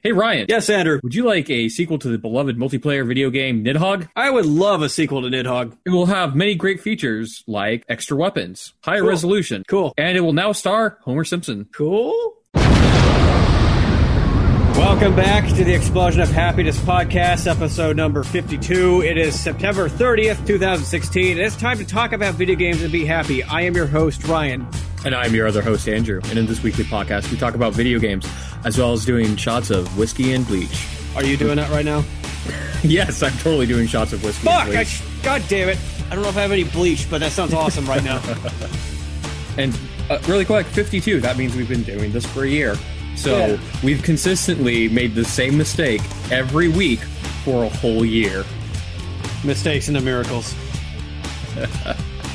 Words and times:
Hey 0.00 0.12
Ryan. 0.12 0.46
Yes, 0.48 0.70
Andrew. 0.70 1.00
Would 1.02 1.16
you 1.16 1.24
like 1.24 1.50
a 1.50 1.68
sequel 1.68 1.98
to 1.98 2.08
the 2.08 2.18
beloved 2.18 2.56
multiplayer 2.56 3.04
video 3.06 3.30
game 3.30 3.64
Nidhogg? 3.64 4.08
I 4.14 4.30
would 4.30 4.46
love 4.46 4.80
a 4.80 4.88
sequel 4.88 5.22
to 5.22 5.28
Nidhogg. 5.28 5.76
It 5.84 5.90
will 5.90 6.06
have 6.06 6.36
many 6.36 6.54
great 6.54 6.80
features 6.80 7.42
like 7.48 7.84
extra 7.88 8.16
weapons, 8.16 8.74
higher 8.84 9.00
Cool. 9.00 9.08
resolution, 9.08 9.64
Cool. 9.66 9.92
and 9.98 10.16
it 10.16 10.20
will 10.20 10.32
now 10.32 10.52
star 10.52 10.98
Homer 11.02 11.24
Simpson. 11.24 11.66
Cool. 11.72 12.34
Welcome 14.78 15.16
back 15.16 15.48
to 15.56 15.64
the 15.64 15.74
Explosion 15.74 16.20
of 16.20 16.30
Happiness 16.30 16.78
podcast, 16.78 17.50
episode 17.50 17.96
number 17.96 18.22
52. 18.22 19.02
It 19.02 19.18
is 19.18 19.38
September 19.38 19.88
30th, 19.88 20.46
2016, 20.46 21.32
and 21.32 21.40
it's 21.40 21.56
time 21.56 21.78
to 21.78 21.84
talk 21.84 22.12
about 22.12 22.36
video 22.36 22.54
games 22.54 22.80
and 22.80 22.92
be 22.92 23.04
happy. 23.04 23.42
I 23.42 23.62
am 23.62 23.74
your 23.74 23.88
host, 23.88 24.24
Ryan. 24.28 24.68
And 25.04 25.16
I'm 25.16 25.34
your 25.34 25.48
other 25.48 25.62
host, 25.62 25.88
Andrew. 25.88 26.20
And 26.26 26.38
in 26.38 26.46
this 26.46 26.62
weekly 26.62 26.84
podcast, 26.84 27.28
we 27.32 27.36
talk 27.36 27.56
about 27.56 27.72
video 27.72 27.98
games 27.98 28.24
as 28.64 28.78
well 28.78 28.92
as 28.92 29.04
doing 29.04 29.34
shots 29.34 29.70
of 29.70 29.98
whiskey 29.98 30.32
and 30.32 30.46
bleach. 30.46 30.86
Are 31.16 31.24
you 31.24 31.36
doing 31.36 31.56
that 31.56 31.70
right 31.70 31.84
now? 31.84 32.04
yes, 32.84 33.20
I'm 33.24 33.32
totally 33.38 33.66
doing 33.66 33.88
shots 33.88 34.12
of 34.12 34.22
whiskey 34.22 34.44
Fuck! 34.46 34.68
and 34.68 34.78
I 34.78 34.84
sh- 34.84 35.02
God 35.24 35.42
damn 35.48 35.70
it. 35.70 35.78
I 36.08 36.14
don't 36.14 36.22
know 36.22 36.28
if 36.28 36.36
I 36.36 36.42
have 36.42 36.52
any 36.52 36.62
bleach, 36.62 37.10
but 37.10 37.18
that 37.18 37.32
sounds 37.32 37.52
awesome 37.52 37.84
right 37.86 38.04
now. 38.04 38.22
And 39.58 39.76
uh, 40.08 40.20
really 40.28 40.44
quick, 40.44 40.66
52. 40.66 41.20
That 41.20 41.36
means 41.36 41.56
we've 41.56 41.68
been 41.68 41.82
doing 41.82 42.12
this 42.12 42.24
for 42.24 42.44
a 42.44 42.48
year. 42.48 42.76
So 43.18 43.36
Yeah. 43.36 43.56
we've 43.82 44.02
consistently 44.02 44.88
made 44.88 45.14
the 45.14 45.24
same 45.24 45.58
mistake 45.58 46.00
every 46.30 46.68
week 46.68 47.00
for 47.44 47.64
a 47.64 47.68
whole 47.68 48.04
year. 48.04 48.44
Mistakes 49.44 49.88
into 49.88 50.00
miracles. 50.00 50.54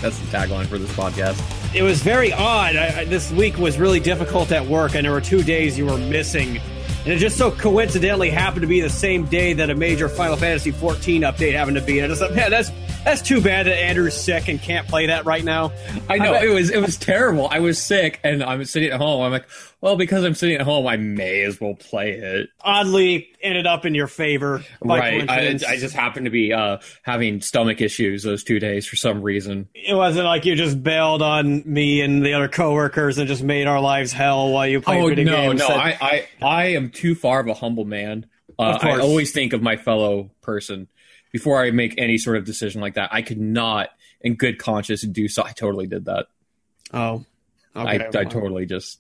That's 0.02 0.20
the 0.20 0.28
tagline 0.38 0.66
for 0.66 0.78
this 0.78 0.92
podcast. 0.92 1.42
It 1.74 1.82
was 1.84 2.02
very 2.04 2.34
odd. 2.34 2.76
I, 2.76 3.00
I, 3.00 3.06
this 3.06 3.32
week 3.32 3.58
was 3.58 3.78
really 3.80 4.00
difficult 4.02 4.52
at 4.52 4.66
work, 4.68 4.96
and 4.96 5.06
there 5.06 5.12
were 5.14 5.22
two 5.22 5.42
days 5.44 5.78
you 5.78 5.86
were 5.86 5.98
missing. 5.98 6.58
And 7.06 7.14
it 7.14 7.18
just 7.18 7.38
so 7.38 7.52
coincidentally 7.52 8.30
happened 8.30 8.62
to 8.62 8.68
be 8.68 8.82
the 8.82 8.90
same 8.90 9.26
day 9.26 9.54
that 9.54 9.70
a 9.70 9.76
major 9.76 10.08
Final 10.10 10.36
Fantasy 10.36 10.72
14 10.72 11.22
update 11.24 11.54
happened 11.54 11.78
to 11.78 11.84
be. 11.84 12.00
And 12.00 12.06
I 12.06 12.10
just 12.10 12.22
thought, 12.22 12.36
man, 12.36 12.52
that's 12.52 12.70
that's 13.04 13.22
too 13.22 13.42
bad 13.42 13.66
that 13.68 13.78
Andrew's 13.78 14.16
sick 14.16 14.48
and 14.48 14.62
can't 14.62 14.88
play 14.88 15.08
that 15.08 15.26
right 15.26 15.44
now. 15.44 15.72
I 16.10 16.18
know 16.18 16.34
bet- 16.34 16.44
it 16.46 16.50
was 16.54 16.70
it 16.70 16.80
was 16.82 16.98
terrible. 16.98 17.48
I 17.50 17.60
was 17.60 17.78
sick 17.78 18.20
and 18.24 18.44
I'm 18.44 18.64
sitting 18.66 18.90
at 18.92 18.98
home. 19.00 19.22
I'm 19.24 19.32
like, 19.32 19.46
well, 19.82 19.96
because 19.98 20.24
I'm 20.24 20.34
sitting 20.36 20.56
at 20.56 20.62
home, 20.62 20.88
I 20.88 20.96
may 20.98 21.42
as 21.44 21.60
well 21.60 21.76
play 21.76 22.12
it. 22.12 22.50
Oddly, 22.62 23.28
ended 23.42 23.68
up 23.68 23.86
in 23.86 23.94
your 23.96 24.08
favor. 24.08 24.64
Right. 24.82 25.30
I. 25.30 25.60
I 25.68 25.78
just 25.78 25.94
happened 25.94 26.26
to 26.26 26.32
be 26.32 26.54
uh, 26.54 26.78
having 27.04 27.42
stomach 27.42 27.82
issues 27.82 28.24
those 28.24 28.44
two 28.44 28.60
days 28.60 28.86
for 28.88 28.96
some 28.96 29.22
reason. 29.22 29.68
it 29.74 29.94
wasn't 29.96 30.26
like 30.26 30.46
you 30.46 30.56
just 30.56 30.82
bailed 30.82 31.22
on 31.22 31.64
me 31.66 32.02
and 32.02 32.26
the 32.26 32.34
other 32.34 32.48
coworkers 32.48 33.18
and 33.18 33.28
just 33.28 33.44
made 33.44 33.68
our 33.68 33.82
lives 33.82 34.14
hell 34.14 34.52
while 34.52 34.68
you 34.68 34.80
played 34.82 35.04
Oh 35.04 35.08
video 35.10 35.26
no, 35.26 35.50
games. 35.50 35.60
no, 35.60 35.68
I, 35.68 35.98
I 36.02 36.28
I 36.46 36.66
am 36.76 36.90
too 36.90 37.16
far 37.16 37.40
of 37.42 37.48
a 37.48 37.54
humble 37.54 37.86
man. 37.86 38.26
Uh. 38.58 38.78
I 38.82 39.00
always 39.00 39.32
think 39.32 39.52
of 39.54 39.62
my 39.62 39.76
fellow 39.78 40.30
person 40.42 40.88
before 41.34 41.62
I 41.62 41.72
make 41.72 41.96
any 41.98 42.18
sort 42.18 42.38
of 42.38 42.46
decision 42.46 42.80
like 42.80 42.94
that. 42.94 43.10
I 43.12 43.22
could 43.22 43.42
not, 43.42 43.90
in 44.22 44.36
good 44.36 44.58
conscience, 44.60 45.02
do 45.02 45.28
so. 45.28 45.44
I 45.44 45.52
totally 45.52 45.88
did 45.88 46.06
that. 46.06 46.28
oh, 46.94 47.26
I, 47.76 47.98
okay. 47.98 48.20
I 48.20 48.24
totally 48.24 48.66
just, 48.66 49.00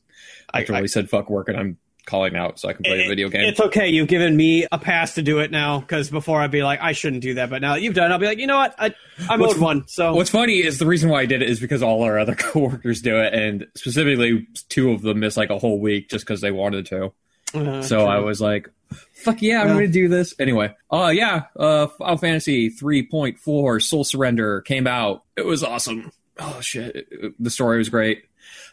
I, 0.54 0.60
I- 0.60 0.64
totally 0.66 0.88
said 0.90 1.10
fuck 1.10 1.30
work, 1.30 1.48
and 1.48 1.58
I'm 1.58 1.78
calling 2.06 2.36
out 2.36 2.60
so 2.60 2.68
I 2.68 2.74
can 2.74 2.84
play 2.84 3.06
a 3.06 3.08
video 3.08 3.30
game. 3.30 3.46
It's 3.46 3.62
okay. 3.62 3.88
You've 3.88 4.10
given 4.10 4.36
me 4.36 4.68
a 4.70 4.78
pass 4.78 5.16
to 5.16 5.22
do 5.22 5.40
it 5.40 5.52
now 5.52 5.80
because 5.80 6.10
before 6.10 6.42
I'd 6.42 6.52
be 6.52 6.62
like, 6.62 6.82
I 6.82 6.92
shouldn't 6.92 7.22
do 7.22 7.36
that. 7.36 7.50
But 7.50 7.62
now 7.62 7.76
that 7.76 7.82
you've 7.82 7.94
done 7.94 8.12
it, 8.12 8.14
I'll 8.14 8.20
be 8.20 8.26
like, 8.26 8.40
you 8.40 8.48
know 8.48 8.58
what? 8.58 8.76
I, 8.78 8.94
I'm 9.30 9.40
What's- 9.40 9.54
owed 9.56 9.62
one. 9.62 9.88
So 9.88 10.14
What's 10.14 10.30
funny 10.30 10.56
is 10.58 10.80
the 10.80 10.86
reason 10.86 11.10
why 11.10 11.22
I 11.22 11.26
did 11.28 11.42
it 11.42 11.50
is 11.50 11.62
because 11.62 11.82
all 11.82 12.04
our 12.04 12.20
other 12.20 12.36
coworkers 12.38 13.02
do 13.02 13.16
it, 13.20 13.34
and 13.34 13.68
specifically 13.76 14.48
two 14.70 14.92
of 14.92 15.02
them 15.02 15.20
missed 15.22 15.38
like 15.38 15.50
a 15.52 15.58
whole 15.60 15.80
week 15.80 16.10
just 16.10 16.26
because 16.26 16.42
they 16.42 16.52
wanted 16.52 16.88
to. 16.88 17.14
Uh, 17.54 17.82
So 17.84 18.06
I 18.08 18.18
was 18.20 18.42
like, 18.42 18.70
"Fuck 19.14 19.42
yeah, 19.42 19.62
I'm 19.62 19.68
going 19.68 19.80
to 19.80 19.88
do 19.88 20.08
this." 20.08 20.34
Anyway, 20.40 20.74
uh, 20.92 21.12
yeah, 21.14 21.44
uh, 21.58 21.88
Final 21.88 22.18
Fantasy 22.18 22.70
3.4 22.70 23.82
Soul 23.82 24.04
Surrender 24.04 24.62
came 24.62 24.88
out. 24.88 25.24
It 25.36 25.46
was 25.46 25.64
awesome. 25.64 26.12
Oh 26.40 26.60
shit, 26.62 26.96
It- 26.96 27.08
it- 27.12 27.34
the 27.40 27.50
story 27.50 27.78
was 27.78 27.90
great. 27.90 28.24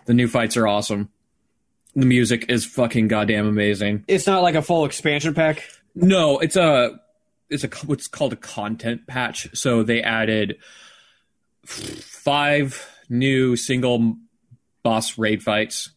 The 0.06 0.14
new 0.14 0.28
fights 0.28 0.56
are 0.56 0.66
awesome. 0.66 1.10
The 1.94 2.06
music 2.06 2.46
is 2.48 2.64
fucking 2.64 3.08
goddamn 3.08 3.46
amazing. 3.46 4.04
it's 4.08 4.26
not 4.26 4.42
like 4.42 4.54
a 4.54 4.62
full 4.62 4.84
expansion 4.84 5.34
pack. 5.34 5.68
No, 5.94 6.38
it's 6.38 6.56
a 6.56 7.00
it's 7.50 7.64
a 7.64 7.68
what's 7.86 8.06
called 8.06 8.32
a 8.32 8.36
content 8.36 9.06
patch. 9.08 9.48
So 9.56 9.82
they 9.82 10.02
added 10.02 10.56
five 11.64 12.88
new 13.08 13.56
single 13.56 14.16
boss 14.82 15.18
raid 15.18 15.42
fights, 15.42 15.90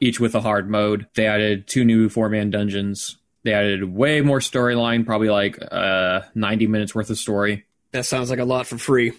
each 0.00 0.20
with 0.20 0.34
a 0.34 0.40
hard 0.40 0.68
mode. 0.68 1.06
They 1.14 1.26
added 1.26 1.66
two 1.66 1.84
new 1.84 2.08
four 2.08 2.28
man 2.28 2.50
dungeons. 2.50 3.16
They 3.42 3.52
added 3.52 3.84
way 3.84 4.20
more 4.20 4.40
storyline, 4.40 5.06
probably 5.06 5.30
like 5.30 5.58
uh, 5.70 6.22
ninety 6.34 6.66
minutes 6.66 6.94
worth 6.94 7.10
of 7.10 7.18
story. 7.18 7.64
That 7.92 8.04
sounds 8.04 8.30
like 8.30 8.38
a 8.38 8.44
lot 8.44 8.66
for 8.66 8.78
free. 8.78 9.12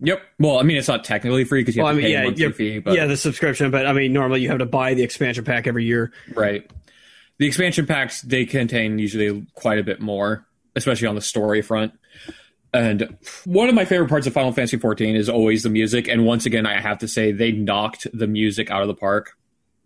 Yep. 0.00 0.20
Well, 0.38 0.58
I 0.58 0.62
mean, 0.62 0.76
it's 0.76 0.88
not 0.88 1.04
technically 1.04 1.44
free 1.44 1.60
because 1.60 1.76
you 1.76 1.82
Well, 1.82 1.92
have 1.94 1.98
I 1.98 2.00
to 2.00 2.06
mean, 2.06 2.14
pay 2.16 2.20
yeah, 2.20 2.24
monthly 2.24 2.52
fee. 2.52 2.78
But 2.80 2.94
yeah, 2.94 3.06
the 3.06 3.16
subscription. 3.16 3.70
But 3.70 3.86
I 3.86 3.92
mean, 3.92 4.12
normally 4.12 4.40
you 4.42 4.48
have 4.48 4.58
to 4.58 4.66
buy 4.66 4.94
the 4.94 5.02
expansion 5.02 5.44
pack 5.44 5.66
every 5.66 5.84
year. 5.84 6.12
Right. 6.34 6.68
The 7.38 7.46
expansion 7.46 7.86
packs 7.86 8.20
they 8.22 8.44
contain 8.44 8.98
usually 8.98 9.46
quite 9.54 9.78
a 9.78 9.82
bit 9.84 10.00
more, 10.00 10.44
especially 10.76 11.06
on 11.08 11.14
the 11.14 11.20
story 11.20 11.62
front. 11.62 11.92
And 12.74 13.16
one 13.44 13.68
of 13.68 13.74
my 13.74 13.84
favorite 13.84 14.08
parts 14.08 14.26
of 14.26 14.32
Final 14.32 14.52
Fantasy 14.52 14.76
XIV 14.78 15.14
is 15.14 15.28
always 15.28 15.62
the 15.62 15.68
music. 15.70 16.08
And 16.08 16.24
once 16.24 16.46
again, 16.46 16.66
I 16.66 16.80
have 16.80 16.98
to 16.98 17.08
say 17.08 17.30
they 17.30 17.52
knocked 17.52 18.06
the 18.12 18.26
music 18.26 18.70
out 18.70 18.82
of 18.82 18.88
the 18.88 18.94
park. 18.94 19.36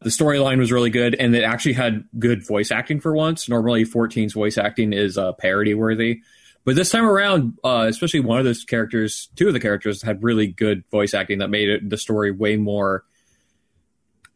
The 0.03 0.11
storyline 0.11 0.59
was 0.59 0.71
really 0.71 0.91
good, 0.91 1.15
and 1.15 1.35
it 1.35 1.43
actually 1.43 1.73
had 1.73 2.05
good 2.19 2.47
voice 2.47 2.71
acting 2.71 3.01
for 3.01 3.15
once. 3.15 3.49
Normally, 3.49 3.85
14's 3.85 4.35
voice 4.35 4.59
acting 4.59 4.93
is 4.93 5.17
uh, 5.17 5.33
parody 5.33 5.75
worthy, 5.75 6.21
but 6.67 6.75
this 6.75 6.91
time 6.91 7.07
around, 7.07 7.59
uh, 7.65 7.87
especially 7.89 8.21
one 8.21 8.39
of 8.39 8.45
those 8.45 8.65
characters, 8.65 9.29
two 9.37 9.47
of 9.47 9.55
the 9.55 9.61
characters 9.61 10.03
had 10.03 10.23
really 10.23 10.49
good 10.49 10.85
voice 10.91 11.15
acting 11.15 11.39
that 11.39 11.49
made 11.49 11.69
it, 11.69 11.89
the 11.89 11.97
story 11.97 12.33
way 12.33 12.57
more. 12.57 13.05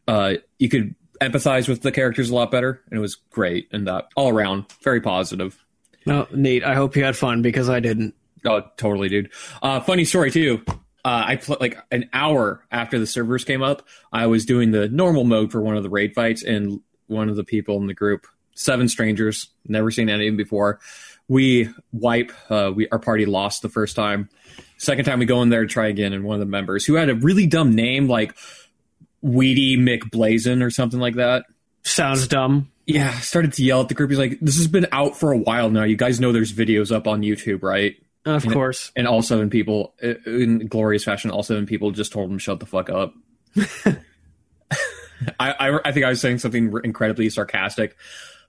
Uh, 0.07 0.35
you 0.57 0.69
could 0.69 0.95
empathize 1.21 1.67
with 1.67 1.81
the 1.81 1.91
characters 1.91 2.29
a 2.29 2.35
lot 2.35 2.49
better, 2.49 2.81
and 2.89 2.97
it 2.97 3.01
was 3.01 3.15
great. 3.15 3.67
And 3.73 3.85
that 3.87 4.07
all 4.15 4.29
around, 4.29 4.65
very 4.81 5.01
positive. 5.01 5.63
Oh, 6.07 6.25
neat. 6.33 6.63
I 6.63 6.73
hope 6.73 6.95
you 6.95 7.03
had 7.03 7.17
fun 7.17 7.41
because 7.41 7.69
I 7.69 7.81
didn't. 7.81 8.15
Oh, 8.45 8.61
totally, 8.77 9.09
dude. 9.09 9.31
Uh, 9.61 9.81
funny 9.81 10.05
story 10.05 10.31
too. 10.31 10.63
Uh, 11.03 11.23
I 11.27 11.35
pl- 11.37 11.57
like 11.59 11.77
an 11.91 12.09
hour 12.13 12.63
after 12.71 12.99
the 12.99 13.07
servers 13.07 13.43
came 13.43 13.63
up, 13.63 13.87
I 14.13 14.27
was 14.27 14.45
doing 14.45 14.71
the 14.71 14.87
normal 14.87 15.23
mode 15.23 15.51
for 15.51 15.61
one 15.61 15.75
of 15.75 15.83
the 15.83 15.89
raid 15.89 16.13
fights, 16.13 16.43
and 16.43 16.79
one 17.07 17.29
of 17.29 17.35
the 17.35 17.43
people 17.43 17.77
in 17.77 17.87
the 17.87 17.93
group, 17.93 18.27
seven 18.55 18.87
strangers, 18.87 19.49
never 19.67 19.89
seen 19.91 20.09
any 20.09 20.27
of 20.27 20.31
them 20.31 20.37
before. 20.37 20.79
We 21.27 21.69
wipe. 21.91 22.31
Uh, 22.49 22.71
we 22.75 22.87
our 22.89 22.99
party 22.99 23.25
lost 23.25 23.61
the 23.61 23.69
first 23.69 23.95
time. 23.95 24.29
Second 24.77 25.05
time 25.05 25.19
we 25.19 25.25
go 25.25 25.41
in 25.41 25.49
there 25.49 25.61
to 25.61 25.67
try 25.67 25.87
again, 25.87 26.13
and 26.13 26.23
one 26.23 26.35
of 26.35 26.39
the 26.39 26.45
members 26.45 26.85
who 26.85 26.95
had 26.95 27.09
a 27.09 27.15
really 27.15 27.47
dumb 27.47 27.73
name 27.73 28.07
like 28.07 28.35
Weedy 29.21 29.77
McBlazin 29.77 30.63
or 30.63 30.69
something 30.69 30.99
like 30.99 31.15
that. 31.15 31.45
Sounds 31.83 32.27
dumb. 32.27 32.71
Yeah, 32.85 33.11
started 33.19 33.53
to 33.53 33.63
yell 33.63 33.81
at 33.81 33.87
the 33.87 33.93
group. 33.93 34.09
He's 34.09 34.19
like, 34.19 34.39
"This 34.41 34.57
has 34.57 34.67
been 34.67 34.87
out 34.91 35.17
for 35.17 35.31
a 35.31 35.37
while 35.37 35.69
now. 35.69 35.83
You 35.83 35.95
guys 35.95 36.19
know 36.19 36.31
there's 36.31 36.51
videos 36.53 36.93
up 36.93 37.07
on 37.07 37.21
YouTube, 37.21 37.63
right?" 37.63 37.95
Of 38.25 38.45
Yeah. 38.45 38.53
course. 38.53 38.91
and 38.95 39.07
also 39.07 39.41
in 39.41 39.49
people 39.49 39.93
in 40.25 40.67
glorious 40.67 41.03
fashion 41.03 41.31
also 41.31 41.57
in 41.57 41.65
people 41.65 41.91
just 41.91 42.11
told 42.11 42.29
him 42.29 42.37
shut 42.37 42.59
the 42.59 42.65
fuck 42.67 42.89
up 42.89 43.13
I, 45.39 45.51
I 45.51 45.79
i 45.85 45.91
think 45.91 46.05
i 46.05 46.09
was 46.09 46.21
saying 46.21 46.37
something 46.39 46.71
incredibly 46.83 47.29
sarcastic 47.29 47.95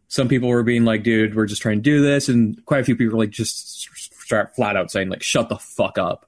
some 0.08 0.28
people 0.28 0.48
were 0.48 0.62
being 0.62 0.84
like 0.84 1.02
dude 1.02 1.34
we're 1.34 1.46
just 1.46 1.62
trying 1.62 1.78
to 1.78 1.82
do 1.82 2.02
this 2.02 2.28
and 2.28 2.62
quite 2.66 2.80
a 2.80 2.84
few 2.84 2.96
people 2.96 3.16
were 3.16 3.22
like 3.24 3.30
just 3.30 3.88
start 4.24 4.54
flat 4.54 4.76
out 4.76 4.90
saying 4.90 5.08
like 5.08 5.22
shut 5.22 5.48
the 5.48 5.56
fuck 5.58 5.96
up 5.98 6.26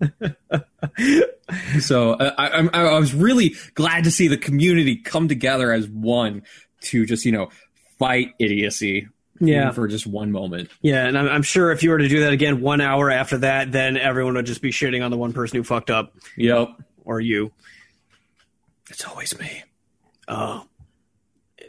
so 1.80 2.12
uh, 2.14 2.34
I, 2.36 2.68
I, 2.72 2.84
I 2.94 2.98
was 2.98 3.14
really 3.14 3.54
glad 3.74 4.04
to 4.04 4.10
see 4.10 4.28
the 4.28 4.36
community 4.36 4.96
come 4.96 5.28
together 5.28 5.72
as 5.72 5.88
one 5.88 6.42
to 6.82 7.06
just 7.06 7.24
you 7.24 7.32
know 7.32 7.48
fight 7.98 8.30
idiocy 8.38 9.08
Yeah. 9.40 9.72
for 9.72 9.88
just 9.88 10.06
one 10.06 10.30
moment 10.30 10.70
Yeah, 10.80 11.06
and 11.06 11.18
I'm, 11.18 11.28
I'm 11.28 11.42
sure 11.42 11.72
if 11.72 11.82
you 11.82 11.90
were 11.90 11.98
to 11.98 12.08
do 12.08 12.20
that 12.20 12.32
again 12.32 12.60
one 12.60 12.80
hour 12.80 13.10
after 13.10 13.38
that, 13.38 13.72
then 13.72 13.96
everyone 13.96 14.34
would 14.34 14.46
just 14.46 14.62
be 14.62 14.70
shitting 14.70 15.04
on 15.04 15.10
the 15.10 15.16
one 15.16 15.32
person 15.32 15.56
who 15.56 15.64
fucked 15.64 15.90
up, 15.90 16.14
yep 16.36 16.68
or 17.04 17.20
you. 17.20 17.52
it's 18.90 19.04
always 19.04 19.38
me 19.38 19.62
Oh, 20.28 20.66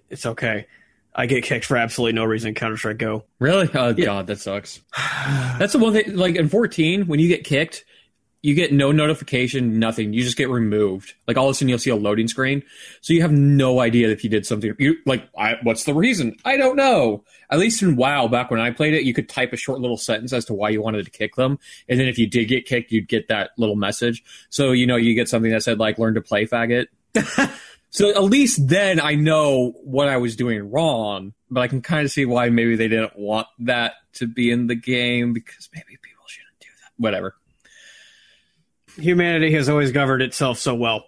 it's 0.09 0.25
okay. 0.25 0.67
I 1.13 1.25
get 1.25 1.43
kicked 1.43 1.65
for 1.65 1.77
absolutely 1.77 2.13
no 2.13 2.23
reason 2.25 2.49
in 2.49 2.55
Counter 2.55 2.77
Strike 2.77 2.97
Go. 2.97 3.23
Really? 3.39 3.69
Oh 3.73 3.93
god, 3.93 4.27
that 4.27 4.39
sucks. 4.39 4.81
That's 5.57 5.73
the 5.73 5.79
one 5.79 5.93
thing. 5.93 6.15
Like 6.15 6.35
in 6.35 6.49
14, 6.49 7.07
when 7.07 7.19
you 7.19 7.27
get 7.27 7.43
kicked, 7.45 7.85
you 8.45 8.53
get 8.53 8.71
no 8.71 8.91
notification, 8.91 9.79
nothing. 9.79 10.13
You 10.13 10.21
just 10.21 10.37
get 10.37 10.51
removed. 10.51 11.15
Like 11.27 11.35
all 11.35 11.47
of 11.47 11.51
a 11.51 11.53
sudden, 11.55 11.67
you'll 11.67 11.79
see 11.79 11.89
a 11.89 11.95
loading 11.95 12.27
screen, 12.27 12.61
so 13.01 13.11
you 13.11 13.23
have 13.23 13.31
no 13.31 13.79
idea 13.79 14.09
if 14.09 14.23
you 14.23 14.29
did 14.29 14.45
something. 14.45 14.71
You 14.77 14.97
like, 15.07 15.27
I, 15.35 15.55
what's 15.63 15.85
the 15.85 15.95
reason? 15.95 16.37
I 16.45 16.55
don't 16.55 16.75
know. 16.75 17.23
At 17.49 17.57
least 17.57 17.81
in 17.81 17.95
WoW, 17.95 18.27
back 18.27 18.51
when 18.51 18.59
I 18.59 18.69
played 18.69 18.93
it, 18.93 19.03
you 19.03 19.15
could 19.15 19.27
type 19.27 19.51
a 19.51 19.57
short 19.57 19.79
little 19.81 19.97
sentence 19.97 20.31
as 20.31 20.45
to 20.45 20.53
why 20.53 20.69
you 20.69 20.79
wanted 20.79 21.05
to 21.05 21.11
kick 21.11 21.33
them, 21.33 21.57
and 21.89 21.99
then 21.99 22.07
if 22.07 22.19
you 22.19 22.27
did 22.27 22.45
get 22.45 22.67
kicked, 22.67 22.91
you'd 22.91 23.07
get 23.07 23.29
that 23.29 23.49
little 23.57 23.75
message. 23.75 24.23
So 24.51 24.73
you 24.73 24.85
know, 24.85 24.95
you 24.95 25.15
get 25.15 25.27
something 25.27 25.51
that 25.51 25.63
said 25.63 25.79
like, 25.79 25.97
"Learn 25.97 26.13
to 26.13 26.21
play, 26.21 26.45
faggot." 26.45 26.85
so 27.89 28.09
at 28.11 28.23
least 28.25 28.67
then 28.67 28.99
I 28.99 29.15
know 29.15 29.73
what 29.83 30.07
I 30.07 30.17
was 30.17 30.35
doing 30.35 30.69
wrong. 30.69 31.33
but 31.49 31.61
I 31.61 31.67
can 31.67 31.81
kind 31.81 32.05
of 32.05 32.11
see 32.11 32.25
why 32.25 32.49
maybe 32.49 32.75
they 32.75 32.89
didn't 32.89 33.17
want 33.17 33.47
that 33.59 33.93
to 34.13 34.27
be 34.27 34.51
in 34.51 34.67
the 34.67 34.75
game 34.75 35.33
because 35.33 35.67
maybe 35.73 35.97
people 35.99 36.25
shouldn't 36.27 36.59
do 36.59 36.67
that. 36.83 36.91
Whatever. 36.97 37.33
Humanity 38.97 39.51
has 39.53 39.69
always 39.69 39.91
governed 39.91 40.21
itself 40.21 40.57
so 40.59 40.73
well. 40.75 41.05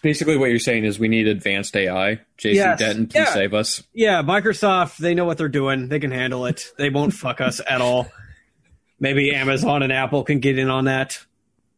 Basically, 0.00 0.36
what 0.36 0.50
you're 0.50 0.58
saying 0.60 0.84
is 0.84 0.98
we 0.98 1.08
need 1.08 1.26
advanced 1.26 1.76
AI. 1.76 2.20
JC 2.38 2.54
Yes. 2.54 2.78
Denton, 2.78 3.06
please 3.08 3.18
Yeah. 3.20 3.34
save 3.34 3.52
us. 3.54 3.82
Yeah, 3.92 4.22
Microsoft, 4.22 4.98
they 4.98 5.14
know 5.14 5.24
what 5.24 5.38
they're 5.38 5.48
doing. 5.48 5.88
They 5.88 5.98
can 5.98 6.12
handle 6.12 6.46
it. 6.46 6.70
They 6.78 6.88
won't 6.88 7.12
fuck 7.12 7.40
us 7.40 7.60
at 7.68 7.80
all. 7.80 8.08
Maybe 9.00 9.34
Amazon 9.34 9.82
and 9.82 9.92
Apple 9.92 10.22
can 10.24 10.38
get 10.40 10.56
in 10.58 10.70
on 10.70 10.84
that. 10.84 11.18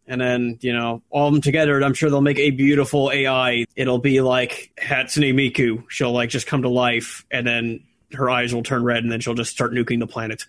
And 0.06 0.20
then, 0.20 0.58
you 0.60 0.72
know, 0.72 1.02
all 1.08 1.28
of 1.28 1.32
them 1.34 1.40
together, 1.40 1.80
I'm 1.82 1.94
sure 1.94 2.10
they'll 2.10 2.20
make 2.20 2.38
a 2.38 2.50
beautiful 2.50 3.10
AI. 3.12 3.64
It'll 3.76 3.98
be 4.00 4.20
like 4.20 4.72
Hatsune 4.82 5.32
Miku. 5.34 5.84
She'll 5.88 6.12
like 6.12 6.30
just 6.30 6.46
come 6.46 6.62
to 6.62 6.68
life 6.68 7.24
and 7.30 7.46
then 7.46 7.84
her 8.14 8.28
eyes 8.28 8.52
will 8.52 8.62
turn 8.64 8.82
red 8.82 9.02
and 9.04 9.10
then 9.12 9.20
she'll 9.20 9.34
just 9.34 9.52
start 9.52 9.72
nuking 9.72 10.00
the 10.00 10.06
planet. 10.06 10.46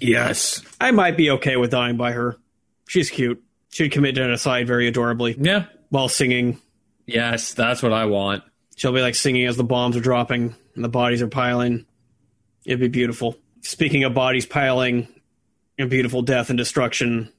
Yes. 0.00 0.62
I 0.80 0.90
might 0.90 1.16
be 1.16 1.30
okay 1.30 1.56
with 1.56 1.70
dying 1.70 1.96
by 1.96 2.12
her. 2.12 2.36
She's 2.88 3.08
cute. 3.08 3.40
She'd 3.74 3.90
commit 3.90 4.14
genocide 4.14 4.68
very 4.68 4.86
adorably 4.86 5.34
Yeah. 5.36 5.64
while 5.88 6.08
singing. 6.08 6.60
Yes, 7.06 7.54
that's 7.54 7.82
what 7.82 7.92
I 7.92 8.04
want. 8.04 8.44
She'll 8.76 8.92
be 8.92 9.00
like 9.00 9.16
singing 9.16 9.46
as 9.46 9.56
the 9.56 9.64
bombs 9.64 9.96
are 9.96 10.00
dropping 10.00 10.54
and 10.76 10.84
the 10.84 10.88
bodies 10.88 11.20
are 11.22 11.26
piling. 11.26 11.84
It'd 12.64 12.78
be 12.78 12.86
beautiful. 12.86 13.36
Speaking 13.62 14.04
of 14.04 14.14
bodies 14.14 14.46
piling 14.46 15.08
and 15.76 15.90
beautiful 15.90 16.22
death 16.22 16.50
and 16.50 16.56
destruction 16.56 17.32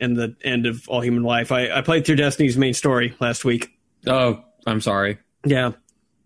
and 0.00 0.16
the 0.16 0.34
end 0.42 0.64
of 0.64 0.88
all 0.88 1.02
human 1.02 1.24
life, 1.24 1.52
I, 1.52 1.68
I 1.68 1.82
played 1.82 2.06
through 2.06 2.16
Destiny's 2.16 2.56
main 2.56 2.72
story 2.72 3.14
last 3.20 3.44
week. 3.44 3.68
Oh, 4.06 4.42
I'm 4.66 4.80
sorry. 4.80 5.18
Yeah. 5.44 5.72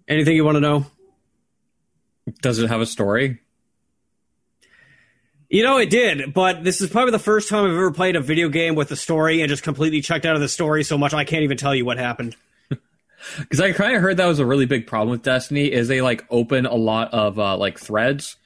Anything 0.06 0.36
you 0.36 0.44
want 0.44 0.58
to 0.58 0.60
know? 0.60 0.86
Does 2.40 2.60
it 2.60 2.68
have 2.68 2.80
a 2.80 2.86
story? 2.86 3.40
You 5.50 5.64
know, 5.64 5.78
it 5.78 5.90
did, 5.90 6.32
but 6.32 6.62
this 6.62 6.80
is 6.80 6.88
probably 6.90 7.10
the 7.10 7.18
first 7.18 7.48
time 7.48 7.64
I've 7.64 7.72
ever 7.72 7.90
played 7.90 8.14
a 8.14 8.20
video 8.20 8.48
game 8.48 8.76
with 8.76 8.92
a 8.92 8.96
story 8.96 9.40
and 9.40 9.48
just 9.48 9.64
completely 9.64 10.00
checked 10.00 10.24
out 10.24 10.36
of 10.36 10.40
the 10.40 10.48
story 10.48 10.84
so 10.84 10.96
much 10.96 11.12
I 11.12 11.24
can't 11.24 11.42
even 11.42 11.56
tell 11.56 11.74
you 11.74 11.84
what 11.84 11.98
happened. 11.98 12.36
Because 13.38 13.60
I 13.60 13.72
kind 13.72 13.94
of 13.94 14.00
heard 14.00 14.16
that 14.16 14.26
was 14.26 14.38
a 14.38 14.46
really 14.46 14.64
big 14.64 14.86
problem 14.86 15.10
with 15.10 15.22
Destiny 15.22 15.70
is 15.70 15.88
they 15.88 16.00
like 16.00 16.24
open 16.30 16.64
a 16.64 16.74
lot 16.74 17.12
of 17.12 17.38
uh, 17.38 17.54
like 17.58 17.78
threads 17.78 18.36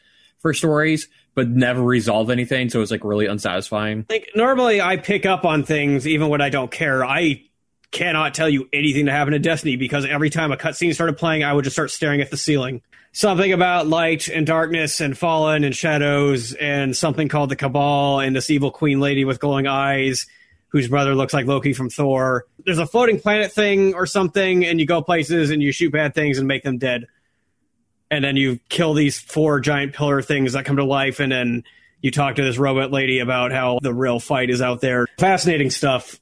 for 0.40 0.52
stories, 0.52 1.06
but 1.36 1.48
never 1.48 1.80
resolve 1.80 2.28
anything. 2.28 2.70
So 2.70 2.82
it's 2.82 2.90
like 2.90 3.04
really 3.04 3.26
unsatisfying. 3.26 4.04
Like 4.10 4.30
normally 4.34 4.82
I 4.82 4.96
pick 4.96 5.26
up 5.26 5.44
on 5.44 5.62
things 5.62 6.08
even 6.08 6.28
when 6.28 6.40
I 6.40 6.48
don't 6.48 6.72
care. 6.72 7.04
I 7.04 7.44
cannot 7.92 8.34
tell 8.34 8.48
you 8.48 8.68
anything 8.72 9.04
that 9.04 9.12
happened 9.12 9.34
to 9.34 9.38
Destiny 9.38 9.76
because 9.76 10.06
every 10.06 10.28
time 10.28 10.50
a 10.50 10.56
cutscene 10.56 10.92
started 10.92 11.18
playing, 11.18 11.44
I 11.44 11.52
would 11.52 11.62
just 11.62 11.76
start 11.76 11.92
staring 11.92 12.20
at 12.20 12.32
the 12.32 12.36
ceiling. 12.36 12.82
Something 13.16 13.52
about 13.52 13.86
light 13.86 14.26
and 14.26 14.44
darkness 14.44 15.00
and 15.00 15.16
fallen 15.16 15.62
and 15.62 15.74
shadows 15.74 16.52
and 16.52 16.96
something 16.96 17.28
called 17.28 17.48
the 17.48 17.54
Cabal 17.54 18.18
and 18.18 18.34
this 18.34 18.50
evil 18.50 18.72
queen 18.72 18.98
lady 18.98 19.24
with 19.24 19.38
glowing 19.38 19.68
eyes 19.68 20.26
whose 20.66 20.88
brother 20.88 21.14
looks 21.14 21.32
like 21.32 21.46
Loki 21.46 21.72
from 21.74 21.88
Thor. 21.88 22.44
There's 22.64 22.80
a 22.80 22.86
floating 22.88 23.20
planet 23.20 23.52
thing 23.52 23.94
or 23.94 24.04
something, 24.06 24.64
and 24.64 24.80
you 24.80 24.86
go 24.86 25.00
places 25.00 25.50
and 25.50 25.62
you 25.62 25.70
shoot 25.70 25.92
bad 25.92 26.12
things 26.12 26.38
and 26.38 26.48
make 26.48 26.64
them 26.64 26.78
dead. 26.78 27.06
And 28.10 28.24
then 28.24 28.36
you 28.36 28.58
kill 28.68 28.94
these 28.94 29.20
four 29.20 29.60
giant 29.60 29.94
pillar 29.94 30.20
things 30.20 30.54
that 30.54 30.64
come 30.64 30.78
to 30.78 30.84
life, 30.84 31.20
and 31.20 31.30
then 31.30 31.62
you 32.00 32.10
talk 32.10 32.34
to 32.34 32.42
this 32.42 32.58
robot 32.58 32.90
lady 32.90 33.20
about 33.20 33.52
how 33.52 33.78
the 33.80 33.94
real 33.94 34.18
fight 34.18 34.50
is 34.50 34.60
out 34.60 34.80
there. 34.80 35.06
Fascinating 35.20 35.70
stuff. 35.70 36.18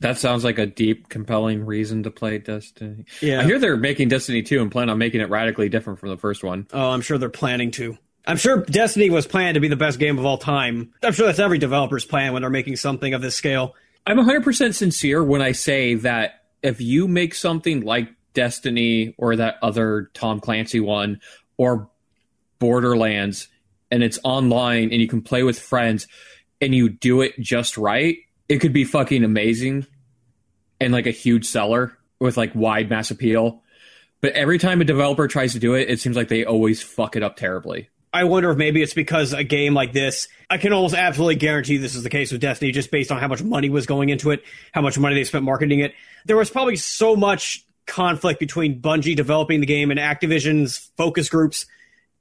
That 0.00 0.18
sounds 0.18 0.44
like 0.44 0.58
a 0.58 0.66
deep, 0.66 1.08
compelling 1.08 1.64
reason 1.64 2.02
to 2.04 2.10
play 2.10 2.38
Destiny. 2.38 3.04
Yeah. 3.20 3.40
I 3.40 3.44
hear 3.44 3.58
they're 3.58 3.76
making 3.76 4.08
Destiny 4.08 4.42
2 4.42 4.60
and 4.62 4.72
plan 4.72 4.88
on 4.88 4.98
making 4.98 5.20
it 5.20 5.28
radically 5.28 5.68
different 5.68 5.98
from 5.98 6.08
the 6.08 6.16
first 6.16 6.42
one. 6.42 6.66
Oh, 6.72 6.90
I'm 6.90 7.02
sure 7.02 7.18
they're 7.18 7.28
planning 7.28 7.70
to. 7.72 7.98
I'm 8.26 8.36
sure 8.36 8.64
Destiny 8.64 9.10
was 9.10 9.26
planned 9.26 9.54
to 9.54 9.60
be 9.60 9.68
the 9.68 9.76
best 9.76 9.98
game 9.98 10.18
of 10.18 10.24
all 10.24 10.38
time. 10.38 10.92
I'm 11.02 11.12
sure 11.12 11.26
that's 11.26 11.38
every 11.38 11.58
developer's 11.58 12.04
plan 12.04 12.32
when 12.32 12.42
they're 12.42 12.50
making 12.50 12.76
something 12.76 13.12
of 13.12 13.22
this 13.22 13.34
scale. 13.34 13.74
I'm 14.06 14.16
100% 14.16 14.74
sincere 14.74 15.22
when 15.22 15.42
I 15.42 15.52
say 15.52 15.94
that 15.96 16.44
if 16.62 16.80
you 16.80 17.06
make 17.06 17.34
something 17.34 17.82
like 17.82 18.08
Destiny 18.32 19.14
or 19.18 19.36
that 19.36 19.56
other 19.62 20.10
Tom 20.14 20.40
Clancy 20.40 20.80
one 20.80 21.20
or 21.56 21.90
Borderlands 22.58 23.48
and 23.90 24.02
it's 24.02 24.18
online 24.22 24.92
and 24.92 25.00
you 25.00 25.08
can 25.08 25.22
play 25.22 25.42
with 25.42 25.58
friends 25.58 26.06
and 26.60 26.74
you 26.74 26.88
do 26.88 27.22
it 27.22 27.38
just 27.40 27.76
right, 27.76 28.18
it 28.50 28.60
could 28.60 28.72
be 28.72 28.84
fucking 28.84 29.22
amazing 29.22 29.86
and 30.80 30.92
like 30.92 31.06
a 31.06 31.12
huge 31.12 31.46
seller 31.46 31.96
with 32.18 32.36
like 32.36 32.52
wide 32.52 32.90
mass 32.90 33.12
appeal. 33.12 33.62
But 34.20 34.32
every 34.32 34.58
time 34.58 34.80
a 34.80 34.84
developer 34.84 35.28
tries 35.28 35.52
to 35.52 35.60
do 35.60 35.74
it, 35.74 35.88
it 35.88 36.00
seems 36.00 36.16
like 36.16 36.26
they 36.26 36.44
always 36.44 36.82
fuck 36.82 37.14
it 37.14 37.22
up 37.22 37.36
terribly. 37.36 37.88
I 38.12 38.24
wonder 38.24 38.50
if 38.50 38.58
maybe 38.58 38.82
it's 38.82 38.92
because 38.92 39.32
a 39.32 39.44
game 39.44 39.72
like 39.72 39.92
this, 39.92 40.26
I 40.50 40.58
can 40.58 40.72
almost 40.72 40.96
absolutely 40.96 41.36
guarantee 41.36 41.76
this 41.76 41.94
is 41.94 42.02
the 42.02 42.10
case 42.10 42.32
with 42.32 42.40
Destiny, 42.40 42.72
just 42.72 42.90
based 42.90 43.12
on 43.12 43.20
how 43.20 43.28
much 43.28 43.40
money 43.40 43.70
was 43.70 43.86
going 43.86 44.08
into 44.08 44.32
it, 44.32 44.42
how 44.72 44.82
much 44.82 44.98
money 44.98 45.14
they 45.14 45.22
spent 45.22 45.44
marketing 45.44 45.78
it. 45.78 45.94
There 46.26 46.36
was 46.36 46.50
probably 46.50 46.74
so 46.74 47.14
much 47.14 47.64
conflict 47.86 48.40
between 48.40 48.82
Bungie 48.82 49.14
developing 49.14 49.60
the 49.60 49.66
game 49.66 49.92
and 49.92 50.00
Activision's 50.00 50.90
focus 50.96 51.28
groups 51.28 51.66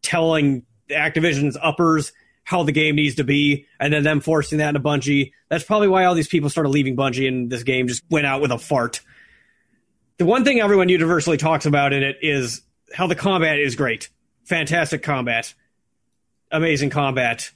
telling 0.03 0.63
Activision's 0.91 1.57
uppers 1.59 2.13
how 2.49 2.63
the 2.63 2.71
game 2.71 2.95
needs 2.95 3.15
to 3.15 3.23
be, 3.23 3.67
and 3.79 3.93
then 3.93 4.03
them 4.03 4.21
forcing 4.21 4.57
that 4.57 4.69
into 4.69 4.79
Bungie. 4.79 5.33
That's 5.49 5.63
probably 5.63 5.87
why 5.87 6.05
all 6.05 6.15
these 6.15 6.27
people 6.27 6.49
started 6.49 6.69
leaving 6.69 6.95
Bungie, 6.95 7.27
and 7.27 7.49
this 7.49 7.63
game 7.63 7.87
just 7.87 8.03
went 8.09 8.25
out 8.25 8.41
with 8.41 8.51
a 8.51 8.57
fart. 8.57 9.01
The 10.17 10.25
one 10.25 10.43
thing 10.43 10.59
everyone 10.59 10.89
universally 10.89 11.37
talks 11.37 11.65
about 11.65 11.93
in 11.93 12.03
it 12.03 12.17
is 12.21 12.61
how 12.93 13.07
the 13.07 13.15
combat 13.15 13.59
is 13.59 13.75
great. 13.75 14.09
Fantastic 14.45 15.03
combat 15.03 15.53
amazing 16.51 16.89
combat. 16.89 17.51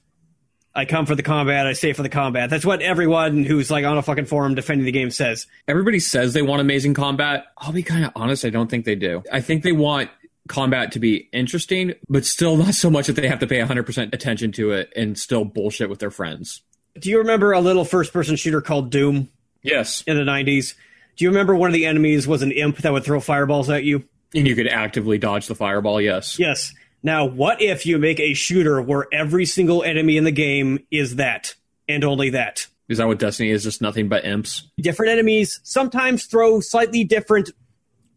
I 0.76 0.86
come 0.86 1.06
for 1.06 1.14
the 1.14 1.24
combat. 1.24 1.68
I 1.68 1.74
stay 1.74 1.94
for 1.94 2.02
the 2.02 2.10
combat. 2.10 2.50
That's 2.50 2.66
what 2.66 2.82
everyone 2.82 3.44
who's 3.44 3.70
like 3.70 3.86
on 3.86 3.98
a 3.98 4.02
fucking 4.02 4.26
forum 4.26 4.56
defending 4.56 4.86
the 4.86 4.92
game 4.92 5.12
says. 5.12 5.46
Everybody 5.68 6.00
says 6.00 6.34
they 6.34 6.42
want 6.42 6.62
amazing 6.62 6.96
combat. 6.96 7.46
I'll 7.58 7.72
be 7.74 7.84
kind 7.84 8.06
of 8.06 8.12
honest, 8.16 8.44
I 8.44 8.50
don't 8.50 8.70
think 8.70 8.86
they 8.86 8.96
do. 8.96 9.24
I 9.32 9.42
think 9.42 9.64
they 9.64 9.72
want 9.72 10.10
combat 10.48 10.92
to 10.94 11.00
be 11.00 11.30
interesting, 11.32 11.94
but 12.10 12.26
still 12.26 12.58
not 12.58 12.74
so 12.74 12.90
much 12.90 13.08
that 13.08 13.14
they 13.14 13.28
have 13.28 13.40
to 13.40 13.48
pay 13.48 13.60
100% 13.60 14.14
attention 14.14 14.52
to 14.54 14.72
it 14.72 14.92
and 14.96 15.18
still 15.18 15.46
bullshit 15.46 15.90
with 15.90 16.00
their 16.00 16.12
friends. 16.12 16.62
Do 17.00 17.10
you 17.10 17.18
remember 17.20 17.54
a 17.54 17.62
little 17.62 17.86
first-person 17.86 18.36
shooter 18.36 18.62
called 18.62 18.92
Doom 18.92 19.30
Yes. 19.64 20.04
in 20.06 20.18
the 20.18 20.24
'90s? 20.24 20.76
Do 21.16 21.26
you 21.26 21.30
remember 21.30 21.56
one 21.56 21.70
of 21.70 21.74
the 21.74 21.86
enemies 21.86 22.28
was 22.28 22.42
an 22.42 22.52
imp 22.52 22.78
that 22.80 22.92
would 22.92 23.04
throw 23.04 23.20
fireballs 23.20 23.70
at 23.70 23.84
you? 23.84 24.04
And 24.36 24.48
you 24.48 24.56
could 24.56 24.68
actively 24.68 25.18
dodge 25.18 25.48
the 25.48 25.56
fireball, 25.56 26.02
yes. 26.02 26.38
Yes. 26.40 26.74
Now, 27.04 27.26
what 27.26 27.62
if 27.62 27.86
you 27.86 27.98
make 27.98 28.20
a 28.20 28.34
shooter 28.34 28.82
where 28.82 29.08
every 29.14 29.46
single 29.46 29.84
enemy 29.84 30.18
in 30.18 30.24
the 30.24 30.32
game 30.32 30.80
is 30.92 31.18
that 31.18 31.56
and 31.88 32.04
only 32.04 32.30
that? 32.32 32.68
Is 32.90 32.98
that 32.98 33.08
what 33.08 33.20
Destiny 33.20 33.50
is? 33.50 33.64
Just 33.64 33.82
nothing 33.82 34.08
but 34.10 34.26
imps? 34.26 34.70
different 34.80 35.12
enemies 35.12 35.60
sometimes 35.64 36.26
throw 36.26 36.60
slightly 36.60 37.04
different 37.04 37.50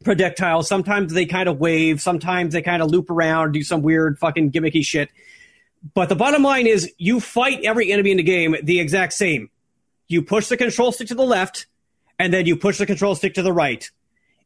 projectiles. 0.05 0.69
Sometimes 0.69 1.13
they 1.13 1.27
kind 1.27 1.49
of 1.49 1.59
wave. 1.59 2.01
Sometimes 2.01 2.53
they 2.53 2.63
kind 2.63 2.83
of 2.83 2.91
loop 2.91 3.11
around, 3.11 3.53
do 3.53 3.63
some 3.63 3.83
weird 3.83 4.19
fucking 4.19 4.53
gimmicky 4.53 4.85
shit. 4.85 5.11
But 5.95 6.09
the 6.09 6.17
bottom 6.17 6.43
line 6.43 6.67
is 6.67 6.93
you 6.99 7.21
fight 7.21 7.65
every 7.65 7.93
enemy 7.93 8.11
in 8.11 8.17
the 8.17 8.23
game 8.23 8.57
the 8.63 8.81
exact 8.81 9.13
same. 9.13 9.51
You 10.09 10.23
push 10.23 10.49
the 10.49 10.57
control 10.57 10.93
stick 10.93 11.09
to 11.09 11.15
the 11.15 11.25
left, 11.25 11.67
and 12.19 12.33
then 12.33 12.47
you 12.47 12.57
push 12.57 12.79
the 12.79 12.87
control 12.87 13.15
stick 13.15 13.35
to 13.35 13.43
the 13.43 13.53
right. 13.53 13.91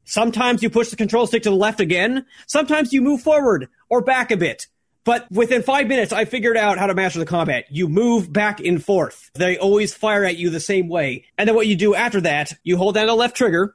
Sometimes 0.05 0.63
you 0.63 0.71
push 0.71 0.89
the 0.89 0.97
control 0.97 1.27
stick 1.27 1.43
to 1.45 1.51
the 1.51 1.57
left 1.57 1.81
again. 1.81 2.27
Sometimes 2.47 2.93
you 2.93 3.03
move 3.03 3.23
forward 3.23 3.69
or 3.89 4.01
back 4.01 4.31
a 4.31 4.37
bit. 4.37 4.67
But 5.05 5.31
within 5.31 5.63
five 5.63 5.87
minutes, 5.87 6.13
I 6.13 6.25
figured 6.25 6.57
out 6.57 6.79
how 6.79 6.87
to 6.87 6.95
master 6.95 7.19
the 7.19 7.27
combat. 7.27 7.65
You 7.71 7.89
move 7.89 8.33
back 8.33 8.61
and 8.61 8.85
forth. 8.85 9.31
They 9.35 9.57
always 9.57 9.95
fire 9.95 10.25
at 10.25 10.37
you 10.37 10.51
the 10.51 10.61
same 10.61 10.89
way. 10.89 11.25
And 11.39 11.49
then 11.49 11.57
what 11.57 11.67
you 11.67 11.77
do 11.77 11.95
after 11.95 12.21
that, 12.23 12.53
you 12.65 12.77
hold 12.77 12.97
down 12.97 13.07
the 13.07 13.15
left 13.15 13.37
trigger 13.37 13.75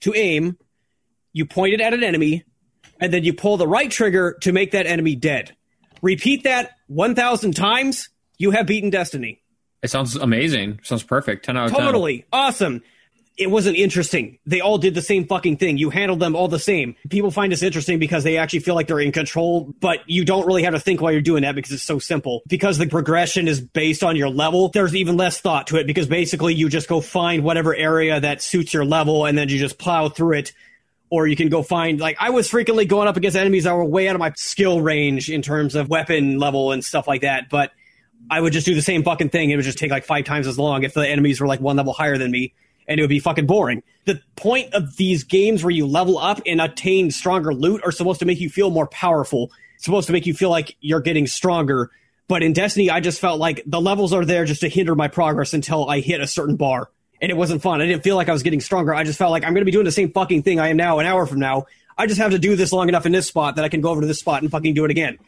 to 0.00 0.14
aim, 0.14 0.58
you 1.32 1.46
point 1.46 1.74
it 1.74 1.80
at 1.80 1.94
an 1.94 2.02
enemy, 2.02 2.44
and 3.00 3.12
then 3.12 3.24
you 3.24 3.32
pull 3.32 3.56
the 3.56 3.68
right 3.68 3.90
trigger 3.90 4.36
to 4.42 4.52
make 4.52 4.72
that 4.72 4.86
enemy 4.86 5.16
dead. 5.16 5.56
Repeat 6.02 6.44
that 6.44 6.72
1,000 6.88 7.54
times, 7.54 8.08
you 8.38 8.50
have 8.52 8.66
beaten 8.66 8.90
Destiny. 8.90 9.42
It 9.82 9.90
sounds 9.90 10.16
amazing. 10.16 10.80
Sounds 10.82 11.02
perfect. 11.02 11.44
10 11.44 11.56
out 11.56 11.66
of 11.66 11.72
10. 11.72 11.80
Totally. 11.80 12.26
Awesome. 12.32 12.82
It 13.38 13.50
wasn't 13.50 13.78
interesting. 13.78 14.38
They 14.44 14.60
all 14.60 14.76
did 14.76 14.94
the 14.94 15.00
same 15.00 15.26
fucking 15.26 15.56
thing. 15.56 15.78
You 15.78 15.88
handled 15.88 16.20
them 16.20 16.36
all 16.36 16.48
the 16.48 16.58
same. 16.58 16.94
People 17.08 17.30
find 17.30 17.50
this 17.50 17.62
interesting 17.62 17.98
because 17.98 18.22
they 18.22 18.36
actually 18.36 18.58
feel 18.58 18.74
like 18.74 18.86
they're 18.86 19.00
in 19.00 19.12
control, 19.12 19.72
but 19.80 20.00
you 20.06 20.26
don't 20.26 20.46
really 20.46 20.62
have 20.64 20.74
to 20.74 20.80
think 20.80 21.00
while 21.00 21.10
you're 21.10 21.22
doing 21.22 21.42
that 21.42 21.54
because 21.54 21.72
it's 21.72 21.82
so 21.82 21.98
simple. 21.98 22.42
Because 22.46 22.76
the 22.76 22.86
progression 22.86 23.48
is 23.48 23.62
based 23.62 24.02
on 24.02 24.16
your 24.16 24.28
level, 24.28 24.68
there's 24.68 24.94
even 24.94 25.16
less 25.16 25.40
thought 25.40 25.68
to 25.68 25.76
it 25.76 25.86
because 25.86 26.06
basically 26.06 26.52
you 26.52 26.68
just 26.68 26.88
go 26.88 27.00
find 27.00 27.42
whatever 27.42 27.74
area 27.74 28.20
that 28.20 28.42
suits 28.42 28.74
your 28.74 28.84
level 28.84 29.24
and 29.24 29.38
then 29.38 29.48
you 29.48 29.58
just 29.58 29.78
plow 29.78 30.10
through 30.10 30.36
it. 30.38 30.52
Or 31.12 31.26
you 31.26 31.34
can 31.34 31.48
go 31.48 31.64
find, 31.64 31.98
like, 31.98 32.16
I 32.20 32.30
was 32.30 32.48
frequently 32.48 32.84
going 32.84 33.08
up 33.08 33.16
against 33.16 33.36
enemies 33.36 33.64
that 33.64 33.74
were 33.74 33.84
way 33.84 34.06
out 34.08 34.14
of 34.14 34.20
my 34.20 34.32
skill 34.36 34.80
range 34.80 35.28
in 35.28 35.42
terms 35.42 35.74
of 35.74 35.88
weapon 35.88 36.38
level 36.38 36.70
and 36.70 36.84
stuff 36.84 37.08
like 37.08 37.22
that, 37.22 37.50
but 37.50 37.72
I 38.30 38.40
would 38.40 38.52
just 38.52 38.64
do 38.64 38.76
the 38.76 38.82
same 38.82 39.02
fucking 39.02 39.30
thing. 39.30 39.50
It 39.50 39.56
would 39.56 39.64
just 39.64 39.78
take 39.78 39.90
like 39.90 40.04
five 40.04 40.24
times 40.24 40.46
as 40.46 40.56
long 40.56 40.84
if 40.84 40.94
the 40.94 41.08
enemies 41.08 41.40
were 41.40 41.48
like 41.48 41.60
one 41.60 41.74
level 41.74 41.92
higher 41.92 42.16
than 42.16 42.30
me, 42.30 42.54
and 42.86 43.00
it 43.00 43.02
would 43.02 43.10
be 43.10 43.18
fucking 43.18 43.46
boring. 43.46 43.82
The 44.04 44.20
point 44.36 44.72
of 44.72 44.96
these 44.96 45.24
games 45.24 45.64
where 45.64 45.72
you 45.72 45.84
level 45.84 46.16
up 46.16 46.40
and 46.46 46.60
attain 46.60 47.10
stronger 47.10 47.52
loot 47.52 47.82
are 47.84 47.90
supposed 47.90 48.20
to 48.20 48.26
make 48.26 48.38
you 48.38 48.48
feel 48.48 48.70
more 48.70 48.86
powerful. 48.86 49.50
supposed 49.78 50.06
to 50.06 50.12
make 50.12 50.26
you 50.26 50.34
feel 50.34 50.50
like 50.50 50.76
you're 50.80 51.00
getting 51.00 51.26
stronger. 51.26 51.90
But 52.28 52.42
in 52.42 52.52
Destiny, 52.52 52.90
I 52.90 53.00
just 53.00 53.20
felt 53.20 53.40
like 53.40 53.62
the 53.66 53.80
levels 53.80 54.12
are 54.12 54.24
there 54.24 54.44
just 54.44 54.60
to 54.60 54.68
hinder 54.68 54.94
my 54.94 55.08
progress 55.08 55.54
until 55.54 55.88
I 55.88 56.00
hit 56.00 56.20
a 56.20 56.26
certain 56.26 56.56
bar. 56.56 56.90
And 57.20 57.30
it 57.30 57.36
wasn't 57.36 57.62
fun. 57.62 57.80
I 57.80 57.86
didn't 57.86 58.02
feel 58.02 58.16
like 58.16 58.28
I 58.28 58.32
was 58.32 58.42
getting 58.42 58.60
stronger. 58.60 58.94
I 58.94 59.04
just 59.04 59.18
felt 59.18 59.30
like 59.30 59.44
I'm 59.44 59.52
going 59.52 59.60
to 59.60 59.66
be 59.66 59.72
doing 59.72 59.84
the 59.84 59.92
same 59.92 60.10
fucking 60.10 60.42
thing 60.42 60.58
I 60.58 60.68
am 60.68 60.76
now 60.76 60.98
an 60.98 61.06
hour 61.06 61.26
from 61.26 61.38
now. 61.38 61.66
I 61.98 62.06
just 62.06 62.20
have 62.20 62.30
to 62.30 62.38
do 62.38 62.56
this 62.56 62.72
long 62.72 62.88
enough 62.88 63.04
in 63.04 63.12
this 63.12 63.26
spot 63.26 63.56
that 63.56 63.64
I 63.64 63.68
can 63.68 63.82
go 63.82 63.90
over 63.90 64.00
to 64.00 64.06
this 64.06 64.20
spot 64.20 64.42
and 64.42 64.50
fucking 64.50 64.72
do 64.72 64.84
it 64.86 64.90
again. 64.90 65.18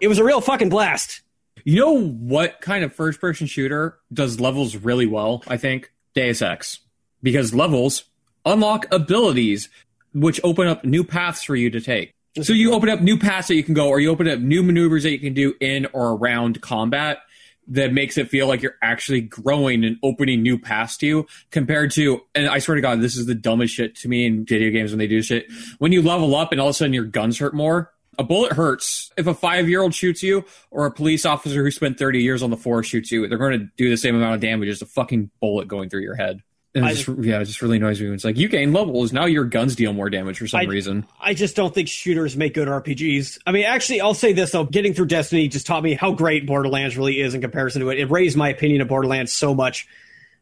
It 0.00 0.08
was 0.08 0.18
a 0.18 0.24
real 0.24 0.40
fucking 0.40 0.68
blast. 0.68 1.22
You 1.64 1.80
know 1.80 2.00
what 2.00 2.60
kind 2.60 2.84
of 2.84 2.94
first 2.94 3.20
person 3.20 3.46
shooter 3.46 3.98
does 4.12 4.38
levels 4.38 4.76
really 4.76 5.06
well, 5.06 5.42
I 5.48 5.56
think? 5.56 5.90
Deus 6.14 6.42
Ex. 6.42 6.80
Because 7.22 7.54
levels 7.54 8.04
unlock 8.44 8.86
abilities 8.92 9.68
which 10.12 10.40
open 10.44 10.68
up 10.68 10.84
new 10.84 11.02
paths 11.02 11.42
for 11.42 11.56
you 11.56 11.70
to 11.70 11.80
take. 11.80 12.12
So 12.42 12.52
you 12.52 12.72
open 12.72 12.88
up 12.88 13.00
new 13.00 13.18
paths 13.18 13.48
that 13.48 13.54
you 13.54 13.62
can 13.62 13.74
go, 13.74 13.88
or 13.88 14.00
you 14.00 14.10
open 14.10 14.28
up 14.28 14.40
new 14.40 14.62
maneuvers 14.62 15.04
that 15.04 15.10
you 15.10 15.20
can 15.20 15.34
do 15.34 15.54
in 15.60 15.86
or 15.92 16.10
around 16.10 16.60
combat 16.60 17.18
that 17.68 17.92
makes 17.92 18.18
it 18.18 18.28
feel 18.28 18.46
like 18.46 18.62
you're 18.62 18.76
actually 18.82 19.20
growing 19.20 19.84
and 19.84 19.96
opening 20.02 20.42
new 20.42 20.58
paths 20.58 20.96
to 20.98 21.06
you 21.06 21.26
compared 21.50 21.90
to 21.92 22.20
and 22.34 22.48
I 22.48 22.58
swear 22.58 22.74
to 22.74 22.80
God, 22.80 23.00
this 23.00 23.16
is 23.16 23.26
the 23.26 23.34
dumbest 23.34 23.74
shit 23.74 23.96
to 23.96 24.08
me 24.08 24.26
in 24.26 24.44
video 24.44 24.70
games 24.70 24.90
when 24.90 24.98
they 24.98 25.06
do 25.06 25.22
shit. 25.22 25.46
When 25.78 25.92
you 25.92 26.02
level 26.02 26.34
up 26.34 26.52
and 26.52 26.60
all 26.60 26.68
of 26.68 26.72
a 26.72 26.74
sudden 26.74 26.92
your 26.92 27.04
guns 27.04 27.38
hurt 27.38 27.54
more, 27.54 27.92
a 28.18 28.24
bullet 28.24 28.52
hurts. 28.52 29.10
If 29.16 29.26
a 29.26 29.34
five 29.34 29.68
year 29.68 29.82
old 29.82 29.94
shoots 29.94 30.22
you 30.22 30.44
or 30.70 30.86
a 30.86 30.90
police 30.90 31.24
officer 31.24 31.62
who 31.62 31.70
spent 31.70 31.98
30 31.98 32.22
years 32.22 32.42
on 32.42 32.50
the 32.50 32.56
force 32.56 32.86
shoots 32.86 33.10
you, 33.10 33.26
they're 33.26 33.38
going 33.38 33.58
to 33.58 33.68
do 33.76 33.90
the 33.90 33.96
same 33.96 34.14
amount 34.14 34.34
of 34.34 34.40
damage 34.40 34.68
as 34.68 34.82
a 34.82 34.86
fucking 34.86 35.30
bullet 35.40 35.68
going 35.68 35.88
through 35.88 36.02
your 36.02 36.16
head. 36.16 36.42
And 36.76 36.88
just, 36.88 37.06
yeah, 37.06 37.40
it 37.40 37.44
just 37.44 37.62
really 37.62 37.76
annoys 37.76 38.00
me. 38.00 38.08
It's 38.08 38.24
like 38.24 38.36
you 38.36 38.48
gain 38.48 38.72
levels, 38.72 39.12
now 39.12 39.26
your 39.26 39.44
guns 39.44 39.76
deal 39.76 39.92
more 39.92 40.10
damage 40.10 40.38
for 40.38 40.48
some 40.48 40.62
I, 40.62 40.64
reason. 40.64 41.06
I 41.20 41.32
just 41.32 41.54
don't 41.54 41.72
think 41.72 41.88
shooters 41.88 42.36
make 42.36 42.54
good 42.54 42.66
RPGs. 42.66 43.38
I 43.46 43.52
mean, 43.52 43.64
actually, 43.64 44.00
I'll 44.00 44.12
say 44.12 44.32
this 44.32 44.50
though: 44.50 44.64
getting 44.64 44.92
through 44.92 45.06
Destiny 45.06 45.46
just 45.46 45.68
taught 45.68 45.84
me 45.84 45.94
how 45.94 46.10
great 46.12 46.46
Borderlands 46.46 46.96
really 46.96 47.20
is 47.20 47.32
in 47.32 47.40
comparison 47.40 47.80
to 47.82 47.90
it. 47.90 48.00
It 48.00 48.10
raised 48.10 48.36
my 48.36 48.48
opinion 48.48 48.80
of 48.80 48.88
Borderlands 48.88 49.32
so 49.32 49.54
much 49.54 49.86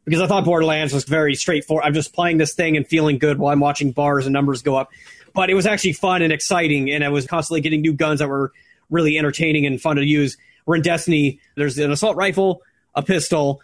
because 0.06 0.22
I 0.22 0.26
thought 0.26 0.46
Borderlands 0.46 0.94
was 0.94 1.04
very 1.04 1.34
straightforward. 1.34 1.84
I'm 1.84 1.92
just 1.92 2.14
playing 2.14 2.38
this 2.38 2.54
thing 2.54 2.78
and 2.78 2.86
feeling 2.86 3.18
good 3.18 3.38
while 3.38 3.52
I'm 3.52 3.60
watching 3.60 3.92
bars 3.92 4.24
and 4.24 4.32
numbers 4.32 4.62
go 4.62 4.76
up. 4.76 4.90
But 5.34 5.50
it 5.50 5.54
was 5.54 5.66
actually 5.66 5.92
fun 5.92 6.22
and 6.22 6.32
exciting, 6.32 6.90
and 6.90 7.04
I 7.04 7.10
was 7.10 7.26
constantly 7.26 7.60
getting 7.60 7.82
new 7.82 7.92
guns 7.92 8.20
that 8.20 8.28
were 8.28 8.52
really 8.88 9.18
entertaining 9.18 9.66
and 9.66 9.78
fun 9.78 9.96
to 9.96 10.04
use. 10.04 10.38
We're 10.64 10.76
in 10.76 10.82
Destiny. 10.82 11.40
There's 11.56 11.78
an 11.78 11.90
assault 11.90 12.16
rifle, 12.16 12.62
a 12.94 13.02
pistol, 13.02 13.60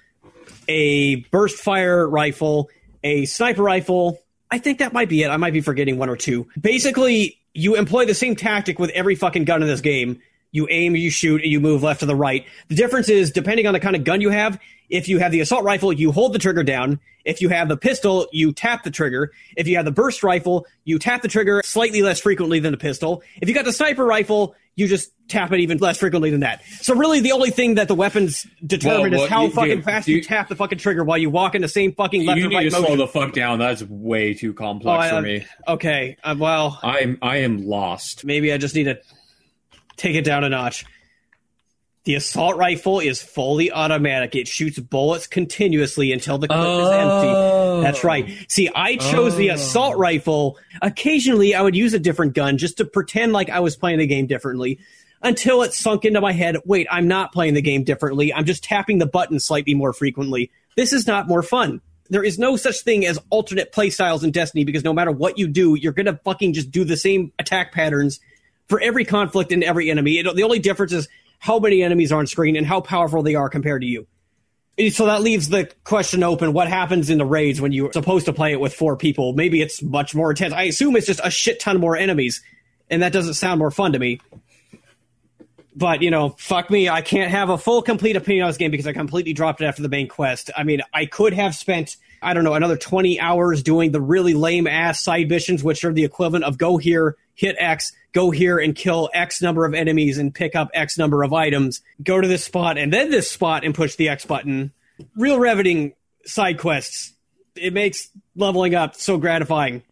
a 0.69 1.17
burst 1.31 1.57
fire 1.57 2.09
rifle 2.09 2.71
a 3.03 3.25
sniper 3.27 3.63
rifle. 3.63 4.19
I 4.51 4.59
think 4.59 4.79
that 4.79 4.93
might 4.93 5.09
be 5.09 5.23
it. 5.23 5.29
I 5.29 5.37
might 5.37 5.53
be 5.53 5.61
forgetting 5.61 5.99
one 5.99 6.09
or 6.09 6.17
two. 6.17 6.49
Basically, 6.61 7.41
you 7.55 7.77
employ 7.77 8.07
the 8.07 8.15
same 8.15 8.37
tactic 8.37 8.79
with 8.79 8.91
every 8.91 9.15
fucking 9.15 9.45
gun 9.45 9.63
in 9.63 9.69
this 9.69 9.81
game. 9.81 10.21
You 10.51 10.67
aim, 10.71 10.97
you 10.97 11.11
shoot, 11.11 11.43
and 11.43 11.51
you 11.51 11.61
move 11.61 11.83
left 11.83 12.01
to 12.01 12.07
the 12.07 12.17
right. 12.17 12.47
The 12.69 12.75
difference 12.75 13.11
is, 13.11 13.31
depending 13.31 13.67
on 13.67 13.75
the 13.75 13.81
kind 13.81 13.95
of 13.95 14.05
gun 14.05 14.23
you 14.23 14.31
have, 14.31 14.59
if 14.89 15.07
you 15.07 15.19
have 15.19 15.31
the 15.31 15.41
assault 15.41 15.63
rifle, 15.63 15.93
you 15.93 16.11
hold 16.11 16.33
the 16.33 16.39
trigger 16.39 16.63
down. 16.63 17.01
If 17.27 17.43
you 17.43 17.51
have 17.51 17.69
the 17.69 17.77
pistol, 17.77 18.27
you 18.33 18.53
tap 18.53 18.83
the 18.83 18.91
trigger. 18.91 19.31
If 19.57 19.69
you 19.69 19.77
have 19.77 19.85
the 19.85 19.93
burst 19.93 20.23
rifle, 20.23 20.67
you 20.85 20.99
tap 20.99 21.21
the 21.21 21.29
trigger 21.29 21.61
slightly 21.63 22.01
less 22.01 22.21
frequently 22.21 22.61
than 22.61 22.73
the 22.73 22.79
pistol. 22.79 23.23
If 23.43 23.51
you 23.51 23.55
got 23.55 23.67
the 23.67 23.73
sniper 23.75 24.07
rifle, 24.07 24.55
you 24.79 24.87
just 24.87 25.11
tap 25.27 25.51
it 25.51 25.59
even 25.59 25.79
less 25.79 25.99
frequently 25.99 26.31
than 26.31 26.41
that. 26.41 26.63
So 26.81 26.95
really, 26.95 27.19
the 27.19 27.33
only 27.33 27.51
thing 27.51 27.75
that 27.75 27.89
the 27.89 27.97
weapons 27.97 28.47
determine 28.65 29.11
well, 29.11 29.11
well, 29.11 29.25
is 29.25 29.31
how 29.31 29.43
you, 29.47 29.51
fucking 29.51 29.75
dude, 29.77 29.85
fast 29.85 30.07
you, 30.07 30.17
you, 30.17 30.23
tap 30.23 30.49
the 30.49 30.55
fucking 30.55 30.79
trigger 30.79 31.03
while 31.03 31.19
you 31.19 31.31
walk 31.31 31.57
in 31.57 31.63
the 31.63 31.69
same 31.69 31.93
fucking 31.93 32.25
left 32.25 32.39
you 32.39 32.45
and 32.45 32.55
right 32.55 32.63
need 32.63 32.71
to 32.71 32.81
motion. 32.81 32.97
slow 32.97 33.05
the 33.05 33.09
fuck 33.09 33.33
down. 33.33 33.59
That's 33.59 33.83
way 33.83 34.35
too 34.35 34.55
complex 34.55 35.13
oh, 35.13 35.17
I, 35.17 35.21
for 35.21 35.23
me. 35.23 35.45
Okay, 35.67 36.17
uh, 36.23 36.37
well, 36.39 36.79
I'm 36.81 37.19
I 37.21 37.39
am 37.39 37.67
lost. 37.67 38.25
Maybe 38.25 38.53
I 38.53 38.59
just 38.59 38.77
need 38.77 38.85
to 38.85 39.01
take 39.97 40.15
it 40.15 40.25
down 40.25 40.45
a 40.45 40.49
notch. 40.49 40.85
The 42.05 42.15
assault 42.15 42.57
rifle 42.57 43.01
is 43.01 43.23
fully 43.23 43.71
automatic. 43.71 44.35
It 44.35 44.49
shoots 44.49 44.79
bullets 44.79 45.27
continuously 45.27 46.13
until 46.13 46.39
the 46.39 46.49
clip 46.49 46.61
oh. 46.61 46.87
is 46.87 46.93
empty. 46.93 47.29
Oh. 47.29 47.81
That's 47.83 48.05
right. 48.05 48.27
Oh. 48.29 48.45
See, 48.49 48.71
I 48.75 48.97
chose 48.97 49.35
oh. 49.35 49.37
the 49.37 49.49
assault 49.49 49.97
oh. 49.97 49.99
rifle. 49.99 50.59
Occasionally, 50.81 51.55
I 51.55 51.63
would 51.63 51.77
use 51.77 51.95
a 51.95 51.99
different 51.99 52.35
gun 52.35 52.57
just 52.57 52.79
to 52.79 52.85
pretend 52.85 53.33
like 53.33 53.51
I 53.51 53.61
was 53.61 53.77
playing 53.77 53.99
the 53.99 54.07
game 54.07 54.27
differently 54.27 54.79
until 55.23 55.63
it 55.63 55.75
sunk 55.75 56.05
into 56.05 56.21
my 56.21 56.33
head 56.33 56.57
wait, 56.65 56.87
I'm 56.91 57.09
not 57.09 57.33
playing 57.33 57.55
the 57.55 57.63
game 57.63 57.85
differently. 57.85 58.33
I'm 58.33 58.45
just 58.45 58.65
tapping 58.65 58.99
the 58.99 59.07
button 59.07 59.41
slightly 59.41 59.75
more 59.75 59.93
frequently. 59.93 60.51
This 60.77 60.93
is 60.93 61.07
not 61.07 61.29
more 61.29 61.43
fun. 61.43 61.81
There 62.11 62.25
is 62.25 62.39
no 62.39 62.57
such 62.57 62.81
thing 62.81 63.05
as 63.05 63.19
alternate 63.29 63.73
playstyles 63.73 64.25
in 64.25 64.31
Destiny 64.31 64.65
because 64.65 64.85
no 64.85 64.95
matter 64.95 65.11
what 65.11 65.39
you 65.39 65.47
do, 65.47 65.75
you're 65.75 65.93
going 65.93 66.07
to 66.07 66.19
fucking 66.25 66.55
just 66.55 66.71
do 66.71 66.85
the 66.85 66.97
same 66.97 67.33
attack 67.39 67.73
patterns 67.73 68.21
for 68.69 68.81
every 68.81 69.05
conflict 69.05 69.53
and 69.53 69.63
every 69.63 69.91
enemy. 69.91 70.19
It, 70.19 70.35
the 70.35 70.43
only 70.43 70.59
difference 70.59 70.93
is 70.93 71.09
how 71.39 71.59
many 71.59 71.83
enemies 71.83 72.13
are 72.13 72.19
on 72.19 72.27
screen 72.27 72.57
and 72.57 72.67
how 72.67 72.81
powerful 72.81 73.23
they 73.23 73.35
are 73.35 73.49
compared 73.49 73.83
to 73.83 73.87
you. 73.87 74.07
So 74.91 75.07
that 75.07 75.23
leaves 75.23 75.49
the 75.49 75.71
question 75.83 76.23
open: 76.23 76.53
What 76.53 76.69
happens 76.69 77.11
in 77.11 77.19
the 77.19 77.25
raids 77.25 77.61
when 77.61 77.73
you're 77.73 77.93
supposed 77.93 78.27
to 78.27 78.33
play 78.33 78.53
it 78.53 78.61
with 78.61 78.75
four 78.75 78.97
people? 78.97 79.33
Maybe 79.33 79.61
it's 79.61 79.83
much 79.83 80.15
more 80.15 80.31
intense. 80.31 80.55
I 80.55 80.65
assume 80.65 80.95
it's 80.95 81.07
just 81.07 81.21
a 81.23 81.31
shit 81.31 81.59
ton 81.59 81.81
more 81.81 81.97
enemies, 81.97 82.43
and 82.89 83.03
that 83.03 83.13
doesn't 83.13 83.35
sound 83.35 83.59
more 83.59 83.73
fun 83.73 83.93
to 83.93 83.99
me. 83.99 84.21
But 85.75 86.03
you 86.03 86.13
know, 86.13 86.31
fuck 86.39 86.71
me, 86.71 86.89
I 86.89 87.03
can't 87.03 87.31
have 87.31 87.51
a 87.51 87.59
full 87.59 87.83
complete 87.83 88.15
opinion 88.15 88.45
on 88.45 88.51
this 88.51 88.57
game 88.57 88.71
because 88.71 88.87
I 88.87 88.93
completely 88.93 89.33
dropped 89.33 89.61
it 89.61 89.65
after 89.65 89.83
the 89.83 89.89
main 89.89 90.07
quest. 90.07 90.51
I 90.57 90.63
mean, 90.63 90.83
I 90.95 91.07
could 91.07 91.33
have 91.33 91.57
spent 91.57 91.97
I 92.23 92.33
don't 92.33 92.45
know 92.45 92.55
another 92.55 92.77
twenty 92.77 93.19
hours 93.19 93.65
doing 93.65 93.91
the 93.91 94.01
really 94.01 94.35
lame 94.35 94.69
ass 94.69 95.03
side 95.03 95.29
missions, 95.29 95.65
which 95.65 95.85
are 95.85 95.93
the 95.93 96.05
equivalent 96.05 96.45
of 96.45 96.57
go 96.57 96.77
here, 96.77 97.17
hit 97.35 97.57
X, 97.59 97.93
go 98.13 98.31
here 98.31 98.59
and 98.59 98.75
kill 98.75 99.11
X 99.13 99.43
number 99.43 99.65
of 99.65 99.75
enemies 99.75 100.19
and 100.19 100.35
pick 100.35 100.55
up 100.55 100.71
X 100.75 100.99
number 100.99 101.23
of 101.23 101.33
items, 101.33 101.81
go 102.03 102.21
to 102.21 102.29
this 102.29 102.45
spot 102.45 102.79
and 102.79 102.93
then 102.93 103.11
this 103.11 103.31
spot 103.31 103.65
and 103.65 103.75
push 103.75 103.97
the 103.97 104.09
X 104.09 104.25
button. 104.25 104.73
Real 105.17 105.39
riveting 105.39 105.95
side 106.25 106.59
quests. 106.59 107.13
It 107.55 107.73
makes 107.73 108.09
leveling 108.37 108.75
up 108.75 108.95
so 108.95 109.19
gratifying. 109.19 109.83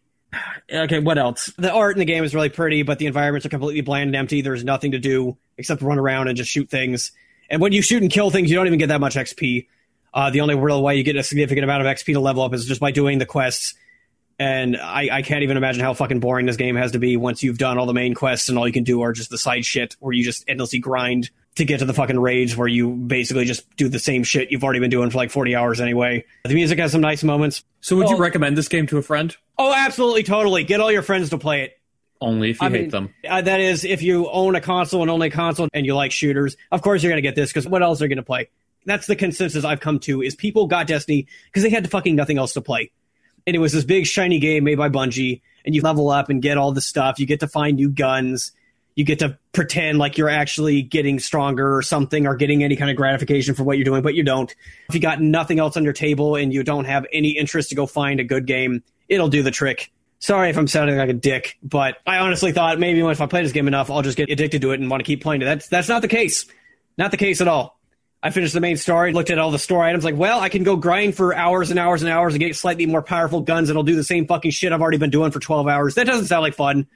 Okay, 0.71 0.99
what 0.99 1.17
else? 1.17 1.51
The 1.57 1.71
art 1.71 1.95
in 1.95 1.99
the 1.99 2.05
game 2.05 2.23
is 2.23 2.35
really 2.35 2.49
pretty, 2.49 2.83
but 2.83 2.99
the 2.99 3.05
environments 3.05 3.45
are 3.45 3.49
completely 3.49 3.81
bland 3.81 4.09
and 4.09 4.15
empty. 4.15 4.41
There's 4.41 4.63
nothing 4.63 4.91
to 4.91 4.99
do 4.99 5.37
except 5.57 5.81
run 5.81 5.97
around 5.97 6.27
and 6.27 6.37
just 6.37 6.51
shoot 6.51 6.69
things. 6.69 7.11
And 7.49 7.61
when 7.61 7.71
you 7.71 7.81
shoot 7.81 8.01
and 8.01 8.11
kill 8.11 8.29
things, 8.29 8.49
you 8.49 8.55
don't 8.55 8.67
even 8.67 8.79
get 8.79 8.89
that 8.89 8.99
much 8.99 9.15
XP. 9.15 9.67
Uh, 10.13 10.29
the 10.29 10.41
only 10.41 10.55
real 10.55 10.83
way 10.83 10.95
you 10.95 11.03
get 11.03 11.15
a 11.15 11.23
significant 11.23 11.63
amount 11.63 11.85
of 11.85 11.87
XP 11.87 12.13
to 12.13 12.19
level 12.19 12.43
up 12.43 12.53
is 12.53 12.65
just 12.65 12.81
by 12.81 12.91
doing 12.91 13.19
the 13.19 13.25
quests 13.25 13.75
and 14.39 14.77
I, 14.77 15.09
I 15.11 15.21
can't 15.23 15.43
even 15.43 15.57
imagine 15.57 15.83
how 15.83 15.93
fucking 15.93 16.19
boring 16.19 16.45
this 16.45 16.57
game 16.57 16.75
has 16.75 16.91
to 16.91 16.99
be 16.99 17.17
once 17.17 17.41
you've 17.41 17.57
done 17.57 17.77
all 17.77 17.85
the 17.85 17.93
main 17.93 18.13
quests 18.13 18.49
and 18.49 18.57
all 18.57 18.67
you 18.67 18.73
can 18.73 18.83
do 18.83 19.01
are 19.01 19.11
just 19.11 19.29
the 19.29 19.37
side 19.37 19.65
shit 19.65 19.95
where 19.99 20.13
you 20.13 20.23
just 20.23 20.43
endlessly 20.47 20.79
grind 20.79 21.31
to 21.55 21.65
get 21.65 21.79
to 21.79 21.85
the 21.85 21.93
fucking 21.93 22.19
raids 22.19 22.55
where 22.55 22.67
you 22.67 22.91
basically 22.91 23.45
just 23.45 23.67
do 23.77 23.89
the 23.89 23.97
same 23.97 24.23
shit 24.23 24.51
you've 24.51 24.63
already 24.63 24.79
been 24.79 24.91
doing 24.91 25.09
for 25.09 25.17
like 25.17 25.31
40 25.31 25.55
hours 25.55 25.81
anyway. 25.81 26.23
The 26.43 26.53
music 26.53 26.77
has 26.77 26.91
some 26.91 27.01
nice 27.01 27.23
moments. 27.23 27.63
So 27.81 27.95
would 27.95 28.05
oh, 28.05 28.11
you 28.11 28.17
recommend 28.17 28.55
this 28.55 28.67
game 28.67 28.85
to 28.87 28.97
a 28.99 29.01
friend? 29.01 29.35
Oh, 29.57 29.73
absolutely, 29.75 30.21
totally. 30.21 30.63
Get 30.63 30.81
all 30.81 30.91
your 30.91 31.01
friends 31.01 31.31
to 31.31 31.39
play 31.39 31.63
it. 31.63 31.79
Only 32.21 32.51
if 32.51 32.61
you 32.61 32.67
I 32.67 32.69
hate 32.69 32.81
mean, 32.81 32.89
them. 32.89 33.13
Uh, 33.27 33.41
that 33.41 33.59
is, 33.59 33.85
if 33.85 34.03
you 34.03 34.29
own 34.29 34.55
a 34.55 34.61
console 34.61 35.01
and 35.01 35.09
only 35.09 35.27
a 35.27 35.31
console 35.31 35.67
and 35.73 35.85
you 35.85 35.95
like 35.95 36.11
shooters, 36.11 36.57
of 36.71 36.83
course 36.83 37.01
you're 37.01 37.11
going 37.11 37.21
to 37.21 37.27
get 37.27 37.35
this 37.35 37.49
because 37.49 37.67
what 37.67 37.81
else 37.81 38.01
are 38.01 38.05
you 38.05 38.09
going 38.09 38.17
to 38.17 38.23
play? 38.23 38.49
That's 38.85 39.07
the 39.07 39.15
consensus 39.15 39.65
I've 39.65 39.79
come 39.79 39.99
to 40.01 40.21
is 40.21 40.35
people 40.35 40.67
got 40.67 40.87
Destiny 40.87 41.27
because 41.45 41.63
they 41.63 41.69
had 41.69 41.89
fucking 41.89 42.15
nothing 42.15 42.37
else 42.37 42.53
to 42.53 42.61
play 42.61 42.91
and 43.47 43.55
it 43.55 43.59
was 43.59 43.71
this 43.71 43.85
big 43.85 44.05
shiny 44.05 44.39
game 44.39 44.65
made 44.65 44.77
by 44.77 44.89
Bungie, 44.89 45.41
and 45.65 45.73
you 45.73 45.81
level 45.81 46.09
up 46.09 46.29
and 46.29 46.41
get 46.41 46.57
all 46.57 46.73
the 46.73 46.81
stuff. 46.81 47.19
You 47.19 47.25
get 47.25 47.39
to 47.39 47.47
find 47.47 47.77
new 47.77 47.89
guns. 47.89 48.51
You 48.93 49.05
get 49.05 49.19
to 49.19 49.37
pretend 49.53 49.99
like 49.99 50.17
you're 50.17 50.29
actually 50.29 50.81
getting 50.81 51.19
stronger 51.19 51.75
or 51.75 51.81
something, 51.81 52.27
or 52.27 52.35
getting 52.35 52.63
any 52.63 52.75
kind 52.75 52.91
of 52.91 52.97
gratification 52.97 53.55
for 53.55 53.63
what 53.63 53.77
you're 53.77 53.85
doing, 53.85 54.01
but 54.01 54.15
you 54.15 54.23
don't. 54.23 54.53
If 54.89 54.95
you 54.95 55.01
got 55.01 55.21
nothing 55.21 55.59
else 55.59 55.77
on 55.77 55.83
your 55.83 55.93
table 55.93 56.35
and 56.35 56.53
you 56.53 56.63
don't 56.63 56.85
have 56.85 57.05
any 57.13 57.29
interest 57.29 57.69
to 57.69 57.75
go 57.75 57.85
find 57.85 58.19
a 58.19 58.23
good 58.23 58.45
game, 58.45 58.83
it'll 59.07 59.29
do 59.29 59.43
the 59.43 59.51
trick. 59.51 59.91
Sorry 60.19 60.49
if 60.49 60.57
I'm 60.57 60.67
sounding 60.67 60.97
like 60.97 61.09
a 61.09 61.13
dick, 61.13 61.57
but 61.61 61.97
I 62.05 62.17
honestly 62.17 62.51
thought 62.51 62.79
maybe 62.79 62.99
if 63.01 63.21
I 63.21 63.27
play 63.27 63.43
this 63.43 63.51
game 63.51 63.67
enough, 63.67 63.91
I'll 63.91 64.01
just 64.01 64.17
get 64.17 64.29
addicted 64.31 64.61
to 64.63 64.71
it 64.71 64.79
and 64.79 64.89
want 64.89 64.99
to 64.99 65.05
keep 65.05 65.21
playing 65.21 65.43
it. 65.43 65.45
That's 65.45 65.67
that's 65.67 65.87
not 65.87 66.01
the 66.01 66.07
case. 66.07 66.47
Not 66.97 67.11
the 67.11 67.17
case 67.17 67.39
at 67.39 67.47
all. 67.47 67.76
I 68.21 68.31
finished 68.31 68.53
the 68.53 68.59
main 68.59 68.77
story, 68.77 69.13
looked 69.13 69.29
at 69.29 69.37
all 69.37 69.51
the 69.51 69.59
store 69.59 69.83
items, 69.83 70.03
like, 70.03 70.15
well, 70.15 70.39
I 70.39 70.49
can 70.49 70.63
go 70.63 70.75
grind 70.75 71.15
for 71.15 71.35
hours 71.35 71.69
and 71.69 71.79
hours 71.79 72.01
and 72.01 72.11
hours 72.11 72.33
and 72.33 72.39
get 72.39 72.55
slightly 72.55 72.85
more 72.85 73.03
powerful 73.03 73.41
guns 73.41 73.67
that'll 73.67 73.83
do 73.83 73.95
the 73.95 74.03
same 74.03 74.25
fucking 74.25 74.51
shit 74.51 74.73
I've 74.73 74.81
already 74.81 74.97
been 74.97 75.11
doing 75.11 75.31
for 75.31 75.39
12 75.39 75.67
hours. 75.67 75.95
That 75.95 76.07
doesn't 76.07 76.25
sound 76.25 76.41
like 76.41 76.55
fun. 76.55 76.87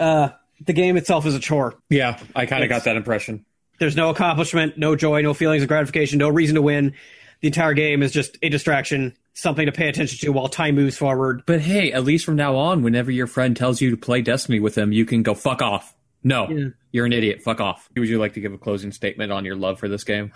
Uh, 0.00 0.30
the 0.64 0.72
game 0.72 0.96
itself 0.96 1.26
is 1.26 1.34
a 1.34 1.40
chore. 1.40 1.74
Yeah, 1.90 2.18
I 2.34 2.46
kind 2.46 2.62
of 2.62 2.68
got 2.68 2.84
that 2.84 2.96
impression. 2.96 3.44
There's 3.78 3.96
no 3.96 4.10
accomplishment, 4.10 4.78
no 4.78 4.96
joy, 4.96 5.22
no 5.22 5.34
feelings 5.34 5.62
of 5.62 5.68
gratification, 5.68 6.18
no 6.18 6.28
reason 6.28 6.54
to 6.54 6.62
win. 6.62 6.94
The 7.40 7.48
entire 7.48 7.74
game 7.74 8.02
is 8.02 8.12
just 8.12 8.38
a 8.40 8.48
distraction, 8.48 9.16
something 9.34 9.66
to 9.66 9.72
pay 9.72 9.88
attention 9.88 10.18
to 10.20 10.32
while 10.32 10.48
time 10.48 10.76
moves 10.76 10.96
forward. 10.96 11.42
But 11.46 11.60
hey, 11.60 11.92
at 11.92 12.04
least 12.04 12.24
from 12.24 12.36
now 12.36 12.56
on, 12.56 12.82
whenever 12.82 13.10
your 13.10 13.26
friend 13.26 13.56
tells 13.56 13.80
you 13.80 13.90
to 13.90 13.96
play 13.96 14.22
Destiny 14.22 14.60
with 14.60 14.76
them, 14.76 14.92
you 14.92 15.04
can 15.04 15.22
go 15.22 15.34
fuck 15.34 15.60
off. 15.60 15.94
No, 16.24 16.48
yeah. 16.48 16.68
you're 16.92 17.06
an 17.06 17.12
idiot. 17.12 17.42
Fuck 17.42 17.60
off. 17.60 17.88
Would 17.96 18.08
you 18.08 18.18
like 18.18 18.34
to 18.34 18.40
give 18.40 18.52
a 18.52 18.58
closing 18.58 18.92
statement 18.92 19.32
on 19.32 19.44
your 19.44 19.56
love 19.56 19.78
for 19.78 19.88
this 19.88 20.04
game? 20.04 20.32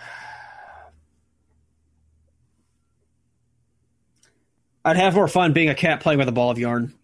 I'd 4.84 4.96
have 4.96 5.14
more 5.14 5.28
fun 5.28 5.52
being 5.52 5.68
a 5.68 5.74
cat 5.74 6.00
playing 6.00 6.20
with 6.20 6.28
a 6.28 6.32
ball 6.32 6.50
of 6.50 6.58
yarn. 6.58 6.94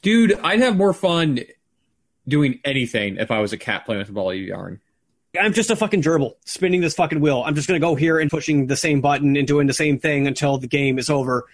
Dude, 0.00 0.32
I'd 0.42 0.60
have 0.60 0.76
more 0.76 0.94
fun 0.94 1.40
doing 2.26 2.60
anything 2.64 3.16
if 3.16 3.30
I 3.30 3.40
was 3.40 3.52
a 3.52 3.58
cat 3.58 3.84
playing 3.84 3.98
with 3.98 4.08
a 4.08 4.12
ball 4.12 4.30
of 4.30 4.36
yarn. 4.36 4.80
I'm 5.38 5.52
just 5.52 5.70
a 5.70 5.76
fucking 5.76 6.02
gerbil 6.02 6.34
spinning 6.46 6.80
this 6.80 6.94
fucking 6.94 7.20
wheel. 7.20 7.42
I'm 7.44 7.54
just 7.54 7.68
gonna 7.68 7.80
go 7.80 7.94
here 7.94 8.18
and 8.18 8.30
pushing 8.30 8.66
the 8.66 8.76
same 8.76 9.00
button 9.00 9.36
and 9.36 9.46
doing 9.46 9.66
the 9.66 9.74
same 9.74 9.98
thing 9.98 10.26
until 10.26 10.58
the 10.58 10.66
game 10.66 10.98
is 10.98 11.10
over. 11.10 11.44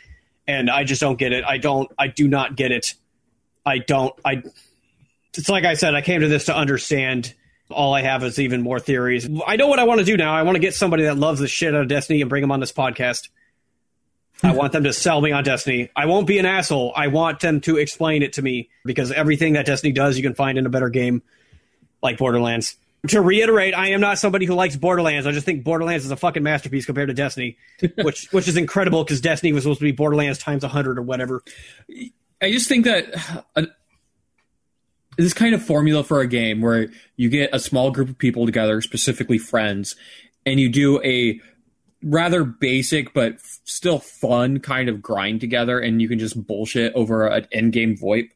And 0.46 0.70
I 0.70 0.84
just 0.84 1.00
don't 1.00 1.18
get 1.18 1.32
it. 1.32 1.44
I 1.44 1.58
don't. 1.58 1.90
I 1.98 2.06
do 2.08 2.28
not 2.28 2.54
get 2.54 2.70
it. 2.70 2.94
I 3.66 3.78
don't. 3.78 4.14
I. 4.24 4.42
It's 5.36 5.48
like 5.48 5.64
I 5.64 5.74
said. 5.74 5.94
I 5.94 6.02
came 6.02 6.20
to 6.20 6.28
this 6.28 6.46
to 6.46 6.56
understand. 6.56 7.34
All 7.70 7.94
I 7.94 8.02
have 8.02 8.22
is 8.24 8.38
even 8.38 8.62
more 8.62 8.78
theories. 8.78 9.28
I 9.46 9.56
know 9.56 9.68
what 9.68 9.78
I 9.78 9.84
want 9.84 10.00
to 10.00 10.04
do 10.04 10.16
now. 10.16 10.34
I 10.34 10.42
want 10.42 10.56
to 10.56 10.60
get 10.60 10.74
somebody 10.74 11.04
that 11.04 11.16
loves 11.16 11.40
the 11.40 11.48
shit 11.48 11.74
out 11.74 11.80
of 11.80 11.88
Destiny 11.88 12.20
and 12.20 12.28
bring 12.28 12.42
them 12.42 12.52
on 12.52 12.60
this 12.60 12.72
podcast. 12.72 13.28
I 14.42 14.52
want 14.52 14.72
them 14.72 14.84
to 14.84 14.92
sell 14.92 15.20
me 15.20 15.32
on 15.32 15.44
Destiny. 15.44 15.90
I 15.96 16.06
won't 16.06 16.26
be 16.26 16.38
an 16.38 16.46
asshole. 16.46 16.92
I 16.94 17.08
want 17.08 17.40
them 17.40 17.60
to 17.62 17.78
explain 17.78 18.22
it 18.22 18.34
to 18.34 18.42
me 18.42 18.68
because 18.84 19.10
everything 19.12 19.54
that 19.54 19.64
Destiny 19.64 19.92
does, 19.92 20.16
you 20.16 20.22
can 20.22 20.34
find 20.34 20.58
in 20.58 20.66
a 20.66 20.68
better 20.70 20.90
game 20.90 21.22
like 22.02 22.18
Borderlands. 22.18 22.76
To 23.08 23.20
reiterate, 23.20 23.74
I 23.74 23.88
am 23.88 24.00
not 24.00 24.18
somebody 24.18 24.46
who 24.46 24.54
likes 24.54 24.76
Borderlands. 24.76 25.26
I 25.26 25.32
just 25.32 25.46
think 25.46 25.62
Borderlands 25.62 26.04
is 26.04 26.10
a 26.10 26.16
fucking 26.16 26.42
masterpiece 26.42 26.86
compared 26.86 27.08
to 27.08 27.14
Destiny, 27.14 27.58
which 28.02 28.28
which 28.30 28.48
is 28.48 28.56
incredible 28.56 29.04
because 29.04 29.20
Destiny 29.20 29.52
was 29.52 29.64
supposed 29.64 29.80
to 29.80 29.84
be 29.84 29.92
Borderlands 29.92 30.38
times 30.38 30.64
hundred 30.64 30.98
or 30.98 31.02
whatever. 31.02 31.42
I 32.40 32.50
just 32.50 32.68
think 32.68 32.86
that 32.86 33.14
uh, 33.56 33.66
this 35.16 35.34
kind 35.34 35.54
of 35.54 35.62
formula 35.62 36.04
for 36.04 36.20
a 36.20 36.26
game 36.26 36.60
where 36.60 36.88
you 37.16 37.28
get 37.28 37.50
a 37.52 37.58
small 37.58 37.90
group 37.90 38.08
of 38.08 38.18
people 38.18 38.46
together, 38.46 38.80
specifically 38.80 39.38
friends, 39.38 39.96
and 40.46 40.60
you 40.60 40.68
do 40.68 41.02
a 41.02 41.40
rather 42.02 42.44
basic 42.44 43.14
but 43.14 43.40
still 43.64 43.98
fun 43.98 44.60
kind 44.60 44.88
of 44.88 45.00
grind 45.00 45.40
together, 45.40 45.78
and 45.78 46.02
you 46.02 46.08
can 46.08 46.18
just 46.18 46.46
bullshit 46.46 46.92
over 46.94 47.26
an 47.26 47.46
end 47.52 47.72
game 47.72 47.96
VoIP 47.96 48.30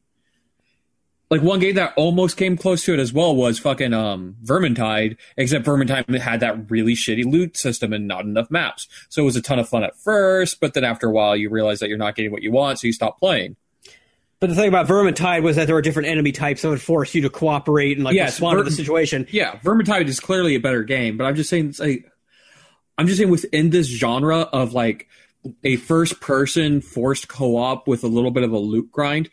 like 1.31 1.43
one 1.43 1.61
game 1.61 1.75
that 1.75 1.93
almost 1.97 2.37
came 2.37 2.57
close 2.57 2.85
to 2.85 2.95
it 2.95 3.01
as 3.01 3.13
well 3.13 3.35
was 3.35 3.59
fucking 3.59 3.93
um 3.93 4.37
Vermintide, 4.43 5.17
except 5.37 5.65
Vermintide 5.65 6.19
had 6.19 6.41
that 6.41 6.71
really 6.71 6.95
shitty 6.95 7.31
loot 7.31 7.57
system 7.57 7.93
and 7.93 8.09
not 8.09 8.25
enough 8.25 8.51
maps. 8.51 8.89
So 9.09 9.23
it 9.23 9.27
was 9.27 9.37
a 9.37 9.43
ton 9.43 9.59
of 9.59 9.69
fun 9.69 9.85
at 9.85 9.97
first, 9.97 10.61
but 10.61 10.75
then 10.75 10.85
after 10.85 11.09
a 11.09 11.13
while 11.13 11.37
you 11.37 11.51
realize 11.51 11.81
that 11.81 11.89
you're 11.89 11.99
not 11.99 12.15
getting 12.15 12.33
what 12.33 12.43
you 12.43 12.53
want, 12.53 12.79
so 12.79 12.87
you 12.87 12.93
stop 12.93 13.19
playing. 13.19 13.57
But 14.41 14.51
the 14.51 14.57
thing 14.57 14.69
about 14.69 14.87
Vermintide 14.87 15.43
was 15.43 15.57
that 15.57 15.67
there 15.67 15.75
were 15.75 15.83
different 15.83 16.09
enemy 16.09 16.31
types 16.31 16.63
that 16.63 16.69
would 16.69 16.81
force 16.81 17.15
you 17.15 17.23
to 17.23 17.31
cooperate 17.31 17.97
and 17.97 18.05
like 18.05 18.15
yes, 18.15 18.35
respond 18.35 18.59
Ver- 18.59 18.65
to 18.65 18.71
the 18.71 18.77
situation. 18.77 19.27
Yeah, 19.31 19.57
Vermintide 19.59 20.07
is 20.07 20.21
clearly 20.21 20.55
a 20.55 20.61
better 20.61 20.85
game, 20.85 21.17
but 21.17 21.25
I'm 21.25 21.35
just 21.35 21.51
saying 21.51 21.71
it's 21.71 21.81
like 21.81 22.11
I'm 22.97 23.07
just 23.07 23.19
saying 23.19 23.31
within 23.31 23.71
this 23.71 23.87
genre 23.87 24.41
of 24.41 24.75
like 24.75 25.09
a 25.65 25.77
first 25.77 26.21
person 26.21 26.81
forced 26.81 27.29
co-op 27.29 27.89
with 27.89 28.05
a 28.05 28.09
little 28.09 28.31
bit 28.31 28.43
of 28.45 28.53
a 28.53 28.59
loot 28.59 28.93
grind, 28.93 29.29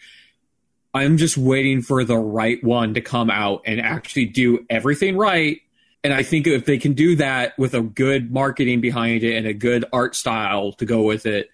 I'm 0.94 1.18
just 1.18 1.38
waiting 1.38 1.82
for 1.82 2.04
the 2.04 2.18
right 2.18 2.64
one 2.64 2.94
to 2.94 3.02
come 3.02 3.30
out 3.30 3.64
and 3.66 3.82
actually 3.82 4.26
do 4.26 4.66
everything 4.70 5.18
right. 5.18 5.60
And 6.04 6.14
I 6.14 6.24
think 6.24 6.48
if 6.48 6.66
they 6.66 6.78
can 6.78 6.94
do 6.94 7.16
that 7.18 7.58
with 7.58 7.74
a 7.74 7.82
good 7.82 8.32
marketing 8.32 8.80
behind 8.80 9.24
it 9.24 9.36
and 9.36 9.48
a 9.48 9.54
good 9.54 9.86
art 9.92 10.16
style 10.16 10.72
to 10.74 10.86
go 10.86 11.02
with 11.02 11.26
it, 11.26 11.50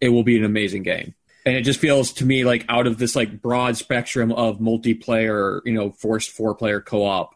it 0.00 0.08
will 0.08 0.24
be 0.24 0.36
an 0.36 0.44
amazing 0.44 0.82
game. 0.82 1.14
And 1.44 1.56
it 1.56 1.62
just 1.62 1.80
feels 1.80 2.12
to 2.14 2.24
me 2.24 2.44
like 2.44 2.64
out 2.68 2.86
of 2.86 2.98
this 2.98 3.16
like 3.16 3.42
broad 3.42 3.76
spectrum 3.76 4.32
of 4.32 4.58
multiplayer, 4.58 5.60
you 5.64 5.72
know, 5.72 5.90
forced 5.90 6.30
four 6.30 6.54
player 6.54 6.80
co 6.80 7.04
op, 7.04 7.34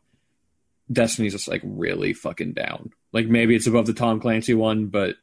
Destiny's 0.90 1.32
just 1.32 1.48
like 1.48 1.62
really 1.64 2.12
fucking 2.12 2.52
down. 2.52 2.92
Like 3.12 3.26
maybe 3.26 3.56
it's 3.56 3.66
above 3.66 3.86
the 3.86 3.94
Tom 3.94 4.20
Clancy 4.20 4.54
one, 4.54 4.86
but 4.86 5.16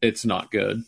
it's 0.00 0.24
not 0.24 0.50
good. 0.50 0.84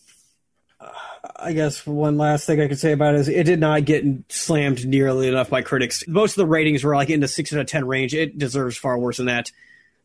I 1.39 1.53
guess 1.53 1.87
one 1.87 2.19
last 2.19 2.47
thing 2.47 2.61
I 2.61 2.69
could 2.69 2.79
say 2.79 2.93
about 2.93 3.15
it 3.15 3.21
is 3.21 3.29
it 3.29 3.45
did 3.45 3.61
not 3.61 3.85
get 3.85 4.05
slammed 4.29 4.87
nearly 4.87 5.29
enough 5.29 5.51
by 5.51 5.63
critics. 5.63 6.05
Most 6.07 6.33
of 6.33 6.37
the 6.37 6.47
ratings 6.47 6.85
were 6.85 6.95
like 6.95 7.11
in 7.11 7.21
the 7.21 7.29
six 7.29 7.53
out 7.53 7.61
of 7.61 7.67
ten 7.67 7.87
range. 7.87 8.15
It 8.15 8.39
deserves 8.39 8.77
far 8.77 8.99
worse 8.99 9.17
than 9.17 9.27
that. 9.27 9.51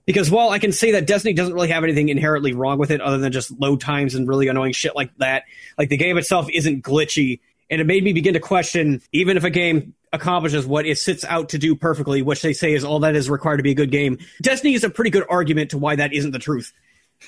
Because 0.05 0.31
while 0.31 0.49
I 0.49 0.59
can 0.59 0.71
say 0.71 0.91
that 0.91 1.05
Destiny 1.05 1.33
doesn't 1.33 1.53
really 1.53 1.69
have 1.69 1.83
anything 1.83 2.09
inherently 2.09 2.53
wrong 2.53 2.79
with 2.79 2.91
it 2.91 3.01
other 3.01 3.17
than 3.17 3.31
just 3.31 3.51
load 3.59 3.81
times 3.81 4.15
and 4.15 4.27
really 4.27 4.47
annoying 4.47 4.73
shit 4.73 4.95
like 4.95 5.15
that, 5.17 5.43
like 5.77 5.89
the 5.89 5.97
game 5.97 6.17
itself 6.17 6.47
isn't 6.51 6.83
glitchy. 6.83 7.39
And 7.69 7.79
it 7.79 7.87
made 7.87 8.03
me 8.03 8.11
begin 8.11 8.33
to 8.33 8.39
question 8.39 9.01
even 9.11 9.37
if 9.37 9.43
a 9.43 9.49
game 9.49 9.93
accomplishes 10.11 10.65
what 10.65 10.85
it 10.85 10.97
sets 10.97 11.23
out 11.23 11.49
to 11.49 11.57
do 11.57 11.75
perfectly, 11.75 12.21
which 12.21 12.41
they 12.41 12.53
say 12.53 12.73
is 12.73 12.83
all 12.83 12.99
that 12.99 13.15
is 13.15 13.29
required 13.29 13.57
to 13.57 13.63
be 13.63 13.71
a 13.71 13.75
good 13.75 13.91
game, 13.91 14.17
Destiny 14.41 14.73
is 14.73 14.83
a 14.83 14.89
pretty 14.89 15.11
good 15.11 15.23
argument 15.29 15.71
to 15.71 15.77
why 15.77 15.95
that 15.95 16.13
isn't 16.13 16.31
the 16.31 16.39
truth 16.39 16.73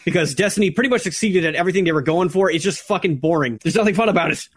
because 0.05 0.35
Destiny 0.35 0.71
pretty 0.71 0.89
much 0.89 1.01
succeeded 1.01 1.45
at 1.45 1.55
everything 1.55 1.83
they 1.83 1.91
were 1.91 2.01
going 2.01 2.29
for. 2.29 2.49
It's 2.49 2.63
just 2.63 2.81
fucking 2.81 3.17
boring. 3.17 3.59
There's 3.61 3.75
nothing 3.75 3.95
fun 3.95 4.09
about 4.09 4.31
it. 4.31 4.47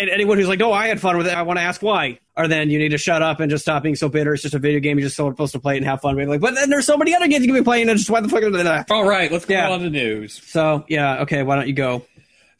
And 0.00 0.08
anyone 0.10 0.38
who's 0.38 0.48
like, 0.48 0.58
"No, 0.58 0.72
I 0.72 0.88
had 0.88 1.00
fun 1.00 1.18
with 1.18 1.26
it," 1.26 1.34
I 1.34 1.42
want 1.42 1.58
to 1.58 1.62
ask 1.62 1.82
why. 1.82 2.18
Or 2.36 2.48
then 2.48 2.70
you 2.70 2.78
need 2.78 2.90
to 2.90 2.98
shut 2.98 3.22
up 3.22 3.38
and 3.40 3.50
just 3.50 3.62
stop 3.62 3.82
being 3.82 3.96
so 3.96 4.08
bitter. 4.08 4.32
It's 4.32 4.42
just 4.42 4.54
a 4.54 4.58
video 4.58 4.80
game. 4.80 4.98
You're 4.98 5.08
just 5.08 5.16
supposed 5.16 5.52
to 5.52 5.60
play 5.60 5.74
it 5.74 5.78
and 5.78 5.86
have 5.86 6.00
fun. 6.00 6.16
With. 6.16 6.28
Like, 6.28 6.40
but 6.40 6.54
then 6.54 6.70
there's 6.70 6.86
so 6.86 6.96
many 6.96 7.14
other 7.14 7.28
games 7.28 7.44
you 7.44 7.52
can 7.52 7.60
be 7.60 7.64
playing. 7.64 7.88
And 7.88 7.98
just 7.98 8.08
why 8.08 8.20
the 8.20 8.28
fuck? 8.28 8.42
Are 8.42 8.84
All 8.90 9.04
right, 9.04 9.30
let's 9.30 9.44
go 9.44 9.54
yeah. 9.54 9.70
on 9.70 9.82
the 9.82 9.90
news. 9.90 10.40
So 10.46 10.84
yeah, 10.88 11.22
okay. 11.22 11.42
Why 11.42 11.56
don't 11.56 11.68
you 11.68 11.74
go? 11.74 12.06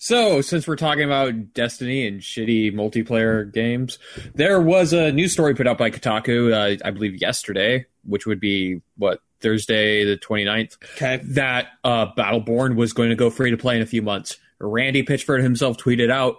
So, 0.03 0.41
since 0.41 0.67
we're 0.67 0.77
talking 0.77 1.05
about 1.05 1.53
Destiny 1.53 2.07
and 2.07 2.23
shitty 2.23 2.73
multiplayer 2.73 3.53
games, 3.53 3.99
there 4.35 4.59
was 4.59 4.95
a 4.95 5.13
news 5.13 5.33
story 5.33 5.55
put 5.55 5.67
out 5.67 5.77
by 5.77 5.91
Kotaku, 5.91 6.55
uh, 6.55 6.79
I 6.83 6.91
believe 6.91 7.21
yesterday, 7.21 7.85
which 8.05 8.25
would 8.25 8.41
be 8.41 8.81
what 8.97 9.21
Thursday 9.41 10.07
the 10.07 10.17
29th. 10.17 10.79
Okay. 10.97 11.21
That 11.23 11.69
uh, 11.85 12.15
Battleborn 12.15 12.77
was 12.77 12.95
going 12.95 13.11
to 13.11 13.15
go 13.15 13.29
free 13.29 13.51
to 13.51 13.59
play 13.59 13.77
in 13.77 13.83
a 13.83 13.87
few 13.87 14.01
months. 14.01 14.39
Randy 14.59 15.03
Pitchford 15.03 15.43
himself 15.43 15.77
tweeted 15.77 16.11
out, 16.11 16.37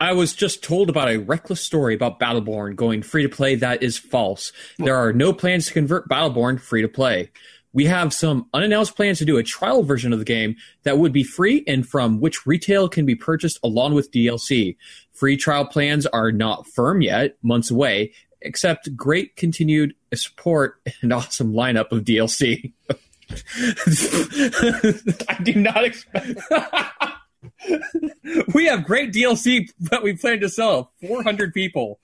I 0.00 0.12
was 0.12 0.34
just 0.34 0.62
told 0.62 0.90
about 0.90 1.08
a 1.08 1.18
reckless 1.18 1.60
story 1.60 1.94
about 1.94 2.18
Battleborn 2.18 2.76
going 2.76 3.02
free 3.02 3.22
to 3.22 3.28
play 3.28 3.54
that 3.56 3.82
is 3.82 3.96
false. 3.96 4.52
There 4.78 4.96
are 4.96 5.12
no 5.12 5.32
plans 5.32 5.66
to 5.66 5.72
convert 5.72 6.08
Battleborn 6.08 6.60
free 6.60 6.82
to 6.82 6.88
play. 6.88 7.30
We 7.72 7.86
have 7.86 8.14
some 8.14 8.48
unannounced 8.54 8.96
plans 8.96 9.18
to 9.18 9.24
do 9.24 9.36
a 9.36 9.42
trial 9.42 9.82
version 9.82 10.12
of 10.12 10.20
the 10.20 10.24
game 10.24 10.54
that 10.84 10.98
would 10.98 11.12
be 11.12 11.24
free 11.24 11.64
and 11.66 11.86
from 11.86 12.20
which 12.20 12.46
retail 12.46 12.88
can 12.88 13.04
be 13.04 13.16
purchased 13.16 13.58
along 13.64 13.94
with 13.94 14.12
DLC. 14.12 14.76
Free 15.12 15.36
trial 15.36 15.66
plans 15.66 16.06
are 16.06 16.30
not 16.30 16.68
firm 16.68 17.00
yet, 17.00 17.36
months 17.42 17.72
away, 17.72 18.12
except 18.42 18.94
great 18.94 19.34
continued 19.34 19.94
support 20.14 20.80
and 21.02 21.12
awesome 21.12 21.52
lineup 21.52 21.90
of 21.90 22.04
DLC. 22.04 22.72
I 25.28 25.42
do 25.42 25.54
not 25.54 25.84
expect. 25.84 26.40
we 28.54 28.66
have 28.66 28.84
great 28.84 29.12
DLC 29.12 29.68
that 29.80 30.02
we 30.02 30.16
plan 30.16 30.40
to 30.40 30.48
sell 30.48 30.92
400 31.06 31.52
people 31.52 32.00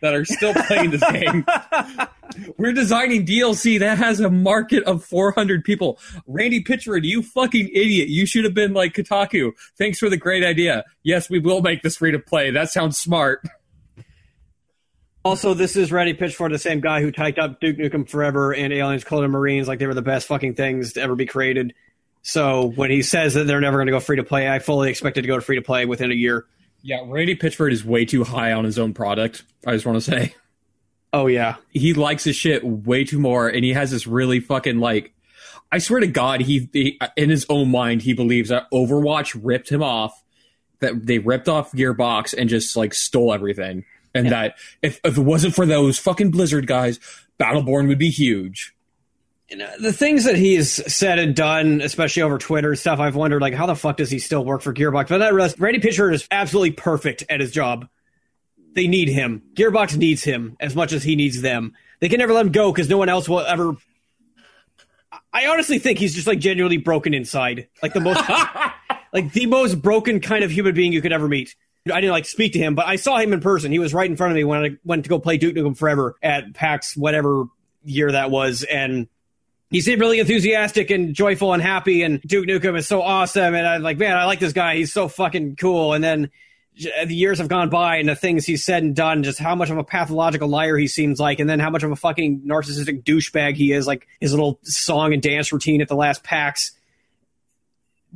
that 0.00 0.14
are 0.14 0.24
still 0.24 0.52
playing 0.52 0.90
this 0.90 1.02
game. 1.10 1.46
We're 2.58 2.72
designing 2.72 3.24
DLC 3.24 3.78
that 3.78 3.96
has 3.98 4.20
a 4.20 4.28
market 4.28 4.84
of 4.84 5.04
400 5.04 5.64
people. 5.64 5.98
Randy 6.26 6.62
Pitchford, 6.62 7.04
you 7.04 7.22
fucking 7.22 7.68
idiot. 7.68 8.08
You 8.08 8.26
should 8.26 8.44
have 8.44 8.54
been 8.54 8.74
like 8.74 8.92
Kotaku. 8.92 9.52
Thanks 9.78 9.98
for 9.98 10.10
the 10.10 10.16
great 10.16 10.44
idea. 10.44 10.84
Yes, 11.02 11.30
we 11.30 11.38
will 11.38 11.62
make 11.62 11.82
this 11.82 11.96
free 11.96 12.12
to 12.12 12.18
play. 12.18 12.50
That 12.50 12.70
sounds 12.70 12.98
smart. 12.98 13.42
Also, 15.24 15.54
this 15.54 15.74
is 15.74 15.90
Randy 15.90 16.12
Pitchford, 16.12 16.52
the 16.52 16.58
same 16.58 16.80
guy 16.80 17.00
who 17.00 17.10
typed 17.10 17.38
up 17.38 17.58
Duke 17.58 17.78
Nukem 17.78 18.06
Forever 18.06 18.52
and 18.52 18.74
Aliens 18.74 19.04
Colonial 19.04 19.30
Marines 19.30 19.66
like 19.66 19.78
they 19.78 19.86
were 19.86 19.94
the 19.94 20.02
best 20.02 20.26
fucking 20.26 20.54
things 20.54 20.92
to 20.94 21.00
ever 21.00 21.14
be 21.14 21.24
created. 21.24 21.72
So 22.26 22.72
when 22.74 22.90
he 22.90 23.02
says 23.02 23.34
that 23.34 23.46
they're 23.46 23.60
never 23.60 23.76
going 23.76 23.86
to 23.86 23.92
go 23.92 24.00
free 24.00 24.16
to 24.16 24.24
play, 24.24 24.48
I 24.48 24.58
fully 24.58 24.88
expected 24.88 25.22
to 25.22 25.28
go 25.28 25.36
to 25.36 25.42
free 25.42 25.56
to 25.56 25.62
play 25.62 25.84
within 25.84 26.10
a 26.10 26.14
year. 26.14 26.46
Yeah, 26.82 27.02
Randy 27.06 27.36
Pitchford 27.36 27.70
is 27.70 27.84
way 27.84 28.06
too 28.06 28.24
high 28.24 28.52
on 28.52 28.64
his 28.64 28.78
own 28.78 28.94
product. 28.94 29.44
I 29.66 29.72
just 29.72 29.86
want 29.86 29.96
to 29.96 30.00
say. 30.00 30.34
Oh 31.12 31.28
yeah, 31.28 31.56
he 31.70 31.94
likes 31.94 32.24
his 32.24 32.34
shit 32.34 32.64
way 32.64 33.04
too 33.04 33.20
more, 33.20 33.46
and 33.46 33.64
he 33.64 33.72
has 33.72 33.92
this 33.92 34.04
really 34.04 34.40
fucking 34.40 34.78
like. 34.78 35.12
I 35.70 35.78
swear 35.78 36.00
to 36.00 36.08
God, 36.08 36.40
he, 36.40 36.68
he 36.72 36.98
in 37.16 37.30
his 37.30 37.46
own 37.48 37.70
mind 37.70 38.02
he 38.02 38.14
believes 38.14 38.48
that 38.48 38.68
Overwatch 38.72 39.38
ripped 39.40 39.68
him 39.68 39.82
off, 39.82 40.20
that 40.80 41.06
they 41.06 41.18
ripped 41.18 41.48
off 41.48 41.70
Gearbox 41.70 42.34
and 42.36 42.48
just 42.48 42.76
like 42.76 42.94
stole 42.94 43.32
everything 43.32 43.84
and 44.14 44.26
yeah. 44.26 44.30
that 44.30 44.56
if, 44.82 45.00
if 45.04 45.18
it 45.18 45.22
wasn't 45.22 45.54
for 45.54 45.66
those 45.66 45.98
fucking 45.98 46.30
Blizzard 46.30 46.66
guys, 46.66 46.98
Battleborn 47.38 47.88
would 47.88 47.98
be 47.98 48.10
huge. 48.10 48.74
You 49.50 49.56
uh, 49.56 49.58
know, 49.58 49.70
the 49.78 49.92
things 49.92 50.24
that 50.24 50.36
he's 50.36 50.70
said 50.92 51.18
and 51.18 51.34
done, 51.34 51.80
especially 51.80 52.22
over 52.22 52.38
Twitter 52.38 52.74
stuff, 52.74 52.98
I've 52.98 53.16
wondered 53.16 53.42
like 53.42 53.54
how 53.54 53.66
the 53.66 53.76
fuck 53.76 53.98
does 53.98 54.10
he 54.10 54.18
still 54.18 54.44
work 54.44 54.62
for 54.62 54.72
Gearbox? 54.72 55.08
But 55.08 55.18
that 55.18 55.34
realized 55.34 55.60
Randy 55.60 55.80
Pitchford 55.80 56.14
is 56.14 56.26
absolutely 56.30 56.72
perfect 56.72 57.24
at 57.28 57.40
his 57.40 57.52
job. 57.52 57.88
They 58.72 58.86
need 58.88 59.08
him. 59.08 59.42
Gearbox 59.54 59.96
needs 59.96 60.24
him 60.24 60.56
as 60.60 60.74
much 60.74 60.92
as 60.92 61.04
he 61.04 61.14
needs 61.14 61.42
them. 61.42 61.74
They 62.00 62.08
can 62.08 62.18
never 62.18 62.32
let 62.32 62.46
him 62.46 62.52
go 62.52 62.72
because 62.72 62.88
no 62.88 62.98
one 62.98 63.08
else 63.08 63.28
will 63.28 63.40
ever. 63.40 63.76
I 65.32 65.46
honestly 65.46 65.78
think 65.78 65.98
he's 65.98 66.14
just 66.14 66.26
like 66.26 66.40
genuinely 66.40 66.78
broken 66.78 67.14
inside, 67.14 67.68
like 67.82 67.92
the 67.92 68.00
most, 68.00 68.22
like 69.12 69.32
the 69.32 69.46
most 69.46 69.80
broken 69.80 70.20
kind 70.20 70.42
of 70.42 70.50
human 70.50 70.74
being 70.74 70.92
you 70.92 71.02
could 71.02 71.12
ever 71.12 71.28
meet. 71.28 71.54
I 71.86 72.00
didn't 72.00 72.12
like 72.12 72.26
speak 72.26 72.54
to 72.54 72.58
him, 72.58 72.74
but 72.74 72.86
I 72.86 72.96
saw 72.96 73.18
him 73.18 73.32
in 73.32 73.40
person. 73.40 73.70
He 73.70 73.78
was 73.78 73.92
right 73.92 74.10
in 74.10 74.16
front 74.16 74.32
of 74.32 74.36
me 74.36 74.44
when 74.44 74.64
I 74.64 74.70
went 74.84 75.04
to 75.04 75.10
go 75.10 75.18
play 75.18 75.36
Duke 75.36 75.54
Nukem 75.54 75.76
Forever 75.76 76.16
at 76.22 76.54
PAX, 76.54 76.96
whatever 76.96 77.44
year 77.84 78.10
that 78.10 78.30
was, 78.30 78.62
and 78.64 79.06
he 79.70 79.80
seemed 79.80 80.00
really 80.00 80.20
enthusiastic 80.20 80.90
and 80.90 81.14
joyful 81.14 81.52
and 81.52 81.62
happy. 81.62 82.02
And 82.02 82.20
Duke 82.22 82.46
Nukem 82.46 82.76
is 82.76 82.86
so 82.86 83.02
awesome, 83.02 83.54
and 83.54 83.66
I'm 83.66 83.82
like, 83.82 83.98
man, 83.98 84.16
I 84.16 84.24
like 84.24 84.40
this 84.40 84.52
guy. 84.52 84.76
He's 84.76 84.92
so 84.92 85.08
fucking 85.08 85.56
cool. 85.56 85.94
And 85.94 86.04
then 86.04 86.30
uh, 86.78 87.04
the 87.06 87.14
years 87.14 87.38
have 87.38 87.48
gone 87.48 87.70
by 87.70 87.96
and 87.96 88.08
the 88.08 88.16
things 88.16 88.44
he's 88.44 88.64
said 88.64 88.82
and 88.82 88.94
done, 88.94 89.22
just 89.22 89.38
how 89.38 89.54
much 89.54 89.70
of 89.70 89.78
a 89.78 89.84
pathological 89.84 90.48
liar 90.48 90.76
he 90.76 90.86
seems 90.86 91.18
like, 91.18 91.40
and 91.40 91.48
then 91.48 91.60
how 91.60 91.70
much 91.70 91.82
of 91.82 91.90
a 91.90 91.96
fucking 91.96 92.42
narcissistic 92.42 93.04
douchebag 93.04 93.54
he 93.54 93.72
is, 93.72 93.86
like 93.86 94.06
his 94.20 94.32
little 94.32 94.58
song 94.62 95.12
and 95.12 95.22
dance 95.22 95.52
routine 95.52 95.80
at 95.80 95.88
the 95.88 95.96
last 95.96 96.22
PAX. 96.24 96.72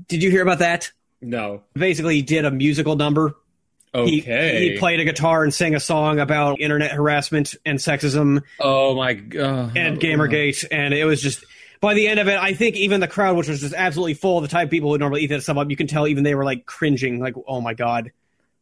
Did 0.07 0.23
you 0.23 0.31
hear 0.31 0.43
about 0.43 0.61
that? 0.61 0.93
No. 1.21 1.63
Basically, 1.75 2.17
he 2.17 2.23
did 2.23 2.45
a 2.45 2.51
musical 2.51 2.97
number. 2.97 3.35
He- 3.95 4.21
Okay. 4.21 4.73
He, 4.73 4.79
played 4.79 5.01
a 5.01 5.05
guitar 5.05 5.43
and 5.43 5.53
sang 5.53 5.75
a 5.75 5.81
song 5.81 6.21
about 6.21 6.61
internet 6.61 6.93
harassment 6.93 7.55
and 7.65 7.79
sexism 7.79 8.43
oh 8.61 8.95
my 8.95 9.15
god. 9.15 9.77
Uh, 9.77 9.81
and 9.81 9.99
Gamergate, 10.01 10.65
and 10.71 10.93
it 10.95 11.05
was 11.05 11.23
just. 11.23 11.45
By 11.81 11.95
the 11.95 12.09
end 12.09 12.19
of 12.19 12.27
it, 12.27 12.37
I 12.37 12.55
think 12.55 12.75
even 12.75 12.99
the 12.99 13.07
crowd, 13.07 13.37
which 13.37 13.47
was 13.49 13.61
just 13.61 13.73
absolutely 13.73 14.15
full 14.15 14.37
of 14.39 14.43
the 14.43 14.49
type 14.49 14.65
of 14.67 14.71
people 14.71 14.91
who 14.93 14.99
normally 14.99 15.23
eat 15.23 15.29
that 15.29 15.43
stuff 15.45 15.57
up, 15.59 15.71
you 15.71 15.77
can 15.77 15.87
tell 15.87 16.09
even 16.09 16.25
they 16.25 16.35
were 16.35 16.45
like 16.45 16.67
cringing, 16.67 17.21
like, 17.21 17.35
"Oh 17.47 17.61
my 17.61 17.73
god, 17.73 18.11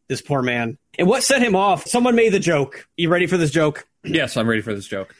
this 0.08 0.20
poor 0.20 0.42
man." 0.42 0.76
And 0.98 1.08
what 1.08 1.22
set 1.22 1.40
him 1.42 1.56
off? 1.56 1.86
Someone 1.86 2.14
made 2.14 2.32
the 2.34 2.38
joke. 2.38 2.86
You 2.96 3.08
ready 3.08 3.26
for 3.26 3.38
this 3.38 3.50
joke? 3.50 3.86
Yes, 4.04 4.36
I'm 4.36 4.46
ready 4.48 4.60
for 4.60 4.74
this 4.74 4.86
joke. 4.86 5.14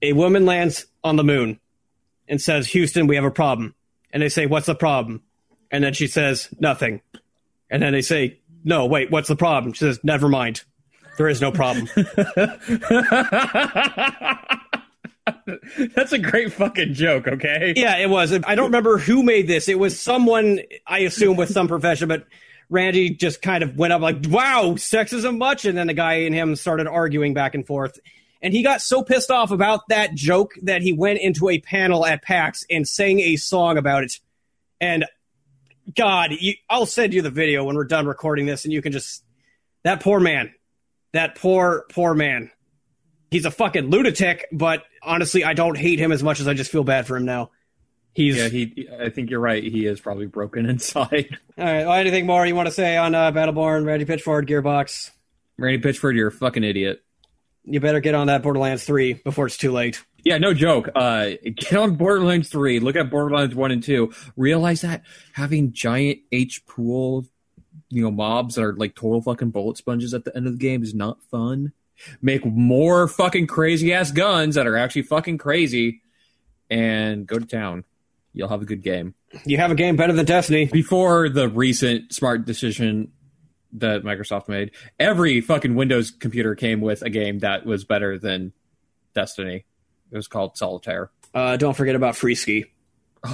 A 0.00 0.14
woman 0.14 0.46
lands 0.46 0.86
on 1.04 1.16
the 1.16 1.24
moon 1.24 1.60
and 2.28 2.40
says, 2.40 2.66
"Houston, 2.68 3.06
we 3.06 3.14
have 3.16 3.24
a 3.24 3.30
problem." 3.30 3.74
And 4.10 4.22
they 4.22 4.30
say, 4.30 4.46
"What's 4.46 4.66
the 4.66 4.74
problem?" 4.74 5.22
And 5.70 5.84
then 5.84 5.92
she 5.92 6.06
says, 6.06 6.48
"Nothing." 6.58 7.02
And 7.70 7.82
then 7.82 7.92
they 7.92 8.02
say, 8.02 8.38
"No, 8.64 8.86
wait, 8.86 9.10
what's 9.10 9.28
the 9.28 9.36
problem?" 9.36 9.72
She 9.72 9.80
says, 9.80 10.00
"Never 10.02 10.28
mind. 10.28 10.64
There 11.18 11.28
is 11.28 11.40
no 11.40 11.52
problem." 11.52 11.88
That's 15.94 16.12
a 16.12 16.18
great 16.18 16.52
fucking 16.52 16.94
joke, 16.94 17.26
okay? 17.26 17.72
Yeah, 17.76 17.96
it 17.96 18.10
was. 18.10 18.32
I 18.32 18.54
don't 18.54 18.66
remember 18.66 18.98
who 18.98 19.22
made 19.22 19.46
this. 19.46 19.68
It 19.68 19.78
was 19.78 19.98
someone, 19.98 20.60
I 20.86 21.00
assume, 21.00 21.36
with 21.36 21.50
some 21.50 21.68
profession, 21.68 22.08
but 22.08 22.26
Randy 22.68 23.10
just 23.10 23.40
kind 23.40 23.62
of 23.62 23.76
went 23.76 23.92
up 23.92 24.02
like, 24.02 24.16
wow, 24.28 24.74
sexism 24.76 25.38
much? 25.38 25.64
And 25.64 25.78
then 25.78 25.86
the 25.86 25.94
guy 25.94 26.14
and 26.14 26.34
him 26.34 26.56
started 26.56 26.86
arguing 26.86 27.34
back 27.34 27.54
and 27.54 27.66
forth. 27.66 27.98
And 28.42 28.52
he 28.52 28.62
got 28.62 28.82
so 28.82 29.02
pissed 29.02 29.30
off 29.30 29.50
about 29.50 29.88
that 29.88 30.14
joke 30.14 30.52
that 30.62 30.82
he 30.82 30.92
went 30.92 31.20
into 31.20 31.48
a 31.48 31.58
panel 31.58 32.04
at 32.04 32.22
PAX 32.22 32.64
and 32.68 32.86
sang 32.86 33.20
a 33.20 33.36
song 33.36 33.78
about 33.78 34.04
it. 34.04 34.20
And 34.80 35.06
God, 35.96 36.32
you, 36.38 36.54
I'll 36.68 36.86
send 36.86 37.14
you 37.14 37.22
the 37.22 37.30
video 37.30 37.64
when 37.64 37.76
we're 37.76 37.84
done 37.84 38.06
recording 38.06 38.46
this, 38.46 38.64
and 38.64 38.72
you 38.72 38.82
can 38.82 38.92
just. 38.92 39.22
That 39.82 40.00
poor 40.00 40.18
man. 40.18 40.54
That 41.12 41.34
poor, 41.34 41.84
poor 41.90 42.14
man. 42.14 42.50
He's 43.30 43.44
a 43.44 43.50
fucking 43.50 43.90
lunatic, 43.90 44.46
but 44.52 44.84
honestly, 45.02 45.44
I 45.44 45.54
don't 45.54 45.76
hate 45.76 45.98
him 45.98 46.12
as 46.12 46.22
much 46.22 46.40
as 46.40 46.48
I 46.48 46.54
just 46.54 46.70
feel 46.70 46.84
bad 46.84 47.06
for 47.06 47.16
him 47.16 47.24
now. 47.24 47.50
He's 48.14 48.36
Yeah, 48.36 48.48
he. 48.48 48.88
I 49.00 49.10
think 49.10 49.30
you're 49.30 49.40
right. 49.40 49.62
He 49.62 49.86
is 49.86 50.00
probably 50.00 50.26
broken 50.26 50.66
inside. 50.70 51.38
all 51.58 51.64
right. 51.64 51.84
Well, 51.84 51.94
anything 51.94 52.26
more 52.26 52.46
you 52.46 52.54
want 52.54 52.66
to 52.66 52.72
say 52.72 52.96
on 52.96 53.14
uh, 53.14 53.32
Battleborn, 53.32 53.84
Randy 53.84 54.04
Pitchford, 54.04 54.48
Gearbox? 54.48 55.10
Randy 55.58 55.80
Pitchford, 55.86 56.14
you're 56.14 56.28
a 56.28 56.32
fucking 56.32 56.64
idiot. 56.64 57.02
You 57.64 57.80
better 57.80 58.00
get 58.00 58.14
on 58.14 58.26
that 58.26 58.42
Borderlands 58.42 58.84
3 58.84 59.14
before 59.14 59.46
it's 59.46 59.56
too 59.56 59.72
late. 59.72 60.02
Yeah, 60.24 60.38
no 60.38 60.54
joke. 60.54 60.88
Uh, 60.94 61.32
get 61.54 61.74
on 61.74 61.96
Borderlands 61.96 62.48
3. 62.48 62.80
Look 62.80 62.96
at 62.96 63.10
Borderlands 63.10 63.54
1 63.54 63.70
and 63.70 63.82
2. 63.82 64.12
Realize 64.36 64.80
that 64.80 65.02
having 65.34 65.72
giant 65.72 66.20
H 66.32 66.64
pool, 66.66 67.26
you 67.90 68.02
know, 68.02 68.10
mobs 68.10 68.54
that 68.54 68.64
are 68.64 68.74
like 68.74 68.94
total 68.94 69.20
fucking 69.20 69.50
bullet 69.50 69.76
sponges 69.76 70.14
at 70.14 70.24
the 70.24 70.34
end 70.34 70.46
of 70.46 70.54
the 70.54 70.58
game 70.58 70.82
is 70.82 70.94
not 70.94 71.22
fun. 71.30 71.72
Make 72.22 72.44
more 72.44 73.06
fucking 73.06 73.46
crazy 73.46 73.92
ass 73.92 74.10
guns 74.10 74.54
that 74.54 74.66
are 74.66 74.76
actually 74.76 75.02
fucking 75.02 75.38
crazy 75.38 76.00
and 76.70 77.26
go 77.26 77.38
to 77.38 77.46
town. 77.46 77.84
You'll 78.32 78.48
have 78.48 78.62
a 78.62 78.66
good 78.66 78.82
game. 78.82 79.14
You 79.44 79.58
have 79.58 79.70
a 79.70 79.76
game 79.76 79.94
better 79.96 80.12
than 80.12 80.24
Destiny. 80.24 80.64
Before 80.66 81.28
the 81.28 81.48
recent 81.48 82.12
smart 82.12 82.46
decision 82.46 83.12
that 83.74 84.02
Microsoft 84.02 84.48
made, 84.48 84.72
every 84.98 85.40
fucking 85.40 85.74
Windows 85.74 86.10
computer 86.10 86.54
came 86.54 86.80
with 86.80 87.02
a 87.02 87.10
game 87.10 87.40
that 87.40 87.66
was 87.66 87.84
better 87.84 88.18
than 88.18 88.52
Destiny. 89.14 89.66
It 90.14 90.16
was 90.16 90.28
called 90.28 90.56
Solitaire. 90.56 91.10
Uh, 91.34 91.56
don't 91.58 91.76
forget 91.76 91.96
about 91.96 92.16
Free 92.16 92.34
Ski. 92.36 92.66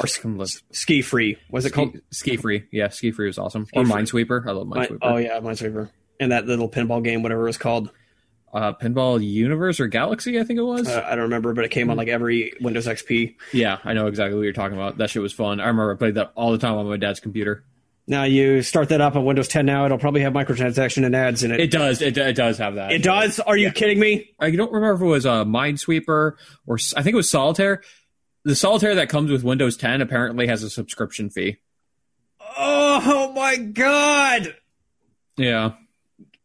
Or 0.01 0.07
Ski, 0.07 0.29
Ski 0.71 1.03
Free. 1.03 1.37
Was 1.51 1.65
it 1.67 1.73
called? 1.73 1.97
Ski 2.13 2.37
Free. 2.37 2.65
Yeah, 2.71 2.89
Ski 2.91 3.11
Free 3.11 3.27
was 3.27 3.39
awesome. 3.39 3.67
or 3.75 3.85
Free. 3.85 3.93
Minesweeper. 3.93 4.47
I 4.47 4.53
love 4.53 4.69
Minesweeper. 4.69 4.99
oh, 5.03 5.17
yeah, 5.17 5.41
Minesweeper. 5.41 5.91
And 6.21 6.31
that 6.31 6.47
little 6.47 6.69
pinball 6.69 7.03
game, 7.03 7.23
whatever 7.25 7.43
it 7.43 7.47
was 7.47 7.59
called. 7.59 7.91
uh, 8.55 8.73
Pinball 8.73 9.21
Universe 9.21 9.81
or 9.81 9.89
Galaxy, 9.89 10.39
I 10.39 10.45
think 10.45 10.61
it 10.61 10.63
was. 10.63 10.87
Uh, 10.89 11.05
I 11.05 11.11
don't 11.17 11.25
remember, 11.25 11.53
but 11.55 11.65
it 11.65 11.71
came 11.71 11.91
on 11.91 11.97
like 11.97 12.07
every 12.07 12.53
Windows 12.61 12.87
XP. 12.87 13.35
yeah, 13.53 13.79
I 13.85 13.93
know 13.95 14.07
exactly 14.07 14.37
what 14.37 14.43
you're 14.45 14.53
talking 14.53 14.77
about. 14.77 14.99
That 14.99 15.11
shit 15.11 15.23
was 15.23 15.33
fun. 15.33 15.59
I 15.61 15.67
remember 15.67 15.93
I 15.93 15.97
played 15.97 16.15
that 16.15 16.31
all 16.37 16.53
the 16.53 16.59
time 16.59 16.75
on 16.75 16.89
my 16.89 16.97
dad's 16.97 17.19
computer. 17.19 17.65
Now 18.11 18.25
you 18.25 18.63
start 18.63 18.89
that 18.89 19.01
up 19.01 19.15
on 19.15 19.25
Windows 19.25 19.47
10 19.47 19.65
now, 19.65 19.85
it'll 19.85 19.97
probably 19.97 20.23
have 20.23 20.33
microtransaction 20.33 21.07
and 21.07 21.15
ads 21.15 21.45
in 21.45 21.53
it. 21.53 21.61
It 21.61 21.71
does. 21.71 22.03
It, 22.03 22.19
it 22.19 22.35
does 22.35 22.59
have 22.59 22.75
that. 22.75 22.91
It 22.91 23.05
does? 23.05 23.39
Are 23.39 23.57
you 23.57 23.71
kidding 23.71 24.01
me? 24.01 24.35
I 24.41 24.51
don't 24.51 24.73
remember 24.73 24.97
if 24.97 25.01
it 25.01 25.05
was 25.05 25.27
uh, 25.27 25.45
Minesweeper 25.45 26.35
or 26.67 26.79
I 26.97 27.03
think 27.05 27.15
it 27.15 27.17
was 27.17 27.31
Solitaire. 27.31 27.85
The 28.45 28.57
Solitaire 28.57 28.97
that 28.97 29.11
comes 29.11 29.31
with 29.31 29.45
Windows 29.45 29.77
10 29.77 30.01
apparently 30.01 30.49
has 30.49 30.65
a 30.65 30.71
subscription 30.71 31.31
fee. 31.31 31.59
Oh 32.59 33.33
my 33.33 33.57
god! 33.57 34.57
Yeah. 35.37 35.75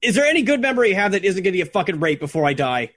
Is 0.04 0.13
there 0.13 0.25
any 0.25 0.43
good 0.43 0.62
memory 0.62 0.89
you 0.89 0.95
have 0.95 1.13
that 1.13 1.25
isn't 1.25 1.41
going 1.41 1.54
to 1.54 1.58
get 1.58 1.73
fucking 1.73 1.99
raped 1.99 2.21
before 2.21 2.45
I 2.45 2.54
die? 2.54 2.91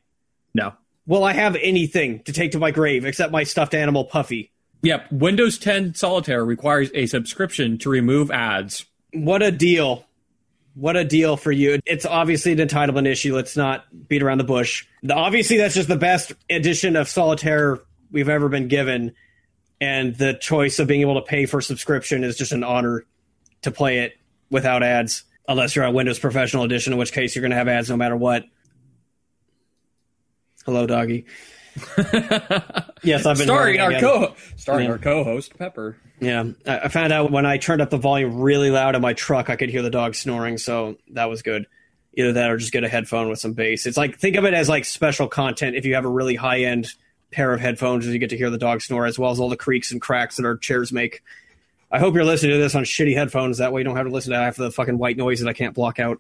No. 0.53 0.75
Will 1.07 1.25
I 1.25 1.33
have 1.33 1.57
anything 1.57 2.23
to 2.25 2.35
take 2.35 2.53
to 2.53 2.59
my 2.59 2.71
grave 2.71 3.07
except 3.07 3.33
my 3.33 3.45
stuffed 3.45 3.75
animal 3.75 4.05
Puffy? 4.05 4.53
Yep. 4.83 5.11
Windows 5.13 5.59
10 5.59 5.95
Solitaire 5.95 6.45
requires 6.45 6.91
a 6.95 7.07
subscription 7.07 7.79
to 7.79 7.91
remove 7.91 8.31
ads. 8.31 8.85
What 9.13 9.43
a 9.43 9.51
deal. 9.51 10.05
What 10.75 10.97
a 10.97 11.05
deal 11.05 11.37
for 11.37 11.51
you. 11.51 11.81
It's 11.85 12.07
obviously 12.07 12.53
an 12.53 12.59
entitlement 12.59 13.07
issue. 13.09 13.35
Let's 13.35 13.57
not 13.57 13.85
beat 14.09 14.23
around 14.23 14.39
the 14.39 14.45
bush. 14.45 14.87
The- 15.03 15.15
Obviously, 15.15 15.57
that's 15.57 15.75
just 15.75 15.89
the 15.89 15.97
best 15.97 16.33
edition 16.49 16.95
of 16.95 17.09
Solitaire 17.09 17.81
we've 18.13 18.29
ever 18.29 18.49
been 18.49 18.69
given. 18.69 19.15
And 19.81 20.15
the 20.17 20.35
choice 20.35 20.79
of 20.79 20.87
being 20.87 21.01
able 21.01 21.15
to 21.17 21.23
pay 21.27 21.47
for 21.47 21.61
subscription 21.61 22.23
is 22.23 22.37
just 22.37 22.53
an 22.53 22.63
honor 22.65 23.05
to 23.63 23.71
play 23.73 23.99
it 24.01 24.15
without 24.51 24.83
ads. 24.83 25.25
Unless 25.49 25.75
you're 25.75 25.85
on 25.85 25.95
Windows 25.95 26.19
Professional 26.19 26.63
Edition, 26.65 26.93
in 26.93 26.99
which 26.99 27.13
case 27.13 27.35
you're 27.35 27.41
going 27.43 27.51
to 27.51 27.57
have 27.57 27.69
ads 27.69 27.89
no 27.91 27.97
matter 27.97 28.17
what. 28.17 28.45
Hello, 30.67 30.87
doggy. 30.87 31.25
Yes, 33.05 33.27
I've 33.27 33.37
been 33.37 33.47
starring 33.47 33.79
our 33.81 33.91
again. 33.91 34.01
co 34.01 34.35
starring 34.57 34.87
Yeah. 34.87 34.93
our 34.93 34.99
co-host 34.99 35.57
Pepper. 35.57 35.97
Yeah, 36.21 36.45
I 36.67 36.79
I 36.81 36.89
found 36.89 37.13
out 37.13 37.31
when 37.31 37.47
I 37.47 37.59
turned 37.59 37.81
up 37.81 37.91
the 37.91 37.97
volume 37.97 38.41
really 38.41 38.71
loud 38.71 38.97
in 38.97 39.03
my 39.03 39.13
truck, 39.13 39.51
I 39.51 39.57
could 39.57 39.69
hear 39.71 39.83
the 39.83 39.91
dog 39.91 40.15
snoring, 40.17 40.59
so 40.59 40.97
that 41.13 41.27
was 41.31 41.43
good. 41.43 41.67
Either 42.15 42.33
that 42.33 42.51
or 42.51 42.57
just 42.57 42.73
get 42.73 42.83
a 42.83 42.89
headphone 42.89 43.29
with 43.29 43.39
some 43.39 43.53
bass. 43.53 43.87
It's 43.87 43.97
like 43.97 44.19
think 44.19 44.35
of 44.37 44.45
it 44.45 44.53
as 44.55 44.69
like 44.69 44.85
special 44.85 45.29
content 45.29 45.77
if 45.77 45.85
you 45.85 45.95
have 45.95 46.05
a 46.05 46.09
really 46.09 46.35
high 46.35 46.63
end 46.63 46.89
pair 47.31 47.53
of 47.53 47.61
headphones, 47.61 48.07
you 48.07 48.19
get 48.19 48.31
to 48.31 48.37
hear 48.37 48.51
the 48.51 48.59
dog 48.59 48.81
snore 48.83 49.07
as 49.07 49.19
well 49.19 49.31
as 49.31 49.39
all 49.39 49.49
the 49.49 49.57
creaks 49.57 49.93
and 49.93 50.01
cracks 50.01 50.37
that 50.37 50.45
our 50.47 50.57
chairs 50.57 50.91
make. 50.91 51.23
I 51.93 51.99
hope 52.01 52.15
you're 52.15 52.25
listening 52.25 52.53
to 52.53 52.59
this 52.59 52.75
on 52.75 52.83
shitty 52.85 53.15
headphones. 53.15 53.59
That 53.59 53.73
way 53.73 53.81
you 53.81 53.85
don't 53.85 53.97
have 53.97 54.07
to 54.07 54.13
listen 54.13 54.33
to 54.33 54.39
half 54.39 54.57
the 54.57 54.73
fucking 54.73 54.99
white 54.99 55.17
noise 55.17 55.41
that 55.41 55.49
I 55.49 55.53
can't 55.53 55.75
block 55.75 55.99
out. 56.01 56.19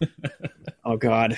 oh 0.84 0.96
God. 0.96 1.36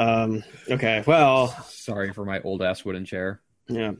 Um, 0.00 0.42
okay. 0.70 1.04
Well, 1.06 1.48
Sorry 1.68 2.12
for 2.12 2.24
my 2.24 2.40
old 2.40 2.62
ass 2.62 2.84
wooden 2.84 3.04
chair. 3.04 3.40
yeah. 3.68 3.92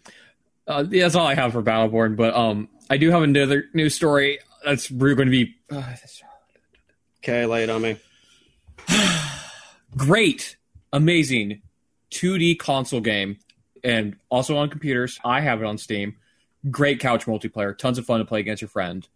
Uh, 0.66 0.84
yeah, 0.88 1.02
that's 1.02 1.16
all 1.16 1.26
I 1.26 1.34
have 1.34 1.52
for 1.52 1.62
Battleborn, 1.62 2.16
but 2.16 2.32
um, 2.34 2.68
I 2.88 2.96
do 2.96 3.10
have 3.10 3.22
another 3.22 3.64
news 3.74 3.94
story 3.94 4.38
that's 4.64 4.88
really 4.90 5.16
going 5.16 5.26
to 5.26 5.32
be 5.32 5.56
uh, 5.70 5.82
Okay, 7.18 7.44
lay 7.44 7.64
it 7.64 7.70
on 7.70 7.82
me. 7.82 7.96
great, 9.96 10.56
amazing 10.92 11.62
2D 12.12 12.58
console 12.58 13.00
game, 13.00 13.38
and 13.82 14.16
also 14.28 14.56
on 14.56 14.70
computers. 14.70 15.18
I 15.24 15.40
have 15.40 15.60
it 15.60 15.66
on 15.66 15.76
Steam. 15.76 16.16
Great 16.70 17.00
couch 17.00 17.26
multiplayer, 17.26 17.76
tons 17.76 17.98
of 17.98 18.06
fun 18.06 18.20
to 18.20 18.24
play 18.24 18.40
against 18.40 18.62
your 18.62 18.68
friend. 18.68 19.06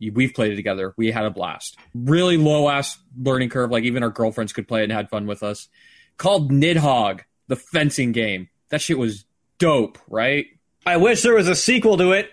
We've 0.00 0.32
played 0.32 0.52
it 0.52 0.56
together. 0.56 0.94
We 0.96 1.12
had 1.12 1.24
a 1.24 1.30
blast. 1.30 1.76
Really 1.94 2.36
low 2.36 2.68
ass 2.68 2.98
learning 3.20 3.50
curve. 3.50 3.70
Like 3.70 3.84
even 3.84 4.02
our 4.02 4.10
girlfriends 4.10 4.52
could 4.52 4.66
play 4.66 4.80
it 4.80 4.84
and 4.84 4.92
had 4.92 5.10
fun 5.10 5.26
with 5.26 5.42
us. 5.42 5.68
Called 6.16 6.50
Nidhogg, 6.50 7.20
the 7.48 7.56
fencing 7.56 8.12
game. 8.12 8.48
That 8.70 8.80
shit 8.80 8.98
was 8.98 9.24
dope, 9.58 9.98
right? 10.08 10.46
I 10.86 10.96
wish 10.96 11.22
there 11.22 11.34
was 11.34 11.48
a 11.48 11.54
sequel 11.54 11.96
to 11.98 12.12
it. 12.12 12.30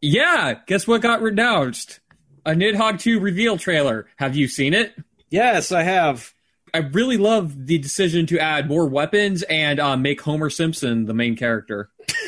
Yeah, 0.00 0.54
guess 0.66 0.86
what 0.86 1.02
got 1.02 1.22
renounced? 1.22 2.00
A 2.46 2.52
Nidhogg 2.52 3.00
2 3.00 3.20
reveal 3.20 3.58
trailer. 3.58 4.06
Have 4.16 4.36
you 4.36 4.48
seen 4.48 4.74
it? 4.74 4.94
Yes, 5.30 5.72
I 5.72 5.82
have. 5.82 6.32
I 6.72 6.78
really 6.78 7.16
love 7.16 7.66
the 7.66 7.78
decision 7.78 8.26
to 8.26 8.38
add 8.38 8.68
more 8.68 8.86
weapons 8.86 9.42
and 9.44 9.80
uh, 9.80 9.96
make 9.96 10.20
Homer 10.20 10.50
Simpson 10.50 11.06
the 11.06 11.14
main 11.14 11.36
character. 11.36 11.90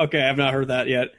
Okay, 0.00 0.20
I've 0.20 0.38
not 0.38 0.52
heard 0.52 0.68
that 0.68 0.88
yet. 0.88 1.10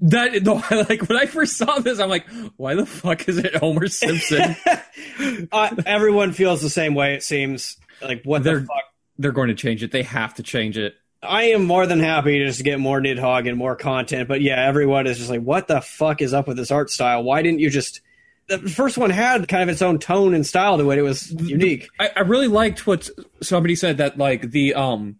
That 0.00 0.42
no, 0.44 0.54
like 0.88 1.08
when 1.08 1.18
I 1.18 1.26
first 1.26 1.56
saw 1.56 1.80
this, 1.80 1.98
I'm 1.98 2.08
like, 2.08 2.28
why 2.56 2.76
the 2.76 2.86
fuck 2.86 3.28
is 3.28 3.38
it 3.38 3.56
Homer 3.56 3.88
Simpson? 3.88 4.54
uh, 5.52 5.74
everyone 5.84 6.30
feels 6.30 6.62
the 6.62 6.70
same 6.70 6.94
way. 6.94 7.14
It 7.14 7.24
seems 7.24 7.76
like 8.02 8.22
what 8.24 8.42
They're- 8.42 8.60
the 8.60 8.66
fuck. 8.66 8.84
They're 9.18 9.32
going 9.32 9.48
to 9.48 9.54
change 9.54 9.82
it. 9.82 9.92
They 9.92 10.02
have 10.04 10.34
to 10.36 10.42
change 10.42 10.78
it. 10.78 10.94
I 11.22 11.42
am 11.50 11.66
more 11.66 11.86
than 11.86 12.00
happy 12.00 12.38
to 12.38 12.46
just 12.46 12.64
get 12.64 12.80
more 12.80 12.98
Nidhogg 13.02 13.46
and 13.46 13.58
more 13.58 13.76
content, 13.76 14.26
but 14.28 14.40
yeah, 14.40 14.64
everyone 14.66 15.06
is 15.06 15.18
just 15.18 15.28
like, 15.28 15.42
what 15.42 15.68
the 15.68 15.82
fuck 15.82 16.22
is 16.22 16.32
up 16.32 16.48
with 16.48 16.56
this 16.56 16.70
art 16.70 16.88
style? 16.88 17.22
Why 17.22 17.42
didn't 17.42 17.60
you 17.60 17.68
just 17.68 18.00
the 18.48 18.58
first 18.58 18.98
one 18.98 19.10
had 19.10 19.46
kind 19.46 19.62
of 19.62 19.68
its 19.68 19.82
own 19.82 19.98
tone 19.98 20.34
and 20.34 20.44
style 20.46 20.76
to 20.78 20.90
it. 20.90 20.98
It 20.98 21.02
was 21.02 21.30
unique. 21.30 21.88
I, 22.00 22.10
I 22.16 22.20
really 22.20 22.48
liked 22.48 22.86
what 22.86 23.08
somebody 23.42 23.76
said 23.76 23.98
that 23.98 24.18
like 24.18 24.50
the 24.50 24.74
um 24.74 25.16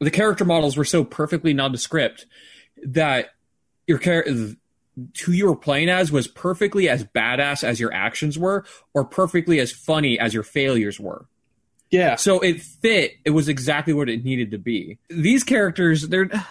the 0.00 0.10
character 0.10 0.44
models 0.44 0.76
were 0.76 0.84
so 0.84 1.04
perfectly 1.04 1.54
nondescript 1.54 2.26
that 2.84 3.28
your 3.86 3.98
character 3.98 4.56
who 5.24 5.32
you 5.32 5.46
were 5.46 5.56
playing 5.56 5.90
as 5.90 6.10
was 6.10 6.26
perfectly 6.26 6.88
as 6.88 7.04
badass 7.04 7.62
as 7.62 7.78
your 7.78 7.92
actions 7.92 8.38
were 8.38 8.64
or 8.94 9.04
perfectly 9.04 9.60
as 9.60 9.70
funny 9.70 10.18
as 10.18 10.32
your 10.34 10.42
failures 10.42 10.98
were. 10.98 11.26
Yeah. 11.90 12.16
So 12.16 12.40
it 12.40 12.60
fit. 12.62 13.12
It 13.24 13.30
was 13.30 13.48
exactly 13.48 13.92
what 13.92 14.08
it 14.08 14.24
needed 14.24 14.50
to 14.50 14.58
be. 14.58 14.98
These 15.08 15.44
characters, 15.44 16.06
they're 16.08 16.28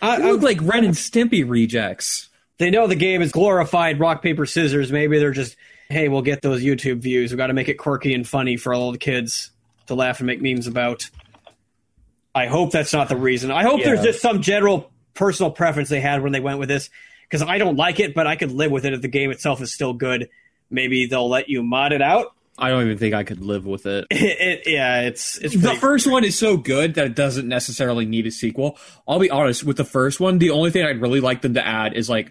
I, 0.00 0.18
they 0.18 0.24
I- 0.24 0.30
look 0.30 0.42
like 0.42 0.60
Ren 0.60 0.84
and 0.84 0.94
Stimpy 0.94 1.48
rejects. 1.48 2.28
they 2.58 2.70
know 2.70 2.86
the 2.86 2.94
game 2.96 3.22
is 3.22 3.32
glorified 3.32 4.00
rock 4.00 4.22
paper 4.22 4.46
scissors. 4.46 4.90
Maybe 4.92 5.18
they're 5.18 5.30
just, 5.32 5.56
hey, 5.88 6.08
we'll 6.08 6.22
get 6.22 6.42
those 6.42 6.62
YouTube 6.62 6.98
views. 6.98 7.30
We've 7.30 7.38
got 7.38 7.48
to 7.48 7.54
make 7.54 7.68
it 7.68 7.74
quirky 7.74 8.14
and 8.14 8.26
funny 8.26 8.56
for 8.56 8.74
all 8.74 8.92
the 8.92 8.98
kids 8.98 9.50
to 9.86 9.94
laugh 9.94 10.20
and 10.20 10.26
make 10.26 10.40
memes 10.42 10.66
about. 10.66 11.08
I 12.34 12.46
hope 12.46 12.70
that's 12.72 12.92
not 12.92 13.08
the 13.08 13.16
reason. 13.16 13.50
I 13.50 13.62
hope 13.62 13.82
there's 13.82 14.02
just 14.02 14.22
some 14.22 14.40
general 14.40 14.90
personal 15.12 15.50
preference 15.50 15.90
they 15.90 16.00
had 16.00 16.22
when 16.22 16.32
they 16.32 16.40
went 16.40 16.58
with 16.58 16.68
this 16.68 16.88
because 17.28 17.42
I 17.42 17.58
don't 17.58 17.76
like 17.76 18.00
it, 18.00 18.14
but 18.14 18.26
I 18.26 18.36
could 18.36 18.52
live 18.52 18.70
with 18.70 18.86
it 18.86 18.94
if 18.94 19.02
the 19.02 19.08
game 19.08 19.30
itself 19.30 19.60
is 19.60 19.72
still 19.72 19.92
good. 19.92 20.30
Maybe 20.70 21.04
they'll 21.06 21.28
let 21.28 21.50
you 21.50 21.62
mod 21.62 21.92
it 21.92 22.00
out. 22.00 22.34
I 22.58 22.68
don't 22.68 22.84
even 22.84 22.98
think 22.98 23.14
I 23.14 23.24
could 23.24 23.40
live 23.40 23.66
with 23.66 23.86
it. 23.86 24.06
It, 24.10 24.40
it- 24.40 24.62
yeah, 24.70 25.00
it's 25.02 25.38
it's 25.38 25.54
The 25.54 25.60
pretty, 25.60 25.78
first 25.78 26.06
one 26.06 26.22
is 26.24 26.38
so 26.38 26.56
good 26.56 26.94
that 26.94 27.06
it 27.06 27.14
doesn't 27.16 27.48
necessarily 27.48 28.04
need 28.06 28.26
a 28.26 28.30
sequel. 28.30 28.78
I'll 29.08 29.18
be 29.18 29.30
honest 29.30 29.64
with 29.64 29.76
the 29.78 29.84
first 29.84 30.20
one. 30.20 30.38
The 30.38 30.50
only 30.50 30.70
thing 30.70 30.84
I'd 30.84 31.00
really 31.00 31.20
like 31.20 31.42
them 31.42 31.54
to 31.54 31.66
add 31.66 31.94
is 31.94 32.08
like 32.10 32.30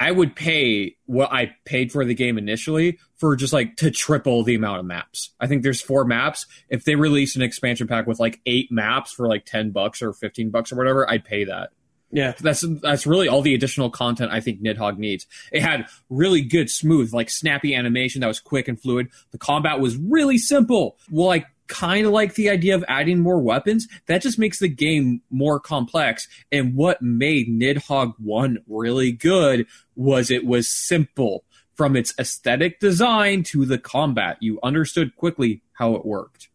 I 0.00 0.10
would 0.10 0.34
pay 0.34 0.96
what 1.06 1.32
I 1.32 1.54
paid 1.64 1.92
for 1.92 2.04
the 2.04 2.14
game 2.14 2.36
initially 2.38 2.98
for 3.18 3.36
just 3.36 3.52
like 3.52 3.76
to 3.76 3.90
triple 3.92 4.42
the 4.42 4.56
amount 4.56 4.80
of 4.80 4.86
maps. 4.86 5.30
I 5.38 5.46
think 5.46 5.62
there's 5.62 5.80
four 5.80 6.04
maps. 6.04 6.46
If 6.68 6.84
they 6.84 6.96
release 6.96 7.36
an 7.36 7.42
expansion 7.42 7.86
pack 7.86 8.06
with 8.08 8.18
like 8.18 8.40
eight 8.46 8.72
maps 8.72 9.12
for 9.12 9.28
like 9.28 9.44
ten 9.44 9.70
bucks 9.70 10.02
or 10.02 10.12
fifteen 10.12 10.50
bucks 10.50 10.72
or 10.72 10.76
whatever, 10.76 11.08
I'd 11.08 11.24
pay 11.24 11.44
that. 11.44 11.70
Yeah. 12.12 12.34
That's 12.38 12.64
that's 12.82 13.06
really 13.06 13.26
all 13.26 13.42
the 13.42 13.54
additional 13.54 13.90
content 13.90 14.30
I 14.32 14.40
think 14.40 14.62
Nidhogg 14.62 14.98
needs. 14.98 15.26
It 15.50 15.62
had 15.62 15.86
really 16.10 16.42
good, 16.42 16.70
smooth, 16.70 17.12
like 17.12 17.30
snappy 17.30 17.74
animation 17.74 18.20
that 18.20 18.28
was 18.28 18.38
quick 18.38 18.68
and 18.68 18.80
fluid. 18.80 19.08
The 19.30 19.38
combat 19.38 19.80
was 19.80 19.96
really 19.96 20.38
simple. 20.38 20.98
Well, 21.10 21.30
I 21.30 21.46
kind 21.68 22.06
of 22.06 22.12
like 22.12 22.34
the 22.34 22.50
idea 22.50 22.74
of 22.74 22.84
adding 22.86 23.20
more 23.20 23.38
weapons. 23.38 23.88
That 24.06 24.20
just 24.20 24.38
makes 24.38 24.58
the 24.58 24.68
game 24.68 25.22
more 25.30 25.58
complex. 25.58 26.28
And 26.52 26.74
what 26.76 27.00
made 27.00 27.48
Nidhogg 27.48 28.14
1 28.18 28.58
really 28.68 29.12
good 29.12 29.66
was 29.96 30.30
it 30.30 30.44
was 30.44 30.68
simple. 30.68 31.44
From 31.74 31.96
its 31.96 32.12
aesthetic 32.18 32.78
design 32.78 33.42
to 33.44 33.64
the 33.64 33.78
combat, 33.78 34.36
you 34.40 34.60
understood 34.62 35.16
quickly 35.16 35.62
how 35.72 35.94
it 35.94 36.04
worked. 36.04 36.48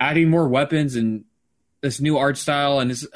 Adding 0.00 0.28
more 0.28 0.48
weapons 0.48 0.96
and 0.96 1.24
this 1.80 2.00
new 2.00 2.18
art 2.18 2.36
style 2.36 2.80
and 2.80 2.90
this 2.90 3.06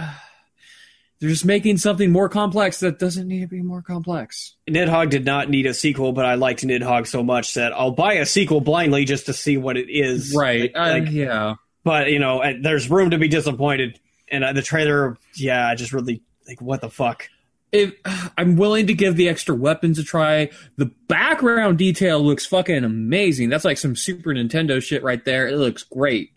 they're 1.19 1.31
just 1.31 1.45
making 1.45 1.79
something 1.79 2.11
more 2.13 2.29
complex 2.29 2.81
that 2.81 2.99
doesn't 2.99 3.27
need 3.27 3.41
to 3.41 3.47
be 3.47 3.63
more 3.63 3.83
complex. 3.83 4.55
Nidhogg 4.69 5.11
did 5.11 5.25
not 5.25 5.49
need 5.49 5.67
a 5.67 5.73
sequel, 5.75 6.13
but 6.13 6.27
I 6.27 6.35
liked 6.35 6.63
Nidhogg 6.63 7.07
so 7.07 7.23
much 7.23 7.55
that 7.55 7.73
I'll 7.73 7.93
buy 7.93 8.15
a 8.15 8.27
sequel 8.27 8.61
blindly 8.61 9.05
just 9.05 9.27
to 9.27 9.33
see 9.33 9.57
what 9.57 9.77
it 9.77 9.89
is. 9.89 10.35
Right. 10.37 10.71
Like- 10.75 11.07
uh, 11.07 11.11
yeah. 11.11 11.55
but 11.85 12.11
you 12.11 12.19
know, 12.19 12.43
there's 12.61 12.91
room 12.91 13.11
to 13.11 13.19
be 13.19 13.29
disappointed. 13.29 13.99
And 14.29 14.45
uh, 14.45 14.53
the 14.53 14.63
trailer, 14.63 15.17
yeah, 15.37 15.69
I 15.69 15.75
just 15.77 15.93
really 15.93 16.21
like 16.47 16.61
what 16.61 16.81
the 16.81 16.91
fuck. 16.91 17.29
If, 17.73 17.95
I'm 18.37 18.57
willing 18.57 18.87
to 18.89 18.95
give 18.95 19.17
the 19.17 19.29
extra 19.29 19.55
weapons 19.55 19.99
a 19.99 20.05
try. 20.05 20.51
The 20.77 20.91
background 21.09 21.79
detail 21.79 22.21
looks 22.21 22.45
fucking 22.45 22.85
amazing. 22.85 23.49
That's 23.49 23.65
like 23.65 23.79
some 23.79 23.97
Super 23.97 24.31
Nintendo 24.31 24.83
shit 24.83 25.03
right 25.03 25.25
there. 25.25 25.47
It 25.47 25.57
looks 25.57 25.83
great. 25.83 26.33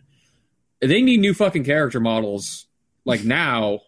They 0.80 1.02
need 1.02 1.20
new 1.20 1.34
fucking 1.34 1.64
character 1.64 2.00
models 2.00 2.66
like 3.04 3.24
now. 3.24 3.80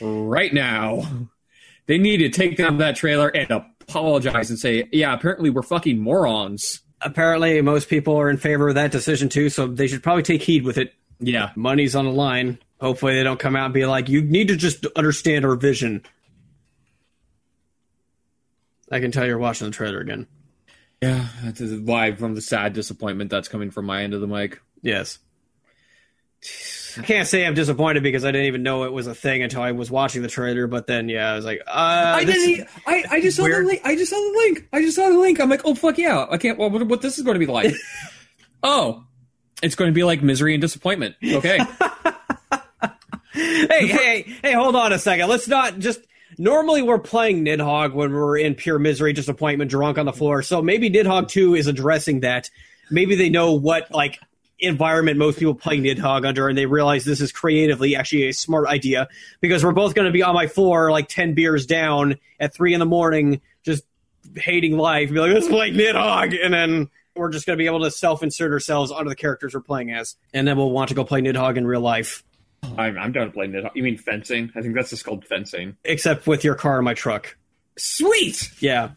Right 0.00 0.52
now. 0.52 1.28
They 1.86 1.98
need 1.98 2.18
to 2.18 2.28
take 2.28 2.56
down 2.56 2.78
that 2.78 2.96
trailer 2.96 3.28
and 3.28 3.50
apologize 3.50 4.50
and 4.50 4.58
say, 4.58 4.88
yeah, 4.92 5.14
apparently 5.14 5.50
we're 5.50 5.62
fucking 5.62 5.98
morons. 5.98 6.80
Apparently, 7.00 7.60
most 7.62 7.88
people 7.88 8.16
are 8.16 8.28
in 8.28 8.36
favor 8.36 8.68
of 8.68 8.74
that 8.74 8.90
decision 8.90 9.28
too, 9.28 9.48
so 9.48 9.66
they 9.66 9.86
should 9.86 10.02
probably 10.02 10.22
take 10.22 10.42
heed 10.42 10.64
with 10.64 10.78
it. 10.78 10.92
Yeah. 11.20 11.50
Money's 11.56 11.96
on 11.96 12.04
the 12.04 12.10
line. 12.10 12.58
Hopefully, 12.80 13.14
they 13.14 13.24
don't 13.24 13.40
come 13.40 13.56
out 13.56 13.66
and 13.66 13.74
be 13.74 13.86
like, 13.86 14.08
"You 14.08 14.22
need 14.22 14.48
to 14.48 14.56
just 14.56 14.86
understand 14.96 15.44
our 15.44 15.56
vision." 15.56 16.04
I 18.90 19.00
can 19.00 19.10
tell 19.10 19.26
you're 19.26 19.38
watching 19.38 19.66
the 19.66 19.72
trailer 19.72 20.00
again. 20.00 20.26
Yeah. 21.02 21.28
That's 21.42 21.60
why 21.60 22.12
from 22.12 22.34
the 22.34 22.40
sad 22.40 22.72
disappointment 22.72 23.30
that's 23.30 23.48
coming 23.48 23.70
from 23.70 23.86
my 23.86 24.02
end 24.02 24.14
of 24.14 24.20
the 24.20 24.26
mic. 24.26 24.60
Yes. 24.82 25.18
I 26.98 27.02
can't 27.02 27.28
say 27.28 27.46
I'm 27.46 27.54
disappointed 27.54 28.02
because 28.02 28.24
I 28.24 28.32
didn't 28.32 28.48
even 28.48 28.62
know 28.62 28.84
it 28.84 28.92
was 28.92 29.06
a 29.06 29.14
thing 29.14 29.42
until 29.42 29.62
I 29.62 29.72
was 29.72 29.90
watching 29.90 30.22
the 30.22 30.28
trailer. 30.28 30.66
But 30.66 30.86
then, 30.86 31.08
yeah, 31.08 31.30
I 31.30 31.36
was 31.36 31.44
like, 31.44 31.60
uh, 31.66 31.70
I 32.16 32.24
didn't. 32.24 32.68
I, 32.86 33.04
I 33.10 33.20
just 33.20 33.36
saw 33.36 33.44
weird. 33.44 33.64
the 33.64 33.68
link. 33.68 33.80
I 33.84 33.94
just 33.94 34.10
saw 34.10 34.16
the 34.16 34.38
link. 34.38 34.68
I 34.72 34.82
just 34.82 34.96
saw 34.96 35.08
the 35.08 35.18
link. 35.18 35.40
I'm 35.40 35.48
like, 35.48 35.62
oh 35.64 35.74
fuck 35.74 35.96
yeah! 35.98 36.26
I 36.28 36.38
can't. 36.38 36.58
Well, 36.58 36.70
what, 36.70 36.86
what 36.88 37.02
this 37.02 37.18
is 37.18 37.24
going 37.24 37.36
to 37.36 37.38
be 37.38 37.50
like? 37.50 37.72
oh, 38.62 39.04
it's 39.62 39.76
going 39.76 39.90
to 39.90 39.94
be 39.94 40.02
like 40.02 40.22
misery 40.22 40.54
and 40.54 40.60
disappointment. 40.60 41.14
Okay. 41.24 41.58
hey, 43.32 43.86
hey, 43.86 44.34
hey, 44.42 44.52
hold 44.52 44.74
on 44.74 44.92
a 44.92 44.98
second. 44.98 45.28
Let's 45.28 45.48
not 45.48 45.78
just. 45.78 46.00
Normally, 46.40 46.82
we're 46.82 47.00
playing 47.00 47.44
Nidhogg 47.44 47.94
when 47.94 48.12
we're 48.12 48.38
in 48.38 48.54
pure 48.54 48.78
misery, 48.78 49.12
disappointment, 49.12 49.70
drunk 49.70 49.98
on 49.98 50.06
the 50.06 50.12
floor. 50.12 50.42
So 50.42 50.62
maybe 50.62 50.88
Nidhogg 50.88 51.26
2 51.26 51.56
is 51.56 51.66
addressing 51.66 52.20
that. 52.20 52.48
Maybe 52.92 53.16
they 53.16 53.28
know 53.28 53.54
what, 53.54 53.90
like, 53.90 54.20
environment 54.58 55.18
most 55.18 55.38
people 55.38 55.54
play 55.54 55.78
Nidhogg 55.78 56.26
under, 56.26 56.48
and 56.48 56.56
they 56.56 56.66
realize 56.66 57.04
this 57.04 57.20
is 57.20 57.32
creatively 57.32 57.96
actually 57.96 58.28
a 58.28 58.32
smart 58.32 58.66
idea 58.66 59.08
because 59.40 59.64
we're 59.64 59.72
both 59.72 59.94
going 59.94 60.06
to 60.06 60.12
be 60.12 60.22
on 60.22 60.34
my 60.34 60.46
floor, 60.46 60.90
like 60.90 61.08
10 61.08 61.34
beers 61.34 61.66
down 61.66 62.16
at 62.40 62.54
3 62.54 62.74
in 62.74 62.80
the 62.80 62.86
morning, 62.86 63.40
just 63.62 63.84
hating 64.36 64.76
life. 64.76 65.10
Be 65.10 65.20
like, 65.20 65.32
let's 65.32 65.48
play 65.48 65.70
Nidhogg. 65.70 66.36
And 66.42 66.52
then 66.52 66.88
we're 67.14 67.30
just 67.30 67.46
going 67.46 67.56
to 67.56 67.62
be 67.62 67.66
able 67.66 67.80
to 67.80 67.90
self 67.90 68.22
insert 68.22 68.52
ourselves 68.52 68.90
onto 68.90 69.08
the 69.08 69.16
characters 69.16 69.54
we're 69.54 69.60
playing 69.60 69.92
as. 69.92 70.16
And 70.32 70.46
then 70.46 70.56
we'll 70.56 70.70
want 70.70 70.88
to 70.88 70.94
go 70.94 71.04
play 71.04 71.20
Nidhogg 71.20 71.56
in 71.56 71.66
real 71.66 71.80
life. 71.80 72.24
I'm, 72.76 72.98
I'm 72.98 73.12
done 73.12 73.30
playing 73.32 73.54
it. 73.54 73.64
You 73.74 73.82
mean 73.82 73.98
fencing? 73.98 74.50
I 74.56 74.62
think 74.62 74.74
that's 74.74 74.90
just 74.90 75.04
called 75.04 75.24
fencing. 75.24 75.76
except 75.84 76.26
with 76.26 76.44
your 76.44 76.54
car 76.54 76.76
and 76.78 76.84
my 76.84 76.94
truck. 76.94 77.36
Sweet. 77.76 78.50
Yeah. 78.60 78.90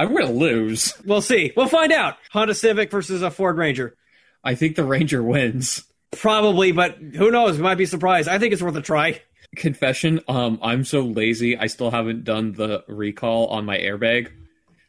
I'm 0.00 0.12
going 0.12 0.26
to 0.26 0.32
lose. 0.32 0.94
We'll 1.04 1.22
see. 1.22 1.52
We'll 1.56 1.68
find 1.68 1.92
out. 1.92 2.16
Honda 2.30 2.54
Civic 2.54 2.90
versus 2.90 3.22
a 3.22 3.30
Ford 3.30 3.56
Ranger. 3.56 3.96
I 4.44 4.54
think 4.54 4.76
the 4.76 4.84
Ranger 4.84 5.22
wins. 5.22 5.84
Probably, 6.12 6.72
but 6.72 6.96
who 6.96 7.30
knows? 7.30 7.56
We 7.56 7.62
might 7.62 7.74
be 7.76 7.86
surprised. 7.86 8.28
I 8.28 8.38
think 8.38 8.52
it's 8.52 8.62
worth 8.62 8.76
a 8.76 8.80
try. 8.82 9.20
Confession. 9.56 10.20
Um, 10.28 10.58
I'm 10.62 10.84
so 10.84 11.00
lazy. 11.00 11.56
I 11.56 11.66
still 11.66 11.90
haven't 11.90 12.24
done 12.24 12.52
the 12.52 12.84
recall 12.88 13.48
on 13.48 13.64
my 13.64 13.78
airbag. 13.78 14.28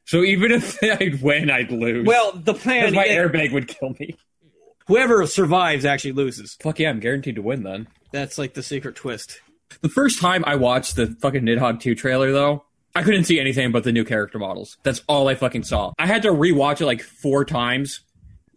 So 0.06 0.24
even 0.24 0.52
if 0.52 0.82
I'd 0.84 1.22
win, 1.22 1.50
I'd 1.50 1.72
lose. 1.72 2.06
Well, 2.06 2.34
the 2.34 2.54
plan 2.54 2.94
my 2.94 3.06
is 3.06 3.18
airbag 3.18 3.52
would 3.54 3.68
kill 3.68 3.96
me. 4.00 4.16
whoever 4.88 5.26
survives 5.28 5.86
actually 5.86 6.14
loses. 6.14 6.56
Fuck 6.62 6.80
yeah! 6.80 6.90
I'm 6.90 7.00
guaranteed 7.00 7.36
to 7.36 7.42
win 7.42 7.64
then. 7.64 7.88
That's 8.12 8.38
like 8.38 8.54
the 8.54 8.64
secret 8.64 8.96
twist. 8.96 9.40
The 9.82 9.90
first 9.90 10.20
time 10.20 10.44
I 10.48 10.56
watched 10.56 10.96
the 10.96 11.16
fucking 11.22 11.44
Nidhogg 11.44 11.80
2 11.80 11.94
trailer, 11.94 12.32
though, 12.32 12.64
I 12.96 13.04
couldn't 13.04 13.26
see 13.26 13.40
anything 13.40 13.72
but 13.72 13.84
the 13.84 13.92
new 13.92 14.04
character 14.04 14.40
models. 14.40 14.78
That's 14.82 15.04
all 15.08 15.28
I 15.28 15.36
fucking 15.36 15.64
saw. 15.64 15.94
I 16.00 16.08
had 16.08 16.24
to 16.24 16.30
rewatch 16.30 16.82
it 16.82 16.86
like 16.88 17.02
four 17.04 17.46
times. 17.46 18.00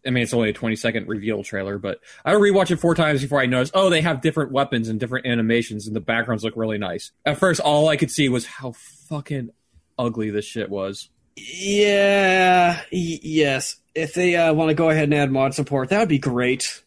I 0.07 0.11
mean, 0.11 0.23
it's 0.23 0.35
only 0.35 0.51
a 0.51 0.53
20 0.53 0.77
second 0.77 1.09
reveal 1.09 1.45
trailer, 1.45 1.79
but 1.79 2.01
I 2.25 2.31
had 2.31 2.37
to 2.37 2.43
rewatch 2.43 2.71
it 2.71 2.79
four 2.79 2.95
times 2.95 3.23
before 3.23 3.41
I 3.41 3.47
noticed, 3.47 3.73
oh, 3.75 3.89
they 3.89 4.01
have 4.01 4.21
different 4.21 4.51
weapons 4.51 4.89
and 4.89 4.99
different 4.99 5.27
animations, 5.27 5.87
and 5.87 5.95
the 5.95 6.01
backgrounds 6.01 6.43
look 6.43 6.57
really 6.57 6.79
nice. 6.79 7.13
At 7.25 7.39
first, 7.39 7.61
all 7.61 7.89
I 7.89 7.97
could 7.97 8.11
see 8.11 8.29
was 8.29 8.45
how 8.47 8.73
fucking 9.09 9.51
ugly 9.99 10.31
this 10.31 10.45
shit 10.45 10.69
was. 10.71 11.09
Yeah. 11.37 12.81
Y- 12.93 13.21
yes. 13.23 13.77
If 13.95 14.15
they 14.15 14.37
uh, 14.37 14.53
want 14.55 14.71
to 14.71 14.75
go 14.75 14.91
ahead 14.91 15.05
and 15.05 15.15
add 15.15 15.31
mod 15.31 15.55
support, 15.55 15.91
that 15.91 16.01
would 16.01 16.09
be 16.09 16.19
great. 16.19 16.83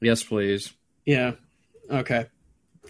Yes, 0.00 0.22
please. 0.22 0.72
Yeah. 1.06 1.32
Okay. 1.90 2.26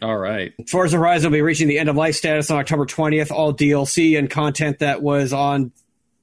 All 0.02 0.16
right. 0.16 0.52
Forza 0.68 0.96
Horizon 0.96 1.30
will 1.30 1.36
be 1.38 1.42
reaching 1.42 1.68
the 1.68 1.78
end 1.78 1.88
of 1.88 1.96
life 1.96 2.16
status 2.16 2.50
on 2.50 2.58
October 2.58 2.86
20th. 2.86 3.30
All 3.30 3.54
DLC 3.54 4.18
and 4.18 4.28
content 4.28 4.80
that 4.80 5.02
was 5.02 5.32
on 5.32 5.72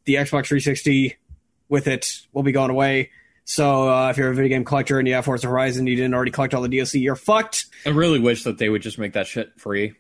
the 0.06 0.16
Xbox 0.16 0.48
360 0.48 1.18
with 1.72 1.88
it 1.88 2.22
will 2.34 2.44
be 2.44 2.52
going 2.52 2.70
away. 2.70 3.10
So 3.46 3.90
uh, 3.90 4.10
if 4.10 4.18
you're 4.18 4.30
a 4.30 4.36
video 4.36 4.50
game 4.50 4.66
collector 4.66 5.00
and 5.00 5.08
you 5.08 5.16
have 5.16 5.26
Forza 5.26 5.48
Horizon, 5.48 5.88
you 5.88 5.96
didn't 5.96 6.14
already 6.14 6.32
collect 6.32 6.54
all 6.54 6.62
the 6.62 6.70
DLC, 6.70 7.02
you're 7.02 7.16
fucked. 7.16 7.66
I 7.86 7.90
really 7.90 8.20
wish 8.20 8.44
that 8.44 8.58
they 8.58 8.70
would 8.70 8.82
just 8.82 9.00
make 9.00 9.14
that 9.14 9.26
shit 9.26 9.60
free 9.60 9.94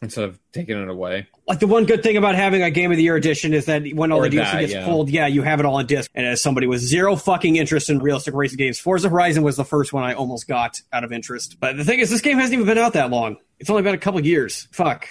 instead 0.00 0.24
of 0.24 0.38
taking 0.52 0.80
it 0.80 0.88
away. 0.88 1.26
Like 1.48 1.58
the 1.58 1.66
one 1.66 1.86
good 1.86 2.02
thing 2.02 2.16
about 2.16 2.36
having 2.36 2.62
a 2.62 2.70
Game 2.70 2.90
of 2.92 2.96
the 2.96 3.02
Year 3.02 3.16
edition 3.16 3.52
is 3.52 3.66
that 3.66 3.82
when 3.94 4.12
all 4.12 4.20
Or 4.20 4.28
the 4.28 4.36
DLC 4.36 4.52
that, 4.52 4.60
gets 4.60 4.72
yeah. 4.72 4.84
pulled, 4.84 5.10
yeah, 5.10 5.26
you 5.26 5.42
have 5.42 5.58
it 5.60 5.66
all 5.66 5.76
on 5.76 5.86
disc. 5.86 6.10
And 6.14 6.24
as 6.24 6.40
somebody 6.40 6.66
with 6.66 6.80
zero 6.80 7.16
fucking 7.16 7.56
interest 7.56 7.90
in 7.90 7.98
realistic 7.98 8.34
racing 8.34 8.58
games, 8.58 8.78
Forza 8.78 9.08
Horizon 9.08 9.42
was 9.42 9.56
the 9.56 9.64
first 9.64 9.92
one 9.92 10.04
I 10.04 10.14
almost 10.14 10.46
got 10.46 10.80
out 10.92 11.02
of 11.04 11.12
interest. 11.12 11.56
But 11.58 11.76
the 11.76 11.84
thing 11.84 11.98
is, 11.98 12.10
this 12.10 12.20
game 12.20 12.38
hasn't 12.38 12.54
even 12.54 12.66
been 12.66 12.78
out 12.78 12.92
that 12.92 13.10
long. 13.10 13.38
It's 13.58 13.70
only 13.70 13.82
been 13.82 13.94
a 13.94 13.98
couple 13.98 14.24
years. 14.24 14.68
Fuck. 14.70 15.08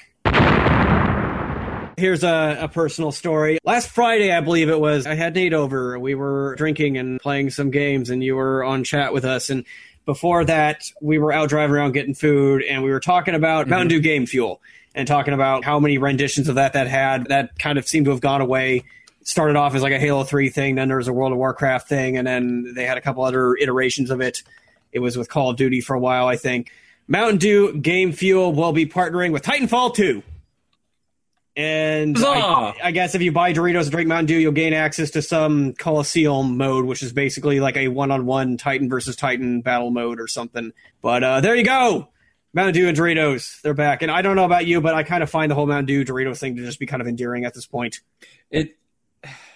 Here's 1.97 2.23
a, 2.23 2.59
a 2.61 2.67
personal 2.67 3.11
story. 3.11 3.57
Last 3.63 3.89
Friday, 3.89 4.31
I 4.31 4.39
believe 4.41 4.69
it 4.69 4.79
was, 4.79 5.07
I 5.07 5.15
had 5.15 5.33
Nate 5.33 5.53
over. 5.53 5.97
We 5.97 6.13
were 6.13 6.53
drinking 6.55 6.95
and 6.95 7.19
playing 7.19 7.49
some 7.49 7.71
games, 7.71 8.11
and 8.11 8.23
you 8.23 8.35
were 8.35 8.63
on 8.63 8.83
chat 8.83 9.13
with 9.13 9.25
us. 9.25 9.49
And 9.49 9.65
before 10.05 10.45
that, 10.45 10.83
we 11.01 11.17
were 11.17 11.33
out 11.33 11.49
driving 11.49 11.75
around 11.75 11.93
getting 11.93 12.13
food, 12.13 12.61
and 12.61 12.83
we 12.83 12.91
were 12.91 12.99
talking 12.99 13.33
about 13.33 13.61
mm-hmm. 13.61 13.71
Mountain 13.71 13.87
Dew 13.87 13.99
Game 13.99 14.27
Fuel 14.27 14.61
and 14.93 15.07
talking 15.07 15.33
about 15.33 15.65
how 15.65 15.79
many 15.79 15.97
renditions 15.97 16.47
of 16.47 16.55
that 16.55 16.73
that 16.73 16.85
had. 16.85 17.29
That 17.29 17.57
kind 17.57 17.79
of 17.79 17.87
seemed 17.87 18.05
to 18.05 18.11
have 18.11 18.21
gone 18.21 18.41
away. 18.41 18.83
started 19.23 19.55
off 19.55 19.73
as 19.73 19.81
like 19.81 19.93
a 19.93 19.99
Halo 19.99 20.23
3 20.23 20.49
thing, 20.49 20.75
then 20.75 20.89
there 20.89 20.97
was 20.97 21.07
a 21.07 21.13
World 21.13 21.31
of 21.31 21.39
Warcraft 21.39 21.89
thing, 21.89 22.15
and 22.15 22.27
then 22.27 22.73
they 22.75 22.85
had 22.85 22.99
a 22.99 23.01
couple 23.01 23.23
other 23.23 23.55
iterations 23.55 24.11
of 24.11 24.21
it. 24.21 24.43
It 24.91 24.99
was 24.99 25.17
with 25.17 25.29
Call 25.29 25.49
of 25.49 25.57
Duty 25.57 25.81
for 25.81 25.95
a 25.95 25.99
while, 25.99 26.27
I 26.27 26.37
think. 26.37 26.71
Mountain 27.07 27.39
Dew 27.39 27.73
Game 27.73 28.11
Fuel 28.11 28.53
will 28.53 28.71
be 28.71 28.85
partnering 28.85 29.31
with 29.31 29.41
Titanfall 29.41 29.95
2. 29.95 30.21
And 31.57 32.15
I, 32.19 32.75
I, 32.83 32.91
guess 32.91 33.15
if 33.15 33.23
you 33.23 33.31
buy 33.31 33.51
Doritos 33.51 33.83
and 33.83 33.91
drink 33.91 34.07
Mountain 34.07 34.27
Dew, 34.27 34.37
you'll 34.37 34.51
gain 34.51 34.73
access 34.73 35.09
to 35.11 35.23
some 35.23 35.73
Coliseum 35.73 36.55
mode, 36.55 36.85
which 36.85 37.01
is 37.01 37.11
basically 37.11 37.59
like 37.59 37.75
a 37.75 37.87
one-on-one 37.87 38.57
Titan 38.57 38.89
versus 38.89 39.15
Titan 39.15 39.61
battle 39.61 39.89
mode 39.89 40.19
or 40.19 40.27
something. 40.27 40.71
But 41.01 41.23
uh, 41.23 41.41
there 41.41 41.55
you 41.55 41.63
go, 41.63 42.09
Mountain 42.53 42.75
Dew 42.75 42.87
and 42.87 42.95
Doritos, 42.95 43.59
they're 43.61 43.73
back. 43.73 44.03
And 44.03 44.11
I 44.11 44.21
don't 44.21 44.35
know 44.35 44.45
about 44.45 44.67
you, 44.67 44.81
but 44.81 44.93
I 44.93 45.01
kind 45.01 45.23
of 45.23 45.31
find 45.31 45.49
the 45.49 45.55
whole 45.55 45.65
Mountain 45.65 45.87
Dew 45.87 46.05
Doritos 46.05 46.39
thing 46.39 46.57
to 46.57 46.63
just 46.63 46.79
be 46.79 46.85
kind 46.85 47.01
of 47.01 47.07
endearing 47.07 47.43
at 47.43 47.55
this 47.55 47.65
point. 47.65 48.01
It, 48.51 48.77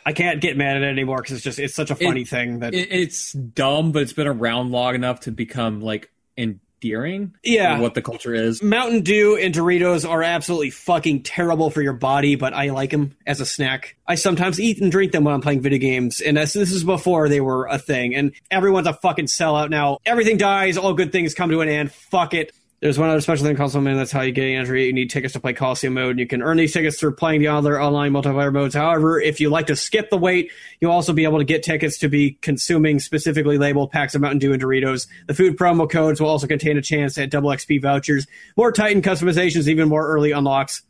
I 0.04 0.14
can't 0.14 0.42
get 0.42 0.58
mad 0.58 0.78
at 0.78 0.82
it 0.82 0.90
anymore 0.90 1.18
because 1.18 1.34
it's 1.34 1.44
just 1.44 1.60
it's 1.60 1.76
such 1.76 1.92
a 1.92 1.96
funny 1.96 2.22
it, 2.22 2.30
thing 2.30 2.60
that 2.60 2.74
it, 2.74 2.92
it's 2.92 3.32
dumb, 3.32 3.92
but 3.92 4.02
it's 4.02 4.14
been 4.14 4.28
around 4.28 4.72
long 4.72 4.96
enough 4.96 5.22
to 5.22 5.32
become 5.32 5.82
like 5.82 6.10
in 6.36 6.60
endearing. 6.84 7.34
Yeah. 7.44 7.80
What 7.80 7.94
the 7.94 8.02
culture 8.02 8.34
is. 8.34 8.62
Mountain 8.62 9.02
Dew 9.02 9.38
and 9.38 9.54
Doritos 9.54 10.08
are 10.08 10.24
absolutely 10.24 10.72
fucking 10.72 11.24
terrible 11.24 11.70
for 11.70 11.82
your 11.82 11.94
body, 11.94 12.36
but 12.36 12.54
I 12.54 12.70
like 12.70 12.92
them 12.92 13.16
as 13.26 13.40
a 13.40 13.46
snack. 13.46 13.96
I 14.08 14.16
sometimes 14.16 14.60
eat 14.60 14.82
and 14.82 14.92
drink 14.92 15.12
them 15.12 15.24
when 15.24 15.34
I'm 15.34 15.42
playing 15.42 15.62
video 15.62 15.80
games, 15.80 16.22
and 16.22 16.38
this 16.38 16.56
is 16.56 16.84
before 16.84 17.30
they 17.30 17.42
were 17.42 17.68
a 17.68 17.78
thing. 17.78 18.16
And 18.16 18.34
everyone's 18.50 18.88
a 18.88 18.94
fucking 18.94 19.26
sellout 19.26 19.70
now. 19.70 20.00
Everything 20.06 20.38
dies, 20.38 20.78
all 20.78 20.94
good 20.94 21.12
things 21.12 21.34
come 21.34 21.50
to 21.52 21.62
an 21.62 21.70
end. 21.70 21.92
Fuck 21.92 22.34
it. 22.34 22.52
There's 22.82 22.98
one 22.98 23.10
other 23.10 23.22
special 23.22 23.46
thing 23.46 23.56
something 23.56 23.96
that's 23.96 24.12
how 24.12 24.22
you 24.22 24.32
get 24.32 24.46
entry. 24.46 24.88
You 24.88 24.94
need 24.94 25.12
tickets 25.12 25.34
to 25.34 25.40
play 25.40 25.54
Coliseum 25.54 25.94
mode. 25.94 26.12
And 26.12 26.20
you 26.20 26.26
can 26.26 26.42
earn 26.42 26.58
these 26.58 26.74
tickets 26.74 27.00
through 27.00 27.14
playing 27.14 27.40
the 27.40 27.48
other 27.50 27.80
online 27.80 28.12
multiplayer 28.12 28.52
modes. 28.52 28.74
However, 28.74 29.22
if 29.22 29.40
you 29.40 29.52
like 29.52 29.68
to 29.68 29.76
skip 29.76 30.10
the 30.10 30.18
wait, 30.18 30.52
you'll 30.80 30.92
also 30.92 31.14
be 31.14 31.24
able 31.24 31.38
to 31.38 31.44
get 31.44 31.62
tickets 31.62 32.00
to 32.00 32.10
be 32.10 32.32
consuming 32.42 33.00
specifically 33.00 33.60
labeled 33.60 33.92
packs 33.92 34.16
of 34.16 34.22
Mountain 34.22 34.40
Dew 34.40 34.52
and 34.52 34.62
Doritos. 34.62 35.08
The 35.28 35.36
food 35.36 35.58
promo 35.58 35.88
codes 35.88 36.20
will 36.20 36.30
also 36.30 36.48
contain 36.48 36.76
a 36.76 36.82
chance 36.82 37.20
at 37.20 37.30
double 37.30 37.52
XP 37.52 37.84
vouchers, 37.84 38.26
more 38.58 38.72
Titan 38.72 39.04
customizations, 39.04 39.68
even 39.68 39.88
more 39.88 40.08
early 40.08 40.32
unlocks 40.32 40.82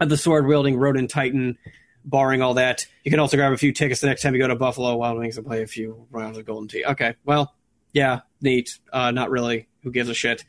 of 0.00 0.08
the 0.08 0.16
sword 0.16 0.46
wielding 0.46 0.76
Ronin 0.76 1.06
Titan. 1.06 1.56
Barring 2.04 2.42
all 2.42 2.54
that, 2.54 2.84
you 3.04 3.12
can 3.12 3.20
also 3.20 3.36
grab 3.36 3.52
a 3.52 3.56
few 3.56 3.70
tickets 3.72 4.00
the 4.00 4.08
next 4.08 4.22
time 4.22 4.34
you 4.34 4.40
go 4.40 4.48
to 4.48 4.56
Buffalo 4.56 4.96
Wild 4.96 5.18
Wings 5.18 5.38
and 5.38 5.46
play 5.46 5.62
a 5.62 5.68
few 5.68 6.08
rounds 6.10 6.36
of 6.36 6.44
Golden 6.44 6.66
Tee. 6.66 6.84
Okay, 6.84 7.14
well, 7.24 7.54
yeah, 7.92 8.22
neat. 8.40 8.80
Uh, 8.92 9.12
not 9.12 9.30
really. 9.30 9.68
Who 9.84 9.92
gives 9.92 10.08
a 10.08 10.14
shit? 10.14 10.44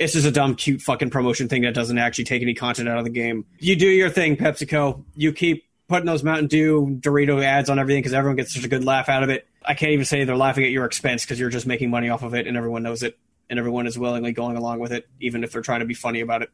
It's 0.00 0.14
just 0.14 0.26
a 0.26 0.30
dumb, 0.30 0.56
cute 0.56 0.80
fucking 0.80 1.10
promotion 1.10 1.48
thing 1.48 1.62
that 1.62 1.74
doesn't 1.74 1.98
actually 1.98 2.24
take 2.24 2.40
any 2.40 2.54
content 2.54 2.88
out 2.88 2.98
of 2.98 3.04
the 3.04 3.10
game. 3.10 3.44
You 3.58 3.76
do 3.76 3.86
your 3.86 4.08
thing, 4.08 4.36
PepsiCo. 4.36 5.04
You 5.14 5.32
keep 5.32 5.64
putting 5.88 6.06
those 6.06 6.24
Mountain 6.24 6.46
Dew 6.46 6.98
Dorito 7.00 7.44
ads 7.44 7.68
on 7.68 7.78
everything 7.78 8.00
because 8.00 8.14
everyone 8.14 8.36
gets 8.36 8.54
such 8.54 8.64
a 8.64 8.68
good 8.68 8.82
laugh 8.82 9.10
out 9.10 9.22
of 9.22 9.28
it. 9.28 9.46
I 9.62 9.74
can't 9.74 9.92
even 9.92 10.06
say 10.06 10.24
they're 10.24 10.36
laughing 10.36 10.64
at 10.64 10.70
your 10.70 10.86
expense 10.86 11.24
because 11.24 11.38
you're 11.38 11.50
just 11.50 11.66
making 11.66 11.90
money 11.90 12.08
off 12.08 12.22
of 12.22 12.32
it 12.32 12.46
and 12.46 12.56
everyone 12.56 12.82
knows 12.82 13.02
it 13.02 13.18
and 13.50 13.58
everyone 13.58 13.86
is 13.86 13.98
willingly 13.98 14.32
going 14.32 14.56
along 14.56 14.78
with 14.78 14.92
it, 14.92 15.06
even 15.20 15.44
if 15.44 15.52
they're 15.52 15.60
trying 15.60 15.80
to 15.80 15.86
be 15.86 15.94
funny 15.94 16.20
about 16.22 16.42
it. 16.42 16.50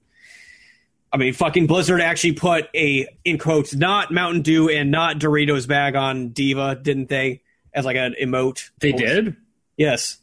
I 1.13 1.19
mean, 1.19 1.35
fucking 1.35 1.69
Blizzard 1.69 2.01
actually 2.01 2.33
put 2.33 2.69
a, 2.75 3.07
in 3.25 3.39
quotes, 3.39 3.75
not 3.75 4.13
Mountain 4.13 4.43
Dew 4.43 4.69
and 4.69 4.91
not 4.91 5.19
Doritos 5.19 5.69
bag 5.69 5.95
on 5.95 6.31
D.Va, 6.31 6.81
didn't 6.83 7.09
they? 7.09 7.43
As 7.73 7.85
like 7.85 7.97
an 7.97 8.17
emote. 8.21 8.71
They 8.81 8.93
did? 8.93 9.37
Yes. 9.77 10.19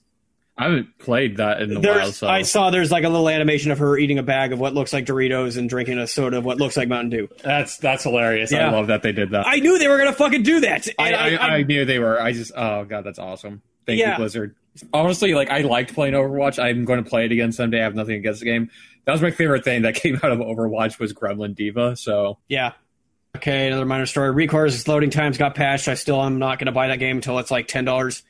I 0.55 0.65
haven't 0.65 0.99
played 0.99 1.37
that 1.37 1.61
in 1.61 1.75
a 1.75 1.79
there's, 1.79 1.97
while. 1.97 2.11
So. 2.11 2.27
I 2.27 2.43
saw 2.43 2.69
there's 2.69 2.91
like 2.91 3.03
a 3.03 3.09
little 3.09 3.27
animation 3.27 3.71
of 3.71 3.79
her 3.79 3.97
eating 3.97 4.19
a 4.19 4.23
bag 4.23 4.53
of 4.53 4.59
what 4.59 4.75
looks 4.75 4.93
like 4.93 5.05
Doritos 5.05 5.57
and 5.57 5.67
drinking 5.67 5.97
a 5.97 6.05
soda 6.05 6.37
of 6.37 6.45
what 6.45 6.57
looks 6.57 6.77
like 6.77 6.87
Mountain 6.87 7.09
Dew. 7.09 7.29
That's 7.43 7.77
that's 7.77 8.03
hilarious. 8.03 8.51
Yeah. 8.51 8.69
I 8.69 8.71
love 8.71 8.87
that 8.87 9.01
they 9.01 9.13
did 9.13 9.31
that. 9.31 9.47
I 9.47 9.57
knew 9.57 9.79
they 9.79 9.87
were 9.87 9.97
gonna 9.97 10.13
fucking 10.13 10.43
do 10.43 10.59
that. 10.59 10.87
I, 10.99 11.13
I, 11.13 11.29
I, 11.29 11.47
I, 11.55 11.63
knew 11.63 11.85
they 11.85 11.97
were. 11.97 12.21
I 12.21 12.33
just 12.33 12.51
oh 12.55 12.85
god, 12.85 13.03
that's 13.03 13.17
awesome. 13.17 13.63
Thank 13.87 13.99
yeah. 13.99 14.11
you, 14.11 14.17
Blizzard. 14.17 14.55
Honestly, 14.93 15.33
like 15.33 15.49
I 15.49 15.61
liked 15.61 15.93
playing 15.95 16.13
Overwatch. 16.13 16.63
I'm 16.63 16.85
going 16.85 17.03
to 17.03 17.09
play 17.09 17.25
it 17.25 17.31
again 17.31 17.51
someday. 17.51 17.79
I 17.79 17.83
have 17.83 17.95
nothing 17.95 18.15
against 18.15 18.39
the 18.39 18.45
game. 18.45 18.69
That 19.05 19.11
was 19.11 19.21
my 19.21 19.31
favorite 19.31 19.63
thing 19.63 19.81
that 19.81 19.95
came 20.01 20.15
out 20.15 20.31
of 20.31 20.39
Overwatch 20.39 20.99
was 20.99 21.13
Gremlin 21.13 21.55
D.Va. 21.55 21.95
So 21.95 22.37
yeah. 22.47 22.73
Okay, 23.35 23.67
another 23.67 23.85
minor 23.85 24.05
story. 24.05 24.47
ReCore's 24.47 24.87
loading 24.87 25.09
times 25.09 25.39
got 25.39 25.55
patched. 25.55 25.87
I 25.87 25.95
still 25.95 26.21
am 26.21 26.37
not 26.37 26.59
going 26.59 26.67
to 26.67 26.71
buy 26.71 26.89
that 26.89 26.99
game 26.99 27.17
until 27.17 27.39
it's 27.39 27.49
like 27.49 27.67
ten 27.67 27.85
dollars. 27.85 28.21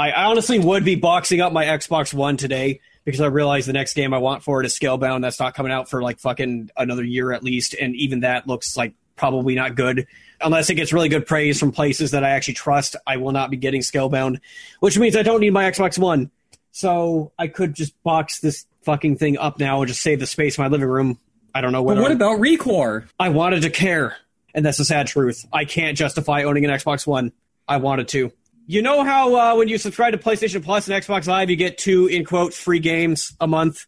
I 0.00 0.24
honestly 0.24 0.58
would 0.58 0.82
be 0.82 0.94
boxing 0.94 1.42
up 1.42 1.52
my 1.52 1.66
Xbox 1.66 2.14
One 2.14 2.38
today 2.38 2.80
because 3.04 3.20
I 3.20 3.26
realize 3.26 3.66
the 3.66 3.74
next 3.74 3.92
game 3.92 4.14
I 4.14 4.18
want 4.18 4.42
for 4.42 4.62
it 4.62 4.64
is 4.64 4.78
Scalebound. 4.78 5.20
That's 5.20 5.38
not 5.38 5.54
coming 5.54 5.72
out 5.72 5.90
for 5.90 6.00
like 6.00 6.18
fucking 6.18 6.70
another 6.74 7.04
year 7.04 7.32
at 7.32 7.44
least, 7.44 7.74
and 7.78 7.94
even 7.94 8.20
that 8.20 8.46
looks 8.46 8.78
like 8.78 8.94
probably 9.16 9.54
not 9.54 9.74
good. 9.74 10.06
Unless 10.40 10.70
it 10.70 10.76
gets 10.76 10.94
really 10.94 11.10
good 11.10 11.26
praise 11.26 11.60
from 11.60 11.70
places 11.70 12.12
that 12.12 12.24
I 12.24 12.30
actually 12.30 12.54
trust, 12.54 12.96
I 13.06 13.18
will 13.18 13.32
not 13.32 13.50
be 13.50 13.58
getting 13.58 13.82
Scalebound, 13.82 14.40
which 14.80 14.98
means 14.98 15.16
I 15.16 15.22
don't 15.22 15.40
need 15.40 15.52
my 15.52 15.70
Xbox 15.70 15.98
One. 15.98 16.30
So 16.72 17.32
I 17.38 17.48
could 17.48 17.74
just 17.74 18.02
box 18.02 18.40
this 18.40 18.64
fucking 18.84 19.18
thing 19.18 19.36
up 19.36 19.58
now 19.58 19.82
and 19.82 19.88
just 19.88 20.00
save 20.00 20.18
the 20.18 20.26
space 20.26 20.56
in 20.56 20.64
my 20.64 20.68
living 20.68 20.88
room. 20.88 21.18
I 21.54 21.60
don't 21.60 21.72
know 21.72 21.82
what. 21.82 21.96
But 21.96 22.02
what 22.04 22.12
about 22.12 22.40
ReCore? 22.40 23.06
I 23.18 23.28
wanted 23.28 23.62
to 23.62 23.70
care, 23.70 24.16
and 24.54 24.64
that's 24.64 24.78
the 24.78 24.86
sad 24.86 25.08
truth. 25.08 25.46
I 25.52 25.66
can't 25.66 25.98
justify 25.98 26.44
owning 26.44 26.64
an 26.64 26.70
Xbox 26.70 27.06
One. 27.06 27.32
I 27.68 27.76
wanted 27.76 28.08
to. 28.08 28.32
You 28.70 28.82
know 28.82 29.02
how 29.02 29.34
uh, 29.34 29.56
when 29.56 29.66
you 29.66 29.78
subscribe 29.78 30.12
to 30.12 30.18
PlayStation 30.18 30.62
Plus 30.62 30.86
and 30.86 31.02
Xbox 31.02 31.26
Live, 31.26 31.50
you 31.50 31.56
get 31.56 31.76
two 31.76 32.06
in 32.06 32.24
quote 32.24 32.54
free 32.54 32.78
games 32.78 33.34
a 33.40 33.48
month. 33.48 33.84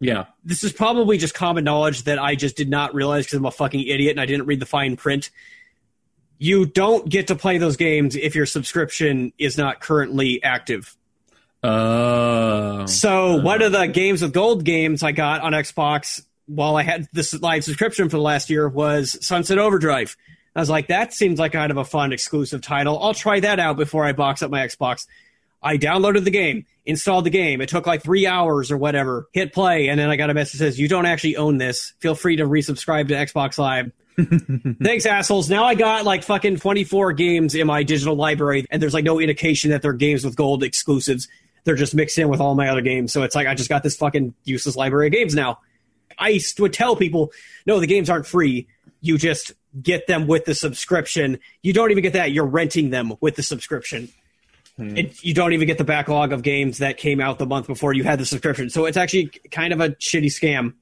Yeah, 0.00 0.26
this 0.44 0.62
is 0.64 0.70
probably 0.70 1.16
just 1.16 1.32
common 1.32 1.64
knowledge 1.64 2.02
that 2.02 2.18
I 2.18 2.34
just 2.34 2.54
did 2.54 2.68
not 2.68 2.94
realize 2.94 3.24
because 3.24 3.38
I'm 3.38 3.46
a 3.46 3.50
fucking 3.50 3.86
idiot 3.86 4.10
and 4.10 4.20
I 4.20 4.26
didn't 4.26 4.44
read 4.44 4.60
the 4.60 4.66
fine 4.66 4.96
print. 4.96 5.30
You 6.36 6.66
don't 6.66 7.08
get 7.08 7.28
to 7.28 7.36
play 7.36 7.56
those 7.56 7.78
games 7.78 8.16
if 8.16 8.34
your 8.34 8.44
subscription 8.44 9.32
is 9.38 9.56
not 9.56 9.80
currently 9.80 10.42
active. 10.42 10.94
Uh, 11.62 12.86
so 12.86 13.38
uh, 13.38 13.42
one 13.42 13.62
of 13.62 13.72
the 13.72 13.86
games 13.86 14.20
with 14.20 14.34
gold 14.34 14.62
games 14.62 15.02
I 15.02 15.12
got 15.12 15.40
on 15.40 15.52
Xbox 15.52 16.22
while 16.44 16.76
I 16.76 16.82
had 16.82 17.08
this 17.14 17.32
live 17.32 17.64
subscription 17.64 18.10
for 18.10 18.18
the 18.18 18.22
last 18.22 18.50
year 18.50 18.68
was 18.68 19.16
Sunset 19.26 19.56
Overdrive. 19.56 20.18
I 20.58 20.60
was 20.60 20.68
like, 20.68 20.88
that 20.88 21.14
seems 21.14 21.38
like 21.38 21.52
kind 21.52 21.70
of 21.70 21.76
a 21.76 21.84
fun 21.84 22.12
exclusive 22.12 22.62
title. 22.62 22.98
I'll 23.00 23.14
try 23.14 23.38
that 23.38 23.60
out 23.60 23.76
before 23.76 24.04
I 24.04 24.10
box 24.10 24.42
up 24.42 24.50
my 24.50 24.66
Xbox. 24.66 25.06
I 25.62 25.78
downloaded 25.78 26.24
the 26.24 26.32
game, 26.32 26.66
installed 26.84 27.26
the 27.26 27.30
game. 27.30 27.60
It 27.60 27.68
took 27.68 27.86
like 27.86 28.02
three 28.02 28.26
hours 28.26 28.72
or 28.72 28.76
whatever. 28.76 29.28
Hit 29.32 29.52
play, 29.52 29.86
and 29.86 30.00
then 30.00 30.10
I 30.10 30.16
got 30.16 30.30
a 30.30 30.34
message 30.34 30.58
that 30.58 30.66
says, 30.66 30.80
"You 30.80 30.88
don't 30.88 31.06
actually 31.06 31.36
own 31.36 31.58
this. 31.58 31.94
Feel 32.00 32.16
free 32.16 32.34
to 32.36 32.44
resubscribe 32.44 33.06
to 33.06 33.14
Xbox 33.14 33.56
Live." 33.56 33.92
Thanks, 34.82 35.06
assholes. 35.06 35.48
Now 35.48 35.62
I 35.62 35.76
got 35.76 36.04
like 36.04 36.24
fucking 36.24 36.56
24 36.56 37.12
games 37.12 37.54
in 37.54 37.68
my 37.68 37.84
digital 37.84 38.16
library, 38.16 38.66
and 38.68 38.82
there's 38.82 38.94
like 38.94 39.04
no 39.04 39.20
indication 39.20 39.70
that 39.70 39.80
they're 39.80 39.92
games 39.92 40.24
with 40.24 40.34
gold 40.34 40.64
exclusives. 40.64 41.28
They're 41.62 41.76
just 41.76 41.94
mixed 41.94 42.18
in 42.18 42.28
with 42.28 42.40
all 42.40 42.56
my 42.56 42.68
other 42.68 42.82
games. 42.82 43.12
So 43.12 43.22
it's 43.22 43.36
like 43.36 43.46
I 43.46 43.54
just 43.54 43.68
got 43.68 43.84
this 43.84 43.96
fucking 43.96 44.34
useless 44.42 44.74
library 44.74 45.06
of 45.06 45.12
games 45.12 45.36
now. 45.36 45.60
I 46.18 46.40
would 46.58 46.72
tell 46.72 46.96
people, 46.96 47.30
no, 47.64 47.78
the 47.78 47.86
games 47.86 48.10
aren't 48.10 48.26
free. 48.26 48.66
You 49.00 49.18
just 49.18 49.52
get 49.80 50.06
them 50.06 50.26
with 50.26 50.44
the 50.44 50.54
subscription. 50.54 51.38
You 51.62 51.72
don't 51.72 51.90
even 51.90 52.02
get 52.02 52.14
that. 52.14 52.32
You're 52.32 52.46
renting 52.46 52.90
them 52.90 53.14
with 53.20 53.36
the 53.36 53.42
subscription. 53.42 54.08
Hmm. 54.76 54.96
It, 54.96 55.24
you 55.24 55.34
don't 55.34 55.52
even 55.52 55.66
get 55.66 55.78
the 55.78 55.84
backlog 55.84 56.32
of 56.32 56.42
games 56.42 56.78
that 56.78 56.96
came 56.96 57.20
out 57.20 57.38
the 57.38 57.46
month 57.46 57.66
before 57.66 57.92
you 57.92 58.04
had 58.04 58.18
the 58.18 58.26
subscription. 58.26 58.70
So 58.70 58.86
it's 58.86 58.96
actually 58.96 59.30
kind 59.50 59.72
of 59.72 59.80
a 59.80 59.90
shitty 59.90 60.26
scam 60.26 60.74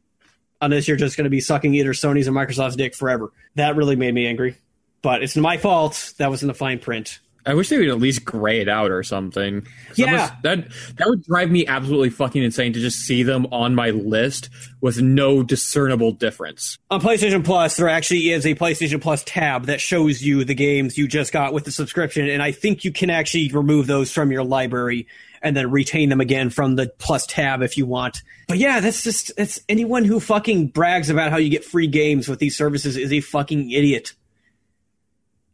unless 0.61 0.89
you're 0.89 0.97
just 0.97 1.17
going 1.17 1.25
to 1.25 1.31
be 1.31 1.41
sucking 1.41 1.75
either 1.75 1.93
Sony's 1.93 2.29
or 2.29 2.33
Microsoft's 2.33 2.77
dick 2.77 2.95
forever. 2.95 3.33
That 3.55 3.77
really 3.77 3.97
made 3.97 4.15
me 4.15 4.27
angry. 4.27 4.57
But 5.03 5.23
it's 5.23 5.37
my 5.37 5.57
fault. 5.57 6.15
That 6.19 6.31
was 6.31 6.43
in 6.43 6.49
the 6.49 6.55
fine 6.55 6.79
print. 6.79 7.21
I 7.47 7.55
wish 7.55 7.69
they 7.69 7.79
would 7.79 7.89
at 7.89 7.99
least 7.99 8.25
gray 8.25 8.61
it 8.61 8.68
out 8.68 8.91
or 8.91 9.03
something. 9.05 9.66
Yeah, 9.95 10.35
that 10.43 10.68
that 10.97 11.09
would 11.09 11.23
drive 11.25 11.51
me 11.51 11.66
absolutely 11.66 12.11
fucking 12.11 12.43
insane 12.43 12.73
to 12.73 12.81
just 12.81 12.99
see 12.99 13.23
them 13.23 13.47
on 13.53 13.75
my 13.75 13.91
list 13.91 14.51
with 14.81 15.01
no 15.01 15.43
discernible 15.43 16.12
difference. 16.12 16.77
On 16.91 17.01
PlayStation 17.01 17.45
Plus, 17.45 17.77
there 17.77 17.89
actually 17.89 18.31
is 18.31 18.45
a 18.47 18.55
PlayStation 18.57 19.01
Plus 19.01 19.23
tab 19.25 19.66
that 19.66 19.81
shows 19.81 20.23
you 20.23 20.45
the 20.45 20.55
games 20.55 20.99
you 20.99 21.07
just 21.07 21.33
got 21.33 21.53
with 21.53 21.64
the 21.64 21.70
subscription, 21.70 22.29
and 22.29 22.43
I 22.43 22.51
think 22.51 22.85
you 22.85 22.93
can 22.93 23.11
actually 23.11 23.51
remove 23.53 23.87
those 23.87 24.11
from 24.11 24.33
your 24.33 24.43
library 24.43 25.07
and 25.41 25.57
then 25.57 25.70
retain 25.70 26.09
them 26.09 26.20
again 26.20 26.51
from 26.51 26.75
the 26.75 26.89
Plus 26.99 27.27
tab 27.27 27.62
if 27.62 27.77
you 27.77 27.87
want. 27.87 28.23
But 28.49 28.59
yeah, 28.59 28.81
that's 28.81 29.05
just 29.05 29.31
it's 29.39 29.61
anyone 29.68 30.05
who 30.05 30.18
fucking 30.18 30.68
brags 30.68 31.11
about 31.11 31.31
how 31.31 31.37
you 31.37 31.49
get 31.49 31.64
free 31.64 31.87
games 31.87 32.29
with 32.29 32.41
these 32.41 32.57
services 32.57 32.97
is 32.97 33.12
a 33.12 33.20
fucking 33.20 33.70
idiot. 33.70 34.14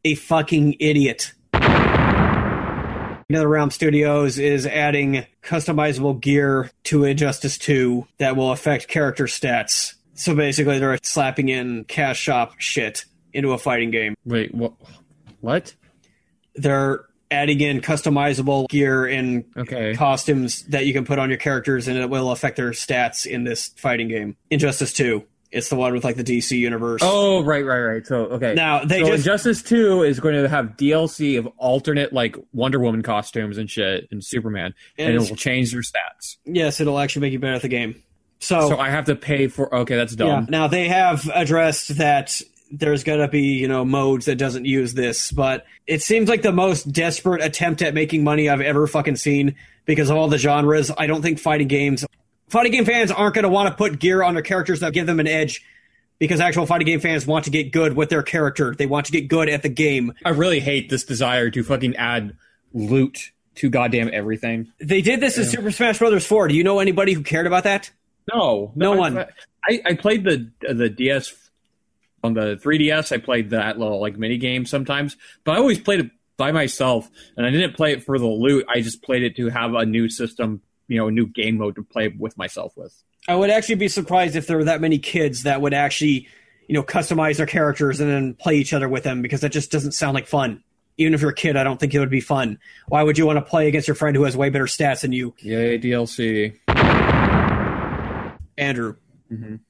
A 0.04 0.14
fucking 0.14 0.76
idiot. 0.80 1.34
NetherRealm 3.32 3.72
Studios 3.72 4.38
is 4.38 4.66
adding 4.66 5.24
customizable 5.42 6.20
gear 6.20 6.70
to 6.84 7.04
Injustice 7.04 7.56
2 7.58 8.06
that 8.18 8.36
will 8.36 8.52
affect 8.52 8.88
character 8.88 9.24
stats. 9.24 9.94
So 10.14 10.34
basically, 10.34 10.78
they're 10.78 10.98
slapping 11.02 11.48
in 11.48 11.84
cash 11.84 12.20
shop 12.20 12.54
shit 12.58 13.06
into 13.32 13.52
a 13.52 13.58
fighting 13.58 13.90
game. 13.90 14.14
Wait, 14.26 14.54
what? 14.54 14.74
What? 15.40 15.74
They're 16.54 17.06
adding 17.30 17.60
in 17.62 17.80
customizable 17.80 18.68
gear 18.68 19.06
and 19.06 19.44
Okay. 19.56 19.94
costumes 19.94 20.64
that 20.64 20.84
you 20.84 20.92
can 20.92 21.06
put 21.06 21.18
on 21.18 21.30
your 21.30 21.38
characters, 21.38 21.88
and 21.88 21.96
it 21.96 22.10
will 22.10 22.30
affect 22.30 22.56
their 22.58 22.72
stats 22.72 23.24
in 23.26 23.44
this 23.44 23.68
fighting 23.78 24.08
game. 24.08 24.36
Injustice 24.50 24.92
2. 24.92 25.24
It's 25.52 25.68
the 25.68 25.76
one 25.76 25.92
with 25.92 26.02
like 26.02 26.16
the 26.16 26.24
DC 26.24 26.58
universe. 26.58 27.02
Oh, 27.04 27.44
right, 27.44 27.64
right, 27.64 27.80
right. 27.80 28.06
So, 28.06 28.16
okay. 28.24 28.54
Now, 28.54 28.84
they 28.84 29.00
so 29.00 29.06
just- 29.08 29.18
Injustice 29.18 29.62
2 29.62 30.02
is 30.02 30.18
going 30.18 30.34
to 30.34 30.48
have 30.48 30.76
DLC 30.78 31.38
of 31.38 31.46
alternate, 31.58 32.12
like, 32.12 32.36
Wonder 32.52 32.80
Woman 32.80 33.02
costumes 33.02 33.58
and 33.58 33.70
shit, 33.70 34.08
and 34.10 34.24
Superman, 34.24 34.74
and, 34.96 35.14
And 35.14 35.22
it 35.22 35.28
will 35.28 35.36
change 35.36 35.72
their 35.72 35.82
stats. 35.82 36.36
Yes, 36.46 36.80
it'll 36.80 36.98
actually 36.98 37.22
make 37.22 37.32
you 37.34 37.38
better 37.38 37.54
at 37.54 37.62
the 37.62 37.68
game. 37.68 38.02
So, 38.40 38.70
So 38.70 38.78
I 38.78 38.88
have 38.88 39.04
to 39.04 39.14
pay 39.14 39.46
for. 39.46 39.72
Okay, 39.72 39.94
that's 39.94 40.14
yeah. 40.14 40.26
dumb. 40.26 40.46
Now 40.48 40.66
they 40.66 40.88
have 40.88 41.30
addressed 41.32 41.96
that 41.98 42.40
there's 42.72 43.04
going 43.04 43.20
to 43.20 43.28
be, 43.28 43.42
you 43.42 43.68
know, 43.68 43.84
modes 43.84 44.24
that 44.24 44.36
doesn't 44.36 44.64
use 44.64 44.94
this, 44.94 45.30
but 45.30 45.66
it 45.86 46.02
seems 46.02 46.28
like 46.28 46.42
the 46.42 46.52
most 46.52 46.90
desperate 46.90 47.42
attempt 47.42 47.82
at 47.82 47.92
making 47.94 48.24
money 48.24 48.48
I've 48.48 48.62
ever 48.62 48.86
fucking 48.86 49.16
seen 49.16 49.54
because 49.84 50.08
of 50.10 50.16
all 50.16 50.28
the 50.28 50.38
genres. 50.38 50.90
I 50.96 51.06
don't 51.06 51.22
think 51.22 51.38
fighting 51.38 51.68
games 51.68 52.04
fighting 52.52 52.70
game 52.72 52.84
fans 52.84 53.10
aren't 53.10 53.34
going 53.34 53.42
to 53.42 53.48
want 53.48 53.68
to 53.68 53.74
put 53.76 53.98
gear 53.98 54.22
on 54.22 54.34
their 54.34 54.42
characters 54.42 54.80
that 54.80 54.92
give 54.92 55.06
them 55.06 55.18
an 55.18 55.26
edge 55.26 55.64
because 56.18 56.38
actual 56.40 56.66
fighting 56.66 56.86
game 56.86 57.00
fans 57.00 57.26
want 57.26 57.46
to 57.46 57.50
get 57.50 57.72
good 57.72 57.96
with 57.96 58.08
their 58.10 58.22
character. 58.22 58.74
They 58.76 58.86
want 58.86 59.06
to 59.06 59.12
get 59.12 59.22
good 59.28 59.48
at 59.48 59.62
the 59.62 59.68
game. 59.68 60.12
I 60.24 60.30
really 60.30 60.60
hate 60.60 60.88
this 60.88 61.04
desire 61.04 61.50
to 61.50 61.64
fucking 61.64 61.96
add 61.96 62.36
loot 62.72 63.32
to 63.56 63.68
goddamn 63.68 64.10
everything. 64.12 64.72
They 64.78 65.02
did 65.02 65.20
this 65.20 65.36
in 65.36 65.44
Super 65.44 65.70
Smash 65.72 65.98
Brothers 65.98 66.24
4. 66.26 66.48
Do 66.48 66.54
you 66.54 66.62
know 66.64 66.78
anybody 66.78 67.12
who 67.12 67.22
cared 67.22 67.46
about 67.46 67.64
that? 67.64 67.90
No, 68.32 68.70
No 68.76 68.92
I- 68.92 68.96
one. 68.96 69.18
I, 69.68 69.80
I 69.84 69.94
played 69.94 70.24
the 70.24 70.50
the 70.60 70.88
DS 70.88 71.32
on 72.24 72.34
the 72.34 72.56
3DS. 72.56 73.12
I 73.12 73.18
played 73.18 73.50
that 73.50 73.78
little 73.78 74.00
like 74.00 74.16
mini 74.18 74.36
game 74.36 74.66
sometimes, 74.66 75.16
but 75.44 75.52
I 75.54 75.58
always 75.58 75.78
played 75.78 76.00
it 76.00 76.10
by 76.36 76.50
myself, 76.50 77.08
and 77.36 77.46
I 77.46 77.50
didn't 77.50 77.76
play 77.76 77.92
it 77.92 78.02
for 78.04 78.18
the 78.18 78.26
loot. 78.26 78.64
I 78.68 78.80
just 78.80 79.02
played 79.02 79.22
it 79.22 79.36
to 79.36 79.48
have 79.50 79.74
a 79.74 79.86
new 79.86 80.08
system, 80.08 80.62
you 80.88 80.96
know, 80.98 81.08
a 81.08 81.10
new 81.10 81.26
game 81.26 81.58
mode 81.58 81.76
to 81.76 81.82
play 81.82 82.08
with 82.08 82.36
myself 82.36 82.76
with. 82.76 82.94
I 83.28 83.34
would 83.36 83.50
actually 83.50 83.76
be 83.76 83.88
surprised 83.88 84.34
if 84.36 84.46
there 84.46 84.56
were 84.56 84.64
that 84.64 84.80
many 84.80 84.98
kids 84.98 85.44
that 85.44 85.60
would 85.60 85.74
actually, 85.74 86.26
you 86.68 86.74
know, 86.74 86.82
customize 86.82 87.36
their 87.36 87.46
characters 87.46 88.00
and 88.00 88.10
then 88.10 88.34
play 88.34 88.56
each 88.56 88.72
other 88.72 88.88
with 88.88 89.04
them 89.04 89.22
because 89.22 89.40
that 89.42 89.52
just 89.52 89.70
doesn't 89.70 89.92
sound 89.92 90.14
like 90.14 90.26
fun. 90.26 90.62
Even 90.98 91.14
if 91.14 91.20
you're 91.22 91.30
a 91.30 91.34
kid, 91.34 91.56
I 91.56 91.64
don't 91.64 91.78
think 91.80 91.94
it 91.94 92.00
would 92.00 92.10
be 92.10 92.20
fun. 92.20 92.58
Why 92.88 93.02
would 93.02 93.16
you 93.16 93.24
want 93.26 93.38
to 93.38 93.42
play 93.42 93.68
against 93.68 93.88
your 93.88 93.94
friend 93.94 94.14
who 94.16 94.24
has 94.24 94.36
way 94.36 94.50
better 94.50 94.66
stats 94.66 95.00
than 95.02 95.12
you? 95.12 95.34
Yay, 95.38 95.78
DLC. 95.78 96.52
Andrew, 98.58 98.96
Mhm. 99.32 99.60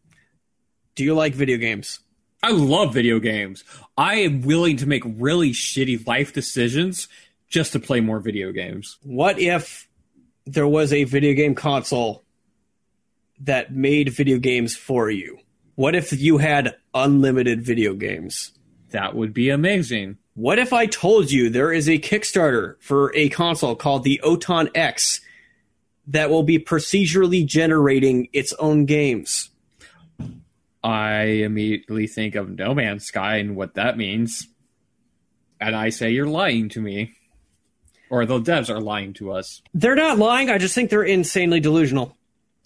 do 0.95 1.05
you 1.05 1.15
like 1.15 1.35
video 1.35 1.57
games? 1.59 2.01
I 2.43 2.51
love 2.51 2.93
video 2.93 3.21
games. 3.21 3.63
I 3.97 4.17
am 4.17 4.43
willing 4.43 4.77
to 4.79 4.87
make 4.87 5.03
really 5.07 5.53
shitty 5.53 6.05
life 6.07 6.33
decisions 6.33 7.07
just 7.49 7.73
to 7.73 7.79
play 7.79 8.01
more 8.01 8.19
video 8.19 8.51
games. 8.51 8.99
What 9.03 9.39
if 9.39 9.89
there 10.45 10.69
was 10.69 10.93
a 10.93 11.05
video 11.05 11.35
game 11.35 11.55
console 11.55 12.23
that 13.41 13.75
made 13.75 14.11
video 14.11 14.39
games 14.39 14.77
for 14.77 15.11
you? 15.11 15.39
What 15.75 15.95
if 15.95 16.13
you 16.13 16.39
had 16.39 16.77
unlimited 16.95 17.63
video 17.63 17.95
games? 17.95 18.53
That 18.91 19.15
would 19.15 19.33
be 19.33 19.51
amazing. 19.51 20.19
What 20.35 20.59
if 20.59 20.73
I 20.73 20.87
told 20.87 21.31
you 21.31 21.51
there 21.51 21.73
is 21.73 21.89
a 21.89 21.99
Kickstarter 21.99 22.77
for 22.81 23.15
a 23.15 23.29
console 23.29 23.75
called 23.75 24.05
the 24.05 24.21
Oton 24.23 24.71
X 24.75 25.21
that 26.07 26.31
will 26.31 26.43
be 26.43 26.59
procedurally 26.59 27.45
generating 27.45 28.29
its 28.33 28.53
own 28.55 28.87
games? 28.87 29.51
I 30.83 31.23
immediately 31.23 32.07
think 32.07 32.35
of 32.35 32.51
No 32.51 32.75
Man's 32.75 33.05
Sky 33.05 33.37
and 33.37 33.57
what 33.57 33.75
that 33.75 33.97
means. 33.97 34.49
And 35.61 35.77
I 35.77 35.91
say 35.91 36.11
you're 36.11 36.27
lying 36.27 36.69
to 36.71 36.81
me. 36.81 37.15
Or 38.13 38.27
the 38.27 38.39
devs 38.39 38.69
are 38.69 38.79
lying 38.79 39.15
to 39.15 39.33
us. 39.33 39.63
They're 39.73 39.95
not 39.95 40.19
lying. 40.19 40.51
I 40.51 40.59
just 40.59 40.75
think 40.75 40.91
they're 40.91 41.03
insanely 41.03 41.61
delusional. 41.61 42.15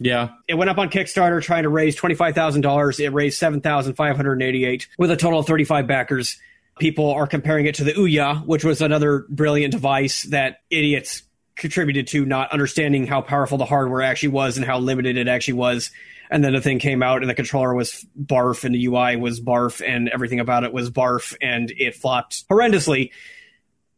Yeah. 0.00 0.30
It 0.48 0.54
went 0.54 0.70
up 0.70 0.78
on 0.78 0.90
Kickstarter 0.90 1.40
trying 1.40 1.62
to 1.62 1.68
raise 1.68 1.96
$25,000. 1.96 2.98
It 3.00 3.10
raised 3.10 3.38
7,588 3.38 4.88
with 4.98 5.10
a 5.12 5.16
total 5.16 5.38
of 5.38 5.46
35 5.46 5.86
backers. 5.86 6.36
People 6.80 7.12
are 7.12 7.28
comparing 7.28 7.66
it 7.66 7.76
to 7.76 7.84
the 7.84 7.92
Ouya, 7.92 8.44
which 8.44 8.64
was 8.64 8.82
another 8.82 9.24
brilliant 9.28 9.70
device 9.70 10.24
that 10.24 10.62
idiots 10.68 11.22
contributed 11.54 12.08
to 12.08 12.26
not 12.26 12.52
understanding 12.52 13.06
how 13.06 13.22
powerful 13.22 13.56
the 13.56 13.64
hardware 13.64 14.02
actually 14.02 14.30
was 14.30 14.56
and 14.56 14.66
how 14.66 14.80
limited 14.80 15.16
it 15.16 15.28
actually 15.28 15.54
was. 15.54 15.92
And 16.28 16.42
then 16.42 16.54
the 16.54 16.60
thing 16.60 16.80
came 16.80 17.04
out 17.04 17.22
and 17.22 17.30
the 17.30 17.36
controller 17.36 17.72
was 17.72 18.04
barf 18.20 18.64
and 18.64 18.74
the 18.74 18.84
UI 18.86 19.14
was 19.14 19.40
barf 19.40 19.80
and 19.80 20.08
everything 20.08 20.40
about 20.40 20.64
it 20.64 20.72
was 20.72 20.90
barf 20.90 21.36
and 21.40 21.70
it 21.70 21.94
flopped 21.94 22.48
horrendously. 22.48 23.12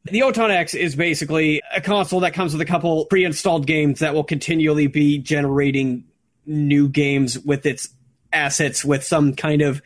The 0.04 0.22
Oton 0.22 0.50
X 0.50 0.74
is 0.74 0.96
basically 0.96 1.60
a 1.74 1.80
console 1.80 2.20
that 2.20 2.32
comes 2.32 2.52
with 2.52 2.62
a 2.62 2.66
couple 2.66 3.04
pre-installed 3.06 3.66
games 3.66 4.00
that 4.00 4.14
will 4.14 4.24
continually 4.24 4.86
be 4.86 5.18
generating 5.18 6.04
new 6.46 6.88
games 6.88 7.38
with 7.38 7.66
its 7.66 7.90
assets 8.32 8.84
with 8.84 9.04
some 9.04 9.34
kind 9.34 9.60
of 9.60 9.82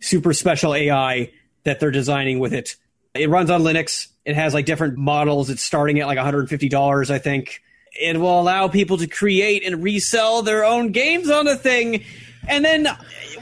super 0.00 0.32
special 0.32 0.74
AI 0.74 1.32
that 1.64 1.80
they're 1.80 1.90
designing 1.90 2.38
with 2.38 2.52
it. 2.52 2.76
It 3.14 3.30
runs 3.30 3.50
on 3.50 3.62
Linux. 3.62 4.08
It 4.24 4.36
has 4.36 4.54
like 4.54 4.66
different 4.66 4.96
models. 4.96 5.50
It's 5.50 5.62
starting 5.62 5.98
at 6.00 6.06
like 6.06 6.18
$150, 6.18 7.10
I 7.10 7.18
think. 7.18 7.60
It 8.00 8.18
will 8.18 8.40
allow 8.40 8.68
people 8.68 8.98
to 8.98 9.06
create 9.06 9.64
and 9.64 9.82
resell 9.82 10.42
their 10.42 10.64
own 10.64 10.92
games 10.92 11.30
on 11.30 11.46
the 11.46 11.56
thing. 11.56 12.04
And 12.48 12.64
then 12.64 12.88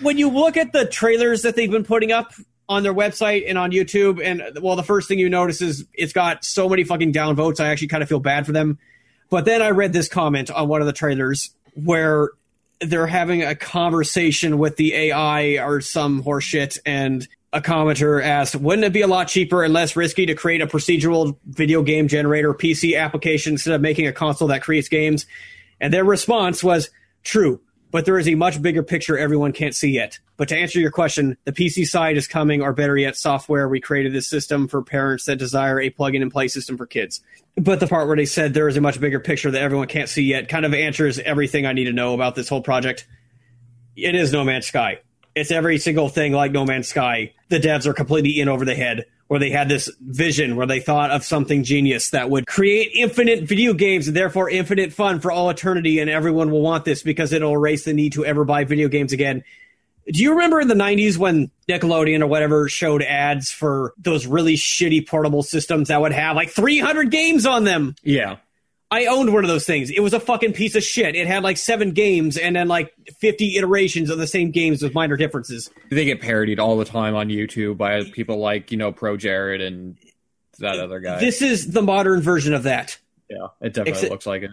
when 0.02 0.18
you 0.18 0.28
look 0.30 0.56
at 0.56 0.72
the 0.72 0.86
trailers 0.86 1.42
that 1.42 1.56
they've 1.56 1.70
been 1.70 1.84
putting 1.84 2.12
up 2.12 2.32
on 2.68 2.82
their 2.82 2.94
website 2.94 3.44
and 3.48 3.58
on 3.58 3.70
YouTube, 3.72 4.24
and 4.24 4.42
well, 4.62 4.76
the 4.76 4.82
first 4.82 5.08
thing 5.08 5.18
you 5.18 5.28
notice 5.28 5.60
is 5.60 5.84
it's 5.92 6.12
got 6.12 6.44
so 6.44 6.68
many 6.68 6.84
fucking 6.84 7.12
downvotes. 7.12 7.60
I 7.60 7.68
actually 7.68 7.88
kind 7.88 8.02
of 8.02 8.08
feel 8.08 8.20
bad 8.20 8.46
for 8.46 8.52
them. 8.52 8.78
But 9.30 9.44
then 9.44 9.62
I 9.62 9.70
read 9.70 9.92
this 9.92 10.08
comment 10.08 10.50
on 10.50 10.68
one 10.68 10.80
of 10.80 10.86
the 10.86 10.92
trailers 10.92 11.50
where 11.74 12.30
they're 12.80 13.06
having 13.06 13.42
a 13.42 13.54
conversation 13.54 14.58
with 14.58 14.76
the 14.76 14.94
AI 14.94 15.58
or 15.58 15.80
some 15.80 16.22
horseshit, 16.22 16.78
and 16.84 17.26
a 17.52 17.60
commenter 17.60 18.22
asked, 18.22 18.56
"Wouldn't 18.56 18.84
it 18.84 18.92
be 18.92 19.02
a 19.02 19.06
lot 19.06 19.28
cheaper 19.28 19.62
and 19.62 19.72
less 19.74 19.94
risky 19.94 20.26
to 20.26 20.34
create 20.34 20.62
a 20.62 20.66
procedural 20.66 21.36
video 21.46 21.82
game 21.82 22.08
generator 22.08 22.54
PC 22.54 22.96
application 22.96 23.54
instead 23.54 23.74
of 23.74 23.80
making 23.80 24.06
a 24.06 24.12
console 24.12 24.48
that 24.48 24.62
creates 24.62 24.88
games?" 24.88 25.26
And 25.80 25.92
their 25.92 26.04
response 26.04 26.62
was, 26.62 26.90
"True, 27.22 27.60
but 27.93 28.05
there 28.05 28.18
is 28.18 28.26
a 28.26 28.34
much 28.34 28.61
bigger 28.61 28.82
picture 28.82 29.16
everyone 29.16 29.53
can't 29.53 29.76
see 29.76 29.90
yet." 29.90 30.18
But 30.36 30.49
to 30.49 30.57
answer 30.57 30.80
your 30.80 30.90
question, 30.90 31.36
the 31.45 31.53
PC 31.53 31.84
side 31.84 32.16
is 32.16 32.26
coming, 32.26 32.61
or 32.61 32.72
better 32.72 32.97
yet, 32.97 33.16
software. 33.16 33.68
We 33.68 33.80
created 33.80 34.12
this 34.12 34.26
system 34.26 34.66
for 34.66 34.82
parents 34.82 35.26
that 35.26 35.36
desire 35.36 35.80
a 35.80 35.90
plug-in 35.90 36.22
and 36.22 36.32
play 36.32 36.49
system 36.49 36.76
for 36.76 36.86
kids. 36.86 37.20
But 37.57 37.78
the 37.78 37.86
part 37.86 38.09
where 38.09 38.16
they 38.16 38.24
said 38.24 38.55
there 38.55 38.66
is 38.66 38.76
a 38.76 38.80
much 38.80 39.01
bigger 39.01 39.20
picture 39.20 39.53
that 39.53 39.62
everyone 39.62 39.86
can't 39.86 40.09
see 40.09 40.24
yet 40.24 40.49
kind 40.49 40.66
of 40.66 40.74
answers 40.74 41.20
everything 41.20 41.66
I 41.66 41.74
need 41.74 41.84
to 41.84 41.93
know 41.93 42.14
about 42.14 42.34
this 42.34 42.49
whole 42.49 42.62
project. 42.62 43.07
It 43.95 44.14
is 44.14 44.32
No 44.32 44.43
Man's 44.43 44.66
Sky. 44.66 44.99
It's 45.34 45.51
every 45.51 45.78
single 45.78 46.09
thing 46.09 46.32
like 46.32 46.51
No 46.51 46.64
Man's 46.64 46.88
Sky. 46.88 47.32
The 47.51 47.61
devs 47.61 47.86
are 47.86 47.93
completely 47.93 48.40
in 48.40 48.49
over 48.49 48.64
the 48.64 48.74
head, 48.74 49.05
where 49.32 49.40
they 49.40 49.48
had 49.48 49.66
this 49.66 49.90
vision 50.02 50.56
where 50.56 50.66
they 50.66 50.78
thought 50.78 51.10
of 51.10 51.24
something 51.24 51.64
genius 51.64 52.10
that 52.10 52.28
would 52.28 52.46
create 52.46 52.90
infinite 52.94 53.44
video 53.44 53.72
games 53.72 54.06
and 54.06 54.14
therefore 54.14 54.50
infinite 54.50 54.92
fun 54.92 55.20
for 55.20 55.32
all 55.32 55.48
eternity, 55.48 56.00
and 56.00 56.10
everyone 56.10 56.50
will 56.50 56.60
want 56.60 56.84
this 56.84 57.02
because 57.02 57.32
it'll 57.32 57.54
erase 57.54 57.86
the 57.86 57.94
need 57.94 58.12
to 58.12 58.26
ever 58.26 58.44
buy 58.44 58.64
video 58.64 58.88
games 58.88 59.10
again. 59.10 59.42
Do 60.06 60.22
you 60.22 60.32
remember 60.32 60.60
in 60.60 60.68
the 60.68 60.74
90s 60.74 61.16
when 61.16 61.50
Nickelodeon 61.66 62.20
or 62.20 62.26
whatever 62.26 62.68
showed 62.68 63.02
ads 63.02 63.50
for 63.50 63.94
those 63.96 64.26
really 64.26 64.56
shitty 64.56 65.08
portable 65.08 65.42
systems 65.42 65.88
that 65.88 65.98
would 65.98 66.12
have 66.12 66.36
like 66.36 66.50
300 66.50 67.10
games 67.10 67.46
on 67.46 67.64
them? 67.64 67.94
Yeah. 68.02 68.36
I 68.93 69.07
owned 69.07 69.32
one 69.32 69.43
of 69.43 69.49
those 69.49 69.64
things. 69.64 69.88
It 69.88 70.01
was 70.01 70.12
a 70.12 70.20
fucking 70.20 70.53
piece 70.53 70.74
of 70.74 70.82
shit. 70.82 71.16
It 71.16 71.26
had 71.26 71.43
like 71.43 71.57
seven 71.57 71.93
games 71.93 72.36
and 72.36 72.55
then 72.55 72.68
like 72.68 72.93
50 73.20 73.57
iterations 73.57 74.11
of 74.11 74.18
the 74.18 74.26
same 74.26 74.51
games 74.51 74.82
with 74.82 74.93
minor 74.93 75.16
differences. 75.16 75.70
They 75.90 76.05
get 76.05 76.20
parodied 76.20 76.61
all 76.61 76.76
the 76.76 76.84
time 76.84 77.14
on 77.14 77.28
YouTube 77.28 77.78
by 77.78 78.05
people 78.05 78.36
like, 78.36 78.70
you 78.70 78.76
know, 78.76 78.93
ProJared 78.93 79.66
and 79.66 79.97
that 80.59 80.78
other 80.78 81.01
guy. 81.01 81.18
This 81.20 81.40
is 81.40 81.72
the 81.72 81.80
modern 81.80 82.20
version 82.20 82.53
of 82.53 82.64
that. 82.64 82.99
yeah, 83.30 83.47
it 83.62 83.70
definitely 83.70 83.93
Except- 83.93 84.11
looks 84.11 84.26
like 84.26 84.43
it. 84.43 84.51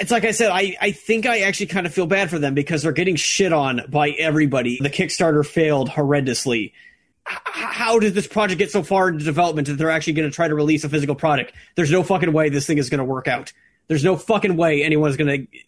It's 0.00 0.10
like 0.10 0.24
I 0.24 0.30
said, 0.30 0.50
I, 0.50 0.74
I 0.80 0.92
think 0.92 1.26
I 1.26 1.40
actually 1.40 1.66
kind 1.66 1.86
of 1.86 1.92
feel 1.92 2.06
bad 2.06 2.30
for 2.30 2.38
them 2.38 2.54
because 2.54 2.80
they're 2.82 2.92
getting 2.92 3.16
shit 3.16 3.52
on 3.52 3.82
by 3.90 4.10
everybody. 4.12 4.78
The 4.80 4.88
Kickstarter 4.88 5.44
failed 5.44 5.90
horrendously. 5.90 6.72
How 7.26 7.98
did 7.98 8.14
this 8.14 8.26
project 8.26 8.58
get 8.60 8.70
so 8.70 8.82
far 8.82 9.10
into 9.10 9.26
development 9.26 9.68
that 9.68 9.74
they're 9.74 9.90
actually 9.90 10.14
going 10.14 10.30
to 10.30 10.34
try 10.34 10.48
to 10.48 10.54
release 10.54 10.84
a 10.84 10.88
physical 10.88 11.14
product? 11.14 11.52
There's 11.74 11.90
no 11.90 12.02
fucking 12.02 12.32
way 12.32 12.48
this 12.48 12.66
thing 12.66 12.78
is 12.78 12.88
going 12.88 13.00
to 13.00 13.04
work 13.04 13.28
out. 13.28 13.52
There's 13.88 14.04
no 14.04 14.16
fucking 14.16 14.56
way 14.56 14.82
anyone's 14.82 15.16
going 15.16 15.46
to. 15.46 15.58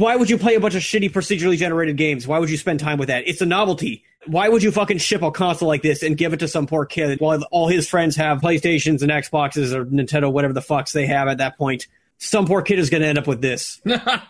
Why 0.00 0.16
would 0.16 0.30
you 0.30 0.38
play 0.38 0.54
a 0.54 0.60
bunch 0.60 0.74
of 0.74 0.82
shitty 0.82 1.10
procedurally 1.10 1.56
generated 1.56 1.96
games? 1.96 2.26
Why 2.26 2.38
would 2.38 2.50
you 2.50 2.56
spend 2.56 2.80
time 2.80 2.98
with 2.98 3.08
that? 3.08 3.26
It's 3.26 3.40
a 3.40 3.46
novelty. 3.46 4.04
Why 4.26 4.48
would 4.48 4.62
you 4.62 4.70
fucking 4.70 4.98
ship 4.98 5.22
a 5.22 5.30
console 5.30 5.68
like 5.68 5.82
this 5.82 6.02
and 6.02 6.16
give 6.16 6.32
it 6.32 6.38
to 6.38 6.48
some 6.48 6.66
poor 6.66 6.84
kid 6.84 7.20
while 7.20 7.42
all 7.50 7.68
his 7.68 7.88
friends 7.88 8.16
have 8.16 8.40
PlayStations 8.40 9.02
and 9.02 9.10
Xboxes 9.10 9.72
or 9.72 9.86
Nintendo, 9.86 10.30
whatever 10.30 10.52
the 10.52 10.60
fucks 10.60 10.92
they 10.92 11.06
have 11.06 11.28
at 11.28 11.38
that 11.38 11.56
point? 11.56 11.86
Some 12.18 12.46
poor 12.46 12.62
kid 12.62 12.78
is 12.78 12.90
going 12.90 13.02
to 13.02 13.08
end 13.08 13.18
up 13.18 13.26
with 13.26 13.40
this. 13.40 13.80
that 13.84 14.22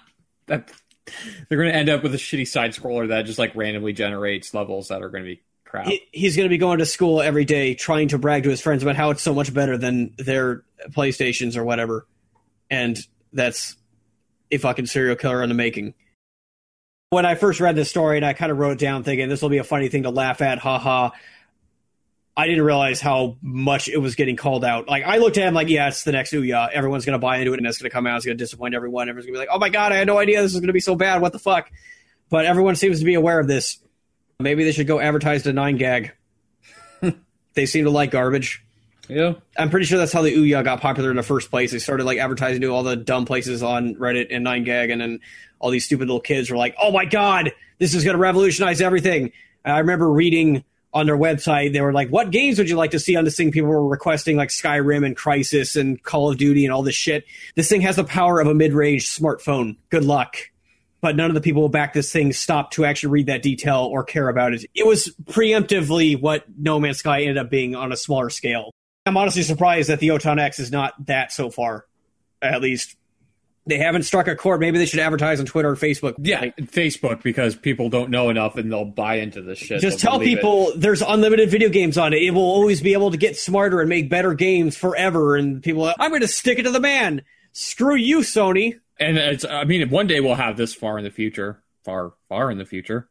they're 1.49 1.59
going 1.59 1.71
to 1.71 1.75
end 1.75 1.89
up 1.89 2.03
with 2.03 2.15
a 2.15 2.19
shitty 2.19 2.47
side 2.47 2.73
scroller 2.73 3.09
that 3.09 3.23
just 3.23 3.39
like 3.39 3.55
randomly 3.55 3.93
generates 3.93 4.55
levels 4.55 4.89
that 4.89 5.03
are 5.03 5.09
going 5.09 5.25
to 5.25 5.31
be 5.31 5.43
crap. 5.65 5.87
he, 5.87 6.03
he's 6.13 6.37
going 6.37 6.47
to 6.47 6.51
be 6.51 6.59
going 6.59 6.79
to 6.79 6.87
school 6.87 7.21
every 7.21 7.45
day 7.45 7.75
trying 7.75 8.09
to 8.09 8.19
brag 8.19 8.45
to 8.45 8.51
his 8.51 8.61
friends 8.61 8.83
about 8.83 8.97
how 8.97 9.11
it's 9.11 9.23
so 9.23 9.35
much 9.35 9.53
better 9.53 9.77
than 9.77 10.15
their 10.19 10.63
PlayStations 10.91 11.57
or 11.57 11.65
whatever. 11.65 12.07
And 12.71 12.99
that's 13.33 13.77
a 14.51 14.59
fucking 14.59 14.87
serial 14.87 15.17
killer 15.17 15.43
in 15.43 15.49
the 15.49 15.55
making. 15.55 15.95
When 17.11 17.25
I 17.25 17.35
first 17.35 17.61
read 17.61 17.77
this 17.77 17.89
story 17.89 18.19
and 18.19 18.27
I 18.27 18.35
kind 18.35 18.53
of 18.53 18.59
wrote 18.59 18.73
it 18.73 18.79
down 18.79 19.03
thinking 19.03 19.29
this 19.29 19.41
will 19.41 19.49
be 19.49 19.59
a 19.59 19.65
funny 19.65 19.89
thing 19.89 20.03
to 20.03 20.11
laugh 20.11 20.43
at, 20.43 20.59
haha. 20.59 21.11
I 22.37 22.47
didn't 22.47 22.65
realize 22.65 23.01
how 23.01 23.37
much 23.43 23.89
it 23.89 23.97
was 23.97 24.15
getting 24.15 24.37
called 24.37 24.65
out. 24.65 24.89
Like 24.89 25.05
I 25.05 25.17
looked 25.17 25.39
at 25.39 25.49
him 25.49 25.55
like, 25.55 25.69
yeah, 25.69 25.89
it's 25.89 26.05
the 26.05 26.13
next 26.13 26.33
Ouya. 26.33 26.71
Everyone's 26.71 27.05
gonna 27.05 27.19
buy 27.19 27.39
into 27.39 27.53
it 27.53 27.59
and 27.59 27.67
it's 27.67 27.79
gonna 27.79 27.91
come 27.91 28.07
out. 28.07 28.17
It's 28.17 28.27
gonna 28.27 28.37
disappoint 28.37 28.75
everyone. 28.75 29.09
Everyone's 29.09 29.27
gonna 29.27 29.35
be 29.35 29.39
like, 29.41 29.49
oh 29.51 29.59
my 29.59 29.71
god, 29.71 29.91
I 29.91 29.97
had 29.97 30.07
no 30.07 30.19
idea 30.19 30.41
this 30.43 30.53
was 30.53 30.61
gonna 30.61 30.73
be 30.73 30.81
so 30.81 30.95
bad. 30.95 31.21
What 31.21 31.33
the 31.33 31.39
fuck? 31.39 31.71
But 32.31 32.45
everyone 32.45 32.77
seems 32.77 33.01
to 33.01 33.05
be 33.05 33.15
aware 33.15 33.41
of 33.41 33.49
this. 33.49 33.79
Maybe 34.39 34.63
they 34.63 34.73
should 34.73 34.87
go 34.87 35.01
advertise 35.01 35.43
to 35.45 35.53
9gag. 35.53 36.13
they 37.55 37.67
seem 37.67 37.85
to 37.85 37.91
like 37.91 38.13
garbage. 38.13 38.65
Yeah. 39.09 39.35
I'm 39.57 39.71
pretty 39.71 39.87
sure 39.87 39.99
that's 39.99 40.13
how 40.13 40.23
the 40.23 40.35
Ouya 40.35 40.63
got 40.63 40.81
popular 40.81 41.11
in 41.11 41.17
the 41.17 41.23
first 41.23 41.51
place. 41.51 41.73
They 41.73 41.79
started 41.79 42.05
like 42.05 42.19
advertising 42.19 42.61
to 42.63 42.69
all 42.69 42.83
the 42.83 42.97
dumb 42.97 43.25
places 43.25 43.63
on 43.63 43.95
Reddit 43.95 44.29
and 44.31 44.47
9gag, 44.47 44.93
and 44.93 45.01
then 45.01 45.21
all 45.59 45.71
these 45.71 45.85
stupid 45.85 46.09
little 46.09 46.21
kids 46.21 46.51
were 46.51 46.57
like, 46.57 46.77
"Oh 46.81 46.93
my 46.93 47.05
god, 47.05 47.53
this 47.79 47.95
is 47.95 48.05
going 48.05 48.15
to 48.15 48.21
revolutionize 48.21 48.81
everything." 48.81 49.33
And 49.65 49.75
I 49.75 49.79
remember 49.79 50.11
reading 50.11 50.63
on 50.95 51.07
their 51.07 51.17
website, 51.17 51.73
they 51.73 51.81
were 51.81 51.93
like, 51.93 52.11
"What 52.11 52.31
games 52.31 52.59
would 52.59 52.69
you 52.69 52.77
like 52.77 52.91
to 52.93 52.99
see 53.01 53.17
on 53.17 53.25
this 53.25 53.37
thing?" 53.37 53.51
People 53.51 53.71
were 53.71 53.87
requesting 53.87 54.37
like 54.37 54.51
Skyrim 54.51 55.05
and 55.05 55.17
Crysis 55.17 55.79
and 55.79 56.03
Call 56.03 56.31
of 56.31 56.37
Duty 56.37 56.65
and 56.65 56.73
all 56.73 56.83
this 56.83 56.95
shit. 56.95 57.25
This 57.57 57.69
thing 57.69 57.81
has 57.81 57.97
the 57.97 58.05
power 58.05 58.41
of 58.41 58.47
a 58.47 58.55
mid-range 58.55 59.07
smartphone. 59.09 59.77
Good 59.91 60.05
luck. 60.05 60.37
But 61.01 61.15
none 61.15 61.31
of 61.31 61.35
the 61.35 61.41
people 61.41 61.63
who 61.63 61.69
backed 61.69 61.95
this 61.95 62.11
thing 62.11 62.33
stopped 62.33 62.75
to 62.75 62.85
actually 62.85 63.11
read 63.11 63.27
that 63.27 63.41
detail 63.41 63.89
or 63.91 64.03
care 64.03 64.29
about 64.29 64.53
it. 64.53 64.65
It 64.75 64.85
was 64.85 65.15
preemptively 65.27 66.21
what 66.21 66.45
No 66.59 66.81
Man's 66.81 66.99
Sky 66.99 67.21
ended 67.21 67.39
up 67.39 67.51
being 67.51 67.77
on 67.77 67.93
a 67.93 67.97
smaller 67.97 68.31
scale. 68.31 68.73
I'm 69.09 69.17
honestly 69.17 69.43
surprised 69.43 69.89
that 69.89 70.01
the 70.01 70.09
Oton 70.11 70.39
X 70.39 70.59
is 70.59 70.71
not 70.71 70.95
that 71.07 71.33
so 71.33 71.51
far. 71.51 71.87
At 72.41 72.61
least 72.61 72.97
they 73.67 73.79
haven't 73.79 74.05
struck 74.05 74.29
a 74.29 74.37
chord. 74.37 74.61
Maybe 74.61 74.79
they 74.79 74.87
should 74.87 75.01
advertise 75.01 75.41
on 75.41 75.47
Twitter 75.47 75.71
or 75.71 75.77
Facebook. 75.77 76.15
Yeah, 76.19 76.41
Like, 76.41 76.57
Facebook 76.57 77.23
because 77.23 77.55
people 77.55 77.91
don't 77.91 78.11
know 78.11 78.31
enough 78.31 78.57
and 78.57 78.73
they'll 78.73 78.85
buy 78.85 79.17
into 79.17 79.43
this 79.43 79.59
shit. 79.59 79.81
just 79.81 79.99
They'll 79.99 80.11
tell 80.13 80.19
believe 80.19 80.39
it. 80.39 80.41
people 80.41 80.73
there's 80.77 81.03
unlimited 81.03 81.51
video 81.51 81.69
games 81.69 81.99
on 81.99 82.13
it. 82.15 82.23
It 82.23 82.31
will 82.31 82.43
always 82.43 82.81
be 82.81 82.95
able 82.95 83.11
to 83.11 83.17
get 83.17 83.37
smarter 83.37 83.81
and 83.81 83.89
make 83.89 84.09
better 84.09 84.33
games 84.35 84.77
forever. 84.77 85.37
And 85.37 85.63
people, 85.63 85.85
are, 85.85 85.95
I'm 85.99 86.11
going 86.11 86.23
to 86.23 86.29
stick 86.29 86.59
it 86.59 86.63
to 86.63 86.71
the 86.71 86.81
man. 86.81 87.23
Screw 87.53 87.97
you, 87.97 88.21
Sony. 88.21 88.79
And 89.01 89.19
it's, 89.19 89.45
I 89.45 89.65
mean, 89.65 89.91
one 89.91 90.07
day 90.07 90.21
we'll 90.21 90.35
have 90.35 90.57
this 90.57 90.75
far 90.75 90.97
in 90.99 91.05
the 91.05 91.11
future, 91.11 91.63
far, 91.85 92.13
far 92.29 92.51
in 92.51 92.59
the 92.59 92.65
future. 92.65 93.09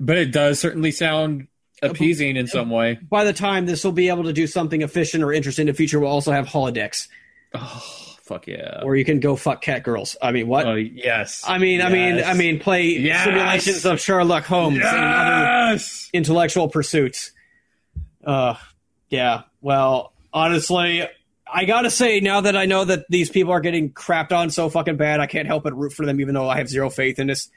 But 0.00 0.16
it 0.18 0.32
does 0.32 0.58
certainly 0.60 0.90
sound 0.92 1.48
appeasing 1.82 2.36
in 2.36 2.46
some 2.46 2.70
way. 2.70 2.98
By 3.08 3.24
the 3.24 3.32
time 3.32 3.66
this 3.66 3.84
will 3.84 3.92
be 3.92 4.08
able 4.08 4.24
to 4.24 4.32
do 4.32 4.46
something 4.46 4.82
efficient 4.82 5.22
or 5.22 5.32
interesting 5.32 5.68
in 5.68 5.72
the 5.72 5.76
future, 5.76 5.98
we'll 6.00 6.10
also 6.10 6.32
have 6.32 6.46
holodecks 6.46 7.08
Oh, 7.54 7.82
fuck 8.22 8.46
yeah. 8.46 8.80
Or 8.84 8.94
you 8.94 9.04
can 9.04 9.18
go 9.18 9.34
fuck 9.34 9.60
cat 9.60 9.82
girls. 9.82 10.16
I 10.22 10.30
mean, 10.30 10.46
what? 10.46 10.66
Oh, 10.66 10.74
yes. 10.76 11.42
I 11.46 11.58
mean, 11.58 11.82
I 11.82 11.88
mean, 11.90 12.22
I 12.22 12.34
mean, 12.34 12.60
play 12.60 12.84
Yes. 12.90 13.24
simulations 13.24 13.84
of 13.86 14.00
Sherlock 14.00 14.44
Holmes 14.44 14.76
and 14.84 14.84
other 14.86 15.82
intellectual 16.12 16.68
pursuits. 16.68 17.32
Uh, 18.24 18.54
yeah. 19.08 19.42
Well, 19.60 20.12
honestly, 20.32 21.08
I 21.52 21.64
gotta 21.64 21.90
say, 21.90 22.20
now 22.20 22.42
that 22.42 22.56
I 22.56 22.66
know 22.66 22.84
that 22.84 23.06
these 23.08 23.30
people 23.30 23.52
are 23.52 23.60
getting 23.60 23.90
crapped 23.90 24.30
on 24.30 24.50
so 24.50 24.68
fucking 24.68 24.96
bad, 24.96 25.18
I 25.18 25.26
can't 25.26 25.48
help 25.48 25.64
but 25.64 25.76
root 25.76 25.92
for 25.92 26.06
them, 26.06 26.20
even 26.20 26.34
though 26.34 26.48
I 26.48 26.58
have 26.58 26.68
zero 26.68 26.90
faith 26.90 27.18
in 27.18 27.26
this. 27.26 27.48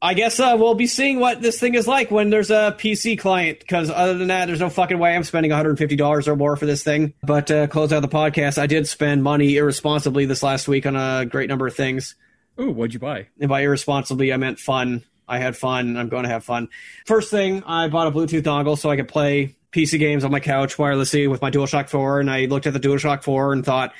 I 0.00 0.14
guess 0.14 0.38
uh, 0.38 0.54
we'll 0.56 0.74
be 0.74 0.86
seeing 0.86 1.18
what 1.18 1.42
this 1.42 1.58
thing 1.58 1.74
is 1.74 1.88
like 1.88 2.10
when 2.10 2.30
there's 2.30 2.50
a 2.50 2.76
PC 2.78 3.18
client, 3.18 3.58
because 3.58 3.90
other 3.90 4.16
than 4.16 4.28
that, 4.28 4.46
there's 4.46 4.60
no 4.60 4.70
fucking 4.70 4.98
way 4.98 5.14
I'm 5.14 5.24
spending 5.24 5.50
$150 5.50 6.28
or 6.28 6.36
more 6.36 6.56
for 6.56 6.66
this 6.66 6.84
thing. 6.84 7.14
But 7.22 7.50
uh, 7.50 7.66
close 7.66 7.92
out 7.92 8.00
the 8.02 8.08
podcast, 8.08 8.58
I 8.58 8.68
did 8.68 8.86
spend 8.86 9.24
money 9.24 9.56
irresponsibly 9.56 10.24
this 10.24 10.42
last 10.42 10.68
week 10.68 10.86
on 10.86 10.94
a 10.94 11.26
great 11.26 11.48
number 11.48 11.66
of 11.66 11.74
things. 11.74 12.14
Ooh, 12.60 12.70
what'd 12.70 12.94
you 12.94 13.00
buy? 13.00 13.26
And 13.40 13.48
by 13.48 13.62
irresponsibly, 13.62 14.32
I 14.32 14.36
meant 14.36 14.60
fun. 14.60 15.02
I 15.26 15.38
had 15.38 15.56
fun. 15.56 15.96
I'm 15.96 16.08
going 16.08 16.22
to 16.22 16.30
have 16.30 16.44
fun. 16.44 16.68
First 17.04 17.30
thing, 17.30 17.64
I 17.64 17.88
bought 17.88 18.06
a 18.06 18.12
Bluetooth 18.12 18.42
dongle 18.42 18.78
so 18.78 18.90
I 18.90 18.96
could 18.96 19.08
play 19.08 19.56
PC 19.72 19.98
games 19.98 20.22
on 20.24 20.30
my 20.30 20.40
couch 20.40 20.76
wirelessly 20.76 21.28
with 21.28 21.42
my 21.42 21.50
DualShock 21.50 21.88
4. 21.88 22.20
And 22.20 22.30
I 22.30 22.46
looked 22.46 22.68
at 22.68 22.72
the 22.72 22.80
DualShock 22.80 23.24
4 23.24 23.52
and 23.52 23.64
thought, 23.64 23.92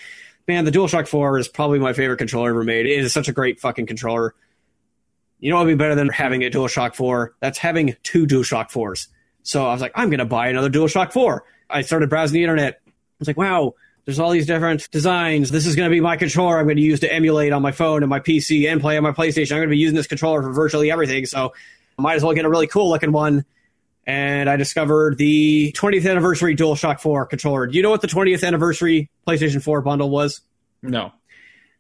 man, 0.47 0.65
the 0.65 0.71
DualShock 0.71 1.09
4 1.09 1.39
is 1.39 1.49
probably 1.49 1.81
my 1.81 1.93
favorite 1.93 2.19
controller 2.19 2.51
ever 2.51 2.65
made. 2.65 2.87
It 2.87 3.01
is 3.01 3.13
such 3.13 3.29
a 3.29 3.33
great 3.33 3.59
fucking 3.59 3.87
controller. 3.87 4.35
You 5.41 5.51
know 5.51 5.57
what 5.57 5.67
would 5.67 5.73
be 5.73 5.77
better 5.77 5.95
than 5.95 6.09
having 6.09 6.43
a 6.43 6.51
DualShock 6.51 6.95
4? 6.95 7.35
That's 7.41 7.59
having 7.59 7.97
two 8.03 8.27
DualShock 8.27 8.71
4s. 8.71 9.09
So 9.43 9.67
I 9.67 9.73
was 9.73 9.81
like, 9.81 9.93
I'm 9.95 10.11
going 10.11 10.19
to 10.19 10.25
buy 10.25 10.49
another 10.49 10.71
DualShock 10.71 11.13
4. 11.13 11.45
I 11.71 11.83
started 11.83 12.11
browsing 12.11 12.35
the 12.35 12.43
internet. 12.43 12.81
I 12.87 12.91
was 13.21 13.29
like, 13.29 13.37
wow, 13.37 13.75
there's 14.05 14.19
all 14.19 14.31
these 14.31 14.47
different 14.47 14.91
designs. 14.91 15.51
This 15.51 15.67
is 15.67 15.77
going 15.77 15.89
to 15.89 15.95
be 15.95 16.01
my 16.01 16.17
controller 16.17 16.59
I'm 16.59 16.65
going 16.65 16.77
to 16.77 16.83
use 16.83 17.01
to 17.01 17.13
emulate 17.13 17.53
on 17.53 17.63
my 17.63 17.73
phone 17.73 18.03
and 18.03 18.11
my 18.11 18.21
PC 18.21 18.71
and 18.71 18.81
play 18.81 18.97
on 18.97 19.03
my 19.03 19.13
PlayStation. 19.13 19.53
I'm 19.53 19.59
going 19.59 19.69
to 19.69 19.73
be 19.75 19.79
using 19.79 19.97
this 19.97 20.07
controller 20.07 20.43
for 20.43 20.53
virtually 20.53 20.91
everything. 20.91 21.27
So 21.27 21.53
I 21.99 22.03
might 22.03 22.15
as 22.15 22.23
well 22.23 22.33
get 22.33 22.45
a 22.45 22.49
really 22.49 22.67
cool 22.67 22.89
looking 22.89 23.13
one. 23.13 23.45
And 24.07 24.49
I 24.49 24.57
discovered 24.57 25.19
the 25.19 25.73
20th 25.77 26.11
anniversary 26.11 26.57
DualShock 26.57 27.01
4 27.01 27.27
controller. 27.27 27.67
Do 27.67 27.77
you 27.77 27.83
know 27.83 27.91
what 27.91 28.01
the 28.01 28.07
20th 28.07 28.47
anniversary 28.47 29.11
PlayStation 29.27 29.63
4 29.63 29.83
bundle 29.83 30.09
was? 30.09 30.41
No. 30.83 31.13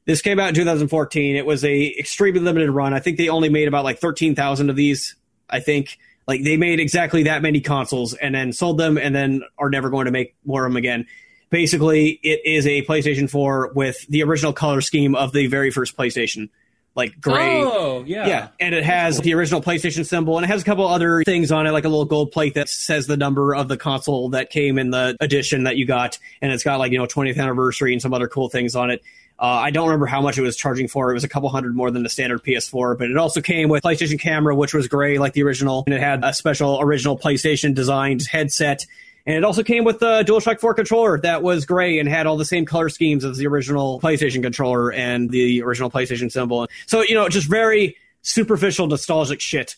This 0.08 0.22
came 0.22 0.40
out 0.40 0.48
in 0.48 0.54
2014. 0.54 1.36
It 1.36 1.44
was 1.44 1.62
a 1.66 1.94
extremely 1.98 2.40
limited 2.40 2.70
run. 2.70 2.94
I 2.94 2.98
think 2.98 3.18
they 3.18 3.28
only 3.28 3.50
made 3.50 3.68
about 3.68 3.84
like 3.84 3.98
13,000 3.98 4.70
of 4.70 4.74
these. 4.74 5.14
I 5.50 5.60
think 5.60 5.98
like 6.26 6.42
they 6.42 6.56
made 6.56 6.80
exactly 6.80 7.24
that 7.24 7.42
many 7.42 7.60
consoles 7.60 8.14
and 8.14 8.34
then 8.34 8.54
sold 8.54 8.78
them 8.78 8.96
and 8.96 9.14
then 9.14 9.42
are 9.58 9.68
never 9.68 9.90
going 9.90 10.06
to 10.06 10.10
make 10.10 10.34
more 10.46 10.64
of 10.64 10.72
them 10.72 10.78
again. 10.78 11.06
Basically, 11.50 12.18
it 12.22 12.40
is 12.46 12.66
a 12.66 12.86
PlayStation 12.86 13.28
4 13.28 13.72
with 13.74 14.06
the 14.08 14.22
original 14.22 14.54
color 14.54 14.80
scheme 14.80 15.14
of 15.14 15.34
the 15.34 15.46
very 15.46 15.70
first 15.70 15.94
PlayStation, 15.94 16.48
like 16.94 17.20
gray. 17.20 17.62
Oh, 17.62 18.02
yeah. 18.06 18.26
Yeah, 18.26 18.48
and 18.60 18.74
it 18.74 18.84
has 18.84 19.20
the 19.20 19.34
original 19.34 19.60
PlayStation 19.60 20.06
symbol, 20.06 20.38
and 20.38 20.44
it 20.44 20.48
has 20.48 20.62
a 20.62 20.64
couple 20.64 20.86
other 20.86 21.22
things 21.22 21.52
on 21.52 21.66
it, 21.66 21.72
like 21.72 21.84
a 21.84 21.88
little 21.90 22.06
gold 22.06 22.32
plate 22.32 22.54
that 22.54 22.70
says 22.70 23.06
the 23.08 23.18
number 23.18 23.54
of 23.54 23.68
the 23.68 23.76
console 23.76 24.30
that 24.30 24.48
came 24.48 24.78
in 24.78 24.88
the 24.88 25.18
edition 25.20 25.64
that 25.64 25.76
you 25.76 25.84
got, 25.84 26.18
and 26.40 26.50
it's 26.50 26.64
got 26.64 26.78
like 26.78 26.92
you 26.92 26.98
know 26.98 27.06
20th 27.06 27.38
anniversary 27.38 27.92
and 27.92 28.00
some 28.00 28.14
other 28.14 28.26
cool 28.26 28.48
things 28.48 28.74
on 28.74 28.90
it. 28.90 29.02
Uh, 29.40 29.44
I 29.44 29.70
don't 29.70 29.86
remember 29.86 30.06
how 30.06 30.20
much 30.20 30.36
it 30.36 30.42
was 30.42 30.56
charging 30.56 30.88
for. 30.88 31.10
It 31.10 31.14
was 31.14 31.22
a 31.22 31.28
couple 31.28 31.48
hundred 31.48 31.76
more 31.76 31.90
than 31.92 32.02
the 32.02 32.08
standard 32.08 32.42
PS4, 32.42 32.98
but 32.98 33.08
it 33.08 33.16
also 33.16 33.40
came 33.40 33.68
with 33.68 33.84
PlayStation 33.84 34.18
camera, 34.18 34.54
which 34.54 34.74
was 34.74 34.88
gray 34.88 35.18
like 35.18 35.32
the 35.32 35.44
original, 35.44 35.84
and 35.86 35.94
it 35.94 36.00
had 36.00 36.24
a 36.24 36.34
special 36.34 36.80
original 36.80 37.16
PlayStation 37.16 37.74
designed 37.74 38.22
headset. 38.26 38.84
And 39.26 39.36
it 39.36 39.44
also 39.44 39.62
came 39.62 39.84
with 39.84 40.00
the 40.00 40.24
DualShock 40.24 40.58
4 40.58 40.74
controller 40.74 41.20
that 41.20 41.42
was 41.42 41.66
gray 41.66 41.98
and 41.98 42.08
had 42.08 42.26
all 42.26 42.36
the 42.36 42.46
same 42.46 42.64
color 42.64 42.88
schemes 42.88 43.24
as 43.24 43.36
the 43.36 43.46
original 43.46 44.00
PlayStation 44.00 44.42
controller 44.42 44.90
and 44.90 45.30
the 45.30 45.62
original 45.62 45.90
PlayStation 45.90 46.32
symbol. 46.32 46.66
So, 46.86 47.02
you 47.02 47.14
know, 47.14 47.28
just 47.28 47.46
very 47.46 47.96
superficial, 48.22 48.86
nostalgic 48.86 49.40
shit. 49.40 49.76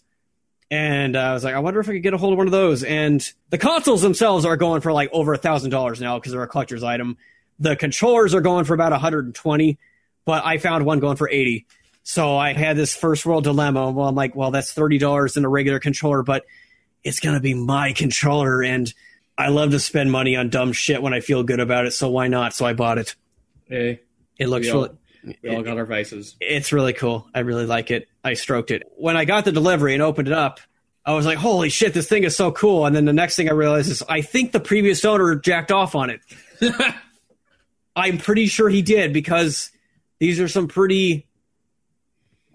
And 0.70 1.16
uh, 1.16 1.20
I 1.20 1.32
was 1.34 1.42
like, 1.42 1.54
I 1.54 1.58
wonder 1.58 1.80
if 1.80 1.88
I 1.88 1.92
could 1.94 2.02
get 2.02 2.14
a 2.14 2.16
hold 2.16 2.32
of 2.32 2.38
one 2.38 2.46
of 2.46 2.52
those. 2.52 2.84
And 2.84 3.28
the 3.50 3.58
consoles 3.58 4.02
themselves 4.02 4.44
are 4.44 4.56
going 4.56 4.82
for 4.82 4.92
like 4.92 5.10
over 5.12 5.34
a 5.34 5.38
thousand 5.38 5.70
dollars 5.70 6.00
now 6.00 6.18
because 6.18 6.32
they're 6.32 6.42
a 6.42 6.48
collector's 6.48 6.84
item. 6.84 7.18
The 7.60 7.76
controllers 7.76 8.34
are 8.34 8.40
going 8.40 8.64
for 8.64 8.74
about 8.74 8.92
120, 8.92 9.78
but 10.24 10.44
I 10.44 10.58
found 10.58 10.84
one 10.86 10.98
going 10.98 11.16
for 11.16 11.28
80. 11.28 11.66
So 12.02 12.36
I 12.36 12.54
had 12.54 12.76
this 12.76 12.96
first 12.96 13.26
world 13.26 13.44
dilemma. 13.44 13.90
Well, 13.90 14.08
I'm 14.08 14.14
like, 14.14 14.34
well, 14.34 14.50
that's 14.50 14.74
$30 14.74 15.36
in 15.36 15.44
a 15.44 15.48
regular 15.48 15.78
controller, 15.78 16.22
but 16.22 16.44
it's 17.04 17.20
going 17.20 17.34
to 17.34 17.40
be 17.40 17.54
my 17.54 17.92
controller. 17.92 18.62
And 18.62 18.92
I 19.36 19.48
love 19.48 19.70
to 19.72 19.78
spend 19.78 20.10
money 20.10 20.36
on 20.36 20.48
dumb 20.48 20.72
shit 20.72 21.02
when 21.02 21.12
I 21.14 21.20
feel 21.20 21.42
good 21.42 21.60
about 21.60 21.86
it. 21.86 21.92
So 21.92 22.10
why 22.10 22.28
not? 22.28 22.54
So 22.54 22.64
I 22.64 22.72
bought 22.72 22.98
it. 22.98 23.14
Hey, 23.68 24.00
It 24.38 24.48
looks 24.48 24.66
we 24.66 24.72
all, 24.72 24.80
really, 25.22 25.38
we 25.42 25.54
all 25.54 25.62
got 25.62 25.76
our 25.76 25.84
vices. 25.86 26.36
it's 26.40 26.72
really 26.72 26.94
cool. 26.94 27.28
I 27.34 27.40
really 27.40 27.66
like 27.66 27.90
it. 27.90 28.08
I 28.24 28.34
stroked 28.34 28.70
it. 28.70 28.82
When 28.96 29.16
I 29.16 29.24
got 29.26 29.44
the 29.44 29.52
delivery 29.52 29.92
and 29.94 30.02
opened 30.02 30.28
it 30.28 30.34
up, 30.34 30.60
I 31.04 31.14
was 31.14 31.24
like, 31.26 31.38
holy 31.38 31.68
shit, 31.68 31.94
this 31.94 32.08
thing 32.08 32.24
is 32.24 32.36
so 32.36 32.52
cool. 32.52 32.86
And 32.86 32.96
then 32.96 33.04
the 33.04 33.12
next 33.12 33.36
thing 33.36 33.48
I 33.48 33.52
realized 33.52 33.90
is 33.90 34.02
I 34.08 34.22
think 34.22 34.52
the 34.52 34.60
previous 34.60 35.04
owner 35.04 35.34
jacked 35.36 35.70
off 35.72 35.94
on 35.94 36.10
it. 36.10 36.20
I'm 37.96 38.18
pretty 38.18 38.46
sure 38.46 38.68
he 38.68 38.82
did 38.82 39.12
because 39.12 39.70
these 40.18 40.40
are 40.40 40.48
some 40.48 40.68
pretty 40.68 41.26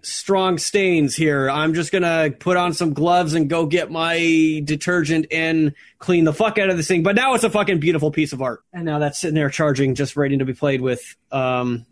strong 0.02 0.56
stains 0.56 1.16
here. 1.16 1.50
I'm 1.50 1.74
just 1.74 1.90
going 1.90 2.02
to 2.02 2.36
put 2.38 2.56
on 2.56 2.72
some 2.72 2.94
gloves 2.94 3.34
and 3.34 3.50
go 3.50 3.66
get 3.66 3.90
my 3.90 4.62
detergent 4.64 5.26
and 5.32 5.74
clean 5.98 6.24
the 6.24 6.32
fuck 6.32 6.58
out 6.58 6.70
of 6.70 6.76
this 6.76 6.86
thing. 6.86 7.02
But 7.02 7.16
now 7.16 7.34
it's 7.34 7.44
a 7.44 7.50
fucking 7.50 7.80
beautiful 7.80 8.10
piece 8.10 8.32
of 8.32 8.40
art. 8.40 8.62
And 8.72 8.84
now 8.84 9.00
that's 9.00 9.18
sitting 9.18 9.34
there 9.34 9.50
charging, 9.50 9.94
just 9.94 10.16
waiting 10.16 10.38
to 10.38 10.44
be 10.44 10.54
played 10.54 10.80
with. 10.80 11.16
Um, 11.32 11.86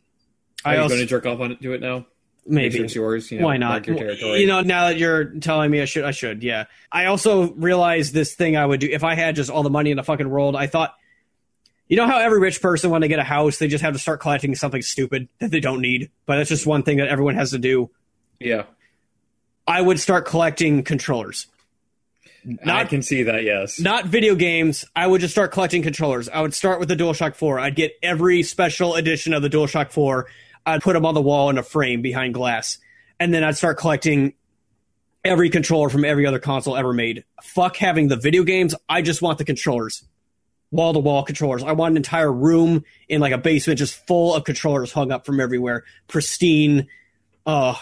Are 0.64 0.72
I 0.72 0.76
you 0.76 0.82
also, 0.82 0.95
going 0.95 1.07
to 1.07 1.11
jerk 1.11 1.26
off 1.26 1.40
on 1.40 1.53
it, 1.53 1.61
do 1.61 1.72
it 1.72 1.80
now? 1.80 2.07
Maybe 2.47 2.76
sure 2.76 2.84
it's 2.84 2.95
yours. 2.95 3.32
You 3.32 3.40
know, 3.40 3.47
why 3.47 3.57
not? 3.57 3.86
your 3.86 3.97
territory. 3.97 4.40
You 4.40 4.47
know, 4.47 4.61
now 4.61 4.88
that 4.88 4.99
you're 4.99 5.24
telling 5.24 5.70
me 5.70 5.80
I 5.80 5.86
should, 5.86 6.05
I 6.05 6.11
should. 6.11 6.42
Yeah. 6.42 6.64
I 6.92 7.07
also 7.07 7.53
realized 7.53 8.12
this 8.12 8.34
thing 8.34 8.57
I 8.57 8.64
would 8.64 8.80
do 8.80 8.88
if 8.90 9.03
I 9.03 9.14
had 9.14 9.34
just 9.34 9.51
all 9.51 9.62
the 9.62 9.70
money 9.70 9.90
in 9.90 9.97
the 9.97 10.03
fucking 10.05 10.28
world. 10.28 10.55
I 10.55 10.66
thought, 10.66 10.95
you 11.89 11.97
know 11.97 12.07
how 12.07 12.18
every 12.18 12.41
rich 12.41 12.61
person 12.62 12.91
when 12.91 13.01
they 13.01 13.09
get 13.09 13.18
a 13.18 13.24
house, 13.24 13.59
they 13.59 13.68
just 13.68 13.82
have 13.85 13.93
to 13.93 13.99
start 13.99 14.20
collecting 14.20 14.55
something 14.55 14.82
stupid 14.82 15.28
that 15.39 15.51
they 15.51 15.61
don't 15.61 15.80
need, 15.80 16.11
but 16.26 16.37
that's 16.37 16.49
just 16.49 16.66
one 16.66 16.82
thing 16.82 16.99
that 16.99 17.09
everyone 17.09 17.35
has 17.35 17.51
to 17.51 17.59
do. 17.59 17.91
yeah. 18.41 18.64
I 19.66 19.80
would 19.80 19.99
start 19.99 20.26
collecting 20.26 20.82
controllers. 20.82 21.47
I 22.66 22.85
can 22.85 23.01
see 23.01 23.22
that. 23.22 23.45
Yes. 23.45 23.80
not 23.80 24.05
video 24.05 24.35
games. 24.35 24.85
I 24.95 25.07
would 25.07 25.22
just 25.22 25.32
start 25.32 25.53
collecting 25.53 25.82
controllers. 25.82 26.28
I 26.28 26.43
would 26.43 26.53
start 26.53 26.80
with 26.80 26.91
the 26.91 26.97
DualShock 26.97 27.35
4. 27.35 27.59
I'd 27.59 27.74
get 27.74 27.93
every 28.03 28.43
special 28.43 28.95
edition 28.95 29.32
of 29.32 29.41
the 29.41 29.49
DualShock 29.49 29.91
4. 29.91 30.26
I'd 30.66 30.82
put 30.82 30.93
them 30.93 31.07
on 31.07 31.14
the 31.14 31.22
wall 31.22 31.49
in 31.49 31.57
a 31.57 31.62
frame 31.62 32.03
behind 32.03 32.35
glass, 32.35 32.78
and 33.18 33.32
then 33.32 33.43
I'd 33.43 33.57
start 33.57 33.78
collecting 33.78 34.35
every 35.24 35.49
controller 35.49 35.89
from 35.89 36.05
every 36.05 36.26
other 36.26 36.39
console 36.39 36.76
ever 36.76 36.93
made. 36.93 37.24
Fuck 37.43 37.76
having 37.76 38.09
the 38.09 38.16
video 38.16 38.43
games. 38.43 38.74
I 38.87 39.01
just 39.01 39.22
want 39.22 39.39
the 39.39 39.47
controllers. 39.47 40.05
Wall 40.75 40.93
to 40.93 40.99
wall 40.99 41.22
controllers. 41.22 41.62
I 41.62 41.70
want 41.72 41.93
an 41.93 41.97
entire 41.97 42.33
room 42.33 42.85
in 43.09 43.20
like 43.20 43.33
a 43.33 43.39
basement 43.39 43.79
just 43.79 44.07
full 44.09 44.35
of 44.35 44.43
controllers 44.43 44.93
hung 44.93 45.12
up 45.12 45.25
from 45.25 45.39
everywhere. 45.39 45.85
Pristine. 46.09 46.89
Uh 47.47 47.77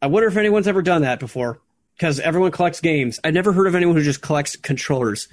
I 0.00 0.06
wonder 0.06 0.28
if 0.28 0.36
anyone's 0.38 0.66
ever 0.66 0.80
done 0.80 1.02
that 1.02 1.20
before. 1.20 1.60
Because 1.94 2.18
everyone 2.18 2.52
collects 2.52 2.80
games. 2.80 3.20
I 3.22 3.30
never 3.30 3.52
heard 3.52 3.66
of 3.66 3.74
anyone 3.74 3.96
who 3.96 4.02
just 4.02 4.22
collects 4.22 4.56
controllers. 4.56 5.28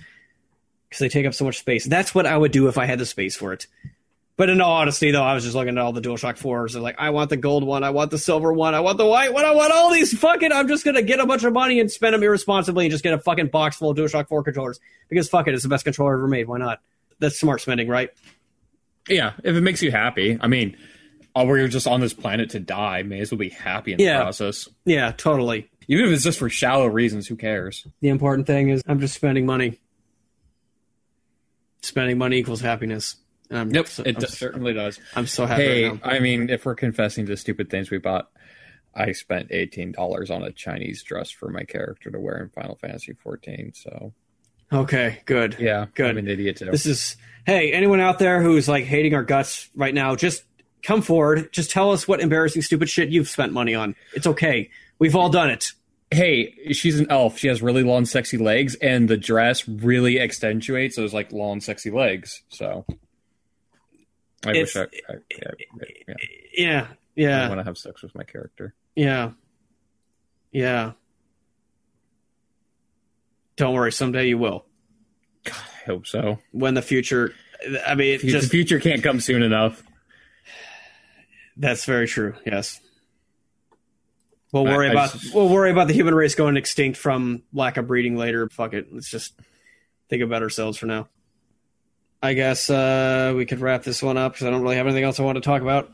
Because 0.90 1.00
they 1.00 1.10
take 1.10 1.26
up 1.26 1.34
so 1.34 1.46
much 1.46 1.58
space. 1.58 1.86
That's 1.86 2.14
what 2.14 2.26
I 2.26 2.38
would 2.38 2.52
do 2.52 2.68
if 2.68 2.78
I 2.78 2.86
had 2.86 3.00
the 3.00 3.06
space 3.06 3.38
for 3.38 3.54
it. 3.54 3.66
But 4.40 4.50
in 4.50 4.62
all 4.62 4.72
honesty, 4.72 5.12
though, 5.12 5.22
I 5.22 5.34
was 5.34 5.44
just 5.44 5.54
looking 5.54 5.78
at 5.78 5.84
all 5.84 5.92
the 5.92 6.00
DualShock 6.00 6.40
4s 6.40 6.74
and 6.74 6.82
like, 6.82 6.96
I 6.98 7.10
want 7.10 7.30
the 7.30 7.36
gold 7.36 7.66
one, 7.66 7.84
I 7.84 7.90
want 7.90 8.10
the 8.10 8.18
silver 8.18 8.54
one, 8.54 8.74
I 8.74 8.80
want 8.80 8.98
the 8.98 9.06
white 9.06 9.34
one, 9.34 9.44
I 9.44 9.52
want 9.52 9.74
all 9.74 9.92
these 9.92 10.18
fucking. 10.18 10.54
I'm 10.54 10.70
just 10.70 10.86
gonna 10.86 11.02
get 11.02 11.20
a 11.20 11.26
bunch 11.26 11.44
of 11.44 11.52
money 11.52 11.82
and 11.82 11.92
spend 11.92 12.14
them 12.14 12.24
irresponsibly 12.24 12.86
and 12.86 12.92
just 12.92 13.04
get 13.04 13.14
a 13.14 13.20
fucking 13.20 13.48
box 13.48 13.76
full 13.76 13.90
of 13.90 13.98
DualShock 13.98 14.30
4 14.30 14.42
controllers 14.44 14.80
because 15.10 15.28
fuck 15.28 15.50
it, 15.50 15.54
it's 15.56 15.64
the 15.64 15.68
best 15.68 15.84
controller 15.84 16.14
ever 16.14 16.30
made. 16.30 16.48
Why 16.48 16.58
not? 16.58 16.80
That's 17.20 17.38
smart 17.38 17.60
spending, 17.60 17.90
right? 17.90 18.12
Yeah, 19.10 19.34
if 19.44 19.58
it 19.58 19.62
makes 19.62 19.84
you 19.84 19.92
happy. 19.92 20.38
I 20.40 20.48
mean, 20.48 20.78
oh, 21.36 21.44
we're 21.46 21.68
just 21.68 21.86
on 21.86 22.00
this 22.00 22.14
planet 22.14 22.52
to 22.52 22.62
die. 22.62 23.04
May 23.04 23.20
as 23.20 23.32
well 23.34 23.40
be 23.40 23.50
happy 23.50 23.92
in 23.92 24.00
Yeah. 24.00 24.20
the 24.20 24.24
process. 24.24 24.70
Yeah, 24.86 25.12
totally. 25.12 25.70
Even 25.90 26.06
if 26.06 26.12
it's 26.12 26.24
just 26.24 26.40
for 26.40 26.50
shallow 26.50 26.88
reasons, 26.88 27.28
who 27.28 27.36
cares? 27.36 27.86
The 28.00 28.08
important 28.08 28.48
thing 28.48 28.70
is 28.70 28.82
I'm 28.88 29.02
just 29.02 29.16
spending 29.16 29.46
money. 29.46 29.80
Spending 31.82 32.18
money 32.18 32.38
equals 32.38 32.62
happiness. 32.62 33.18
And 33.50 33.58
I'm 33.60 33.72
Yep, 33.72 33.88
so, 33.88 34.04
it 34.06 34.16
I'm, 34.18 34.26
certainly 34.28 34.74
does. 34.74 35.00
I'm 35.16 35.26
so 35.28 35.46
happy 35.46 35.64
Hey, 35.64 35.90
right. 35.90 36.00
I 36.04 36.20
mean, 36.20 36.50
if 36.50 36.66
we're 36.66 36.76
confessing 36.76 37.26
to 37.28 37.38
stupid 37.38 37.70
things 37.70 37.90
we 37.90 37.98
bought, 37.98 38.30
I 38.96 39.12
spent 39.14 39.48
eighteen 39.52 39.92
dollars 39.92 40.30
on 40.32 40.44
a 40.44 40.52
Chinese 40.52 41.04
dress 41.04 41.30
for 41.32 41.50
my 41.50 41.64
character 41.64 42.10
to 42.12 42.20
wear 42.20 42.38
in 42.38 42.50
Final 42.50 42.76
Fantasy 42.76 43.14
fourteen. 43.14 43.72
So 43.74 44.14
Okay, 44.72 45.22
good. 45.26 45.56
yeah, 45.60 45.88
Good. 45.96 46.12
I'm 46.12 46.18
an 46.18 46.28
idiot 46.28 46.58
too. 46.58 46.66
This 46.66 46.86
is 46.86 47.18
hey, 47.46 47.72
anyone 47.72 48.00
out 48.00 48.20
there 48.20 48.42
who's 48.42 48.68
like 48.68 48.86
hating 48.86 49.16
our 49.16 49.24
guts 49.24 49.70
right 49.76 49.94
now, 49.94 50.16
just 50.16 50.44
come 50.84 51.02
forward. 51.02 51.52
Just 51.52 51.72
tell 51.72 51.92
us 51.92 52.08
what 52.08 52.20
embarrassing, 52.20 52.62
stupid 52.62 52.90
shit 52.90 53.10
you've 53.10 53.30
spent 53.30 53.52
money 53.54 53.74
on. 53.74 53.96
It's 54.14 54.28
okay. 54.28 54.70
We've 55.00 55.16
all 55.16 55.30
done 55.30 55.50
it. 55.50 55.72
hey, 56.12 56.54
she's 56.74 57.00
an 57.00 57.08
elf. 57.10 57.38
She 57.38 57.48
has 57.48 57.62
really 57.62 57.84
long, 57.84 58.06
sexy 58.06 58.38
legs, 58.38 58.76
and 58.76 59.08
the 59.08 59.18
dress 59.18 59.68
really 59.68 60.20
accentuates 60.20 60.96
those 60.96 61.14
like 61.14 61.32
long, 61.32 61.62
sexy 61.62 61.90
legs. 61.92 62.42
So 62.50 62.86
I 64.46 64.52
It's- 64.52 64.76
wish 64.76 64.88
I, 65.10 65.14
I, 65.14 65.18
yeah, 65.30 66.14
yeah, 66.58 66.88
Yeah, 67.16 67.46
I 67.46 67.50
want 67.50 67.60
to 67.60 67.66
have 67.66 67.78
sex 67.78 68.02
with 68.02 68.16
my 68.16 68.24
character. 68.24 68.74
yeah, 68.96 69.32
yeah. 70.52 70.94
Don't 73.58 73.74
worry, 73.74 73.92
someday 73.92 74.28
you 74.30 74.38
will. 74.38 74.66
God, 75.44 75.56
I 75.58 75.86
hope 75.86 76.08
so. 76.08 76.40
When 76.52 76.74
the 76.76 76.82
future, 76.82 77.34
I 77.86 77.96
mean, 77.96 78.20
the 78.22 78.28
just 78.30 78.50
future 78.50 78.80
can't 78.80 79.04
come 79.04 79.20
soon 79.20 79.44
enough. 79.44 79.84
that's 81.58 81.84
very 81.84 82.08
true. 82.08 82.36
Yes. 82.46 82.80
We'll 84.54 84.66
I- 84.68 84.76
worry 84.78 84.88
I 84.88 84.92
about 84.92 85.12
just- 85.12 85.36
we'll 85.36 85.50
worry 85.50 85.72
about 85.72 85.88
the 85.90 85.94
human 85.94 86.16
race 86.16 86.36
going 86.36 86.56
extinct 86.56 86.98
from 86.98 87.44
lack 87.52 87.76
of 87.76 87.86
breeding 87.88 88.16
later. 88.16 88.48
Fuck 88.50 88.74
it. 88.74 88.94
Let's 88.94 89.10
just 89.12 89.34
think 90.10 90.24
about 90.24 90.42
ourselves 90.42 90.78
for 90.78 90.86
now. 90.86 91.10
I 92.22 92.34
guess 92.34 92.70
uh, 92.70 93.34
we 93.36 93.46
could 93.46 93.60
wrap 93.60 93.84
this 93.84 94.04
one 94.04 94.18
up 94.18 94.34
because 94.34 94.48
I 94.48 94.50
don't 94.52 94.62
really 94.62 94.76
have 94.76 94.86
anything 94.88 95.04
else 95.04 95.20
I 95.20 95.24
want 95.24 95.38
to 95.38 95.42
talk 95.42 95.62
about. 95.62 95.92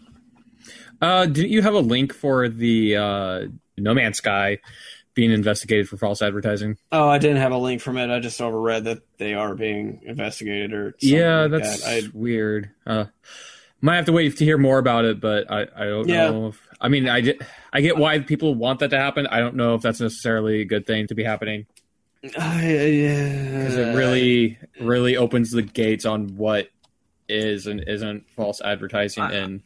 Uh, 1.01 1.25
didn't 1.25 1.51
you 1.51 1.61
have 1.61 1.73
a 1.73 1.79
link 1.79 2.13
for 2.13 2.49
the 2.49 2.95
uh, 2.95 3.41
No 3.77 3.93
Man's 3.93 4.17
Sky 4.17 4.59
being 5.13 5.31
investigated 5.31 5.87
for 5.87 5.97
false 5.97 6.21
advertising? 6.21 6.77
Oh, 6.91 7.07
I 7.07 7.19
didn't 7.19 7.37
have 7.37 7.51
a 7.51 7.57
link 7.57 7.81
from 7.81 7.97
it. 7.97 8.09
I 8.09 8.19
just 8.19 8.39
overread 8.39 8.85
that 8.85 8.99
they 9.17 9.33
are 9.33 9.55
being 9.55 10.01
investigated 10.05 10.73
or 10.73 10.95
something 10.99 11.17
yeah, 11.17 11.41
like 11.43 11.51
that's 11.51 11.83
that. 11.83 12.05
I, 12.05 12.07
weird. 12.13 12.71
Uh, 12.87 13.05
might 13.81 13.97
have 13.97 14.05
to 14.05 14.11
wait 14.13 14.37
to 14.37 14.45
hear 14.45 14.57
more 14.57 14.79
about 14.79 15.05
it, 15.05 15.19
but 15.19 15.51
I, 15.51 15.67
I 15.75 15.85
don't 15.85 16.07
Yeah. 16.07 16.31
know. 16.31 16.47
If, 16.47 16.61
I 16.81 16.87
mean, 16.87 17.07
I 17.07 17.35
I 17.71 17.81
get 17.81 17.97
why 17.97 18.19
people 18.19 18.55
want 18.55 18.79
that 18.79 18.89
to 18.89 18.97
happen. 18.97 19.27
I 19.27 19.39
don't 19.39 19.55
know 19.55 19.75
if 19.75 19.81
that's 19.81 19.99
necessarily 19.99 20.61
a 20.61 20.65
good 20.65 20.87
thing 20.87 21.07
to 21.07 21.15
be 21.15 21.23
happening 21.23 21.67
because 22.31 23.77
uh, 23.77 23.81
it 23.81 23.95
really, 23.95 24.57
really 24.79 25.17
opens 25.17 25.51
the 25.51 25.61
gates 25.61 26.05
on 26.05 26.37
what 26.37 26.69
is 27.27 27.67
and 27.67 27.83
isn't 27.87 28.29
false 28.31 28.61
advertising. 28.61 29.23
I- 29.23 29.33
and 29.33 29.61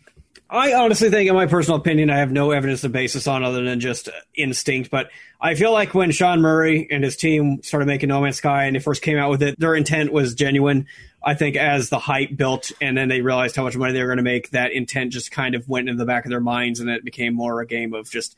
I 0.51 0.73
honestly 0.73 1.11
think, 1.11 1.29
in 1.29 1.35
my 1.35 1.45
personal 1.45 1.79
opinion, 1.79 2.09
I 2.09 2.17
have 2.17 2.31
no 2.31 2.49
evidence 2.51 2.81
to 2.81 2.89
base 2.89 3.13
this 3.13 3.27
on 3.27 3.43
other 3.43 3.63
than 3.63 3.79
just 3.79 4.09
instinct. 4.33 4.89
But 4.89 5.11
I 5.39 5.53
feel 5.53 5.71
like 5.71 5.93
when 5.93 6.09
Sean 6.11 6.41
Murray 6.41 6.87
and 6.89 7.03
his 7.03 7.15
team 7.15 7.61
started 7.61 7.85
making 7.85 8.09
No 8.09 8.19
Man's 8.21 8.37
Sky 8.37 8.63
and 8.65 8.75
they 8.75 8.79
first 8.79 9.03
came 9.03 9.17
out 9.17 9.29
with 9.29 9.43
it, 9.43 9.59
their 9.59 9.75
intent 9.75 10.11
was 10.11 10.33
genuine. 10.33 10.87
I 11.23 11.35
think 11.35 11.55
as 11.55 11.89
the 11.89 11.99
hype 11.99 12.35
built 12.35 12.71
and 12.81 12.97
then 12.97 13.09
they 13.09 13.21
realized 13.21 13.55
how 13.57 13.63
much 13.63 13.75
money 13.77 13.93
they 13.93 14.01
were 14.01 14.07
going 14.07 14.17
to 14.17 14.23
make, 14.23 14.49
that 14.51 14.71
intent 14.71 15.11
just 15.11 15.29
kind 15.31 15.53
of 15.53 15.69
went 15.69 15.87
into 15.87 15.99
the 15.99 16.05
back 16.05 16.25
of 16.25 16.31
their 16.31 16.39
minds 16.39 16.79
and 16.79 16.89
it 16.89 17.03
became 17.05 17.35
more 17.35 17.61
a 17.61 17.67
game 17.67 17.93
of 17.93 18.09
just 18.09 18.35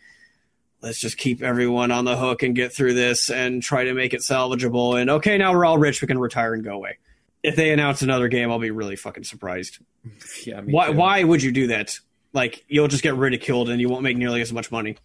let's 0.81 0.99
just 0.99 1.17
keep 1.17 1.41
everyone 1.41 1.91
on 1.91 2.05
the 2.05 2.17
hook 2.17 2.43
and 2.43 2.55
get 2.55 2.73
through 2.73 2.93
this 2.93 3.29
and 3.29 3.61
try 3.61 3.83
to 3.83 3.93
make 3.93 4.13
it 4.13 4.21
salvageable. 4.21 4.99
And 4.99 5.09
okay, 5.09 5.37
now 5.37 5.53
we're 5.53 5.65
all 5.65 5.77
rich, 5.77 6.01
we 6.01 6.07
can 6.07 6.17
retire 6.17 6.53
and 6.53 6.63
go 6.63 6.73
away. 6.73 6.97
If 7.43 7.55
they 7.55 7.71
announce 7.71 8.01
another 8.01 8.27
game, 8.27 8.51
I'll 8.51 8.59
be 8.59 8.71
really 8.71 8.95
fucking 8.95 9.23
surprised. 9.23 9.79
yeah, 10.45 10.61
Why? 10.61 10.87
too. 10.87 10.93
Why 10.93 11.23
would 11.23 11.43
you 11.43 11.51
do 11.51 11.67
that? 11.67 11.99
Like 12.33 12.63
you'll 12.67 12.87
just 12.87 13.03
get 13.03 13.15
ridiculed 13.15 13.69
and 13.69 13.79
you 13.81 13.89
won't 13.89 14.03
make 14.03 14.17
nearly 14.17 14.41
as 14.41 14.53
much 14.53 14.71
money. 14.71 14.97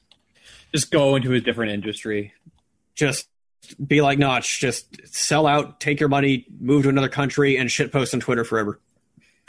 just 0.73 0.91
go 0.91 1.17
into 1.17 1.33
a 1.33 1.41
different 1.41 1.73
industry? 1.73 2.33
Just 2.95 3.29
be 3.85 4.01
like 4.01 4.19
Notch. 4.19 4.61
Just 4.61 5.07
sell 5.13 5.47
out, 5.47 5.81
take 5.81 5.99
your 5.99 6.09
money, 6.09 6.47
move 6.61 6.85
to 6.85 6.89
another 6.89 7.09
country, 7.09 7.57
and 7.57 7.71
shit 7.71 7.91
post 7.93 8.15
on 8.15 8.21
Twitter 8.21 8.45
forever. 8.45 8.81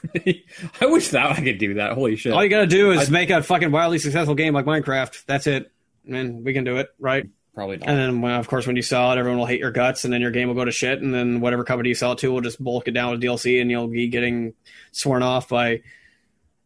I 0.25 0.85
wish 0.85 1.09
that 1.09 1.31
I 1.31 1.41
could 1.41 1.57
do 1.57 1.75
that. 1.75 1.93
Holy 1.93 2.15
shit! 2.15 2.31
All 2.33 2.43
you 2.43 2.49
gotta 2.49 2.67
do 2.67 2.91
is 2.91 3.09
I- 3.09 3.11
make 3.11 3.29
a 3.29 3.41
fucking 3.41 3.71
wildly 3.71 3.99
successful 3.99 4.35
game 4.35 4.53
like 4.53 4.65
Minecraft. 4.65 5.25
That's 5.25 5.47
it. 5.47 5.71
And 6.07 6.43
we 6.43 6.53
can 6.53 6.63
do 6.63 6.77
it, 6.77 6.89
right? 6.99 7.27
Probably 7.53 7.77
not. 7.77 7.89
And 7.89 7.97
then, 7.97 8.21
well, 8.21 8.39
of 8.39 8.47
course, 8.47 8.67
when 8.67 8.75
you 8.75 8.83
sell 8.83 9.11
it, 9.11 9.17
everyone 9.17 9.39
will 9.39 9.47
hate 9.47 9.59
your 9.59 9.71
guts, 9.71 10.03
and 10.03 10.13
then 10.13 10.21
your 10.21 10.31
game 10.31 10.47
will 10.47 10.55
go 10.55 10.65
to 10.65 10.71
shit. 10.71 11.01
And 11.01 11.13
then 11.13 11.41
whatever 11.41 11.63
company 11.63 11.89
you 11.89 11.95
sell 11.95 12.11
it 12.11 12.19
to 12.19 12.31
will 12.31 12.41
just 12.41 12.63
bulk 12.63 12.87
it 12.87 12.91
down 12.91 13.11
with 13.11 13.21
DLC, 13.21 13.59
and 13.59 13.71
you'll 13.71 13.87
be 13.87 14.07
getting 14.09 14.53
sworn 14.91 15.23
off 15.23 15.49
by 15.49 15.81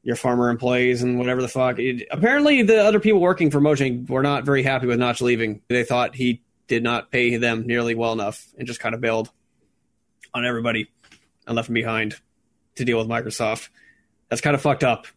your 0.03 0.15
farmer 0.15 0.49
employees 0.49 1.03
and 1.03 1.17
whatever 1.17 1.41
the 1.41 1.47
fuck. 1.47 1.79
It, 1.79 2.07
apparently, 2.11 2.63
the 2.63 2.83
other 2.83 2.99
people 2.99 3.21
working 3.21 3.51
for 3.51 3.61
Mojang 3.61 4.09
were 4.09 4.23
not 4.23 4.43
very 4.43 4.63
happy 4.63 4.87
with 4.87 4.99
Notch 4.99 5.21
leaving. 5.21 5.61
They 5.69 5.83
thought 5.83 6.15
he 6.15 6.41
did 6.67 6.83
not 6.83 7.11
pay 7.11 7.37
them 7.37 7.65
nearly 7.65 7.95
well 7.95 8.11
enough, 8.11 8.47
and 8.57 8.67
just 8.67 8.79
kind 8.79 8.93
of 8.93 9.01
bailed 9.01 9.29
on 10.33 10.45
everybody 10.45 10.89
and 11.47 11.55
left 11.55 11.67
them 11.67 11.75
behind 11.75 12.15
to 12.75 12.85
deal 12.85 12.97
with 12.97 13.07
Microsoft. 13.07 13.69
That's 14.29 14.41
kind 14.41 14.55
of 14.55 14.61
fucked 14.61 14.83
up. 14.83 15.07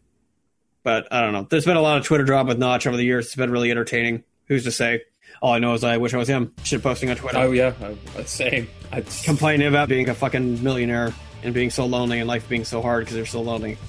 But 0.85 1.11
I 1.11 1.19
don't 1.21 1.33
know. 1.33 1.47
There's 1.49 1.65
been 1.65 1.77
a 1.77 1.81
lot 1.81 1.97
of 1.97 2.05
Twitter 2.05 2.23
drama 2.23 2.49
with 2.49 2.59
Notch 2.59 2.85
over 2.85 2.95
the 2.95 3.03
years. 3.03 3.25
It's 3.25 3.35
been 3.35 3.49
really 3.49 3.71
entertaining. 3.71 4.23
Who's 4.45 4.65
to 4.65 4.71
say? 4.71 5.01
All 5.41 5.51
I 5.51 5.57
know 5.57 5.73
is 5.73 5.83
I 5.83 5.97
wish 5.97 6.13
I 6.13 6.17
was 6.17 6.27
him. 6.27 6.53
Shit 6.63 6.83
posting 6.83 7.09
on 7.09 7.15
Twitter, 7.15 7.39
oh 7.39 7.51
yeah, 7.51 7.73
same. 8.25 8.69
I, 8.91 9.01
complaining 9.23 9.67
about 9.67 9.89
being 9.89 10.07
a 10.07 10.13
fucking 10.13 10.63
millionaire 10.63 11.11
and 11.43 11.55
being 11.55 11.71
so 11.71 11.87
lonely 11.87 12.19
and 12.19 12.27
life 12.27 12.47
being 12.47 12.63
so 12.63 12.83
hard 12.83 13.01
because 13.01 13.15
they're 13.15 13.25
so 13.25 13.41
lonely. 13.41 13.79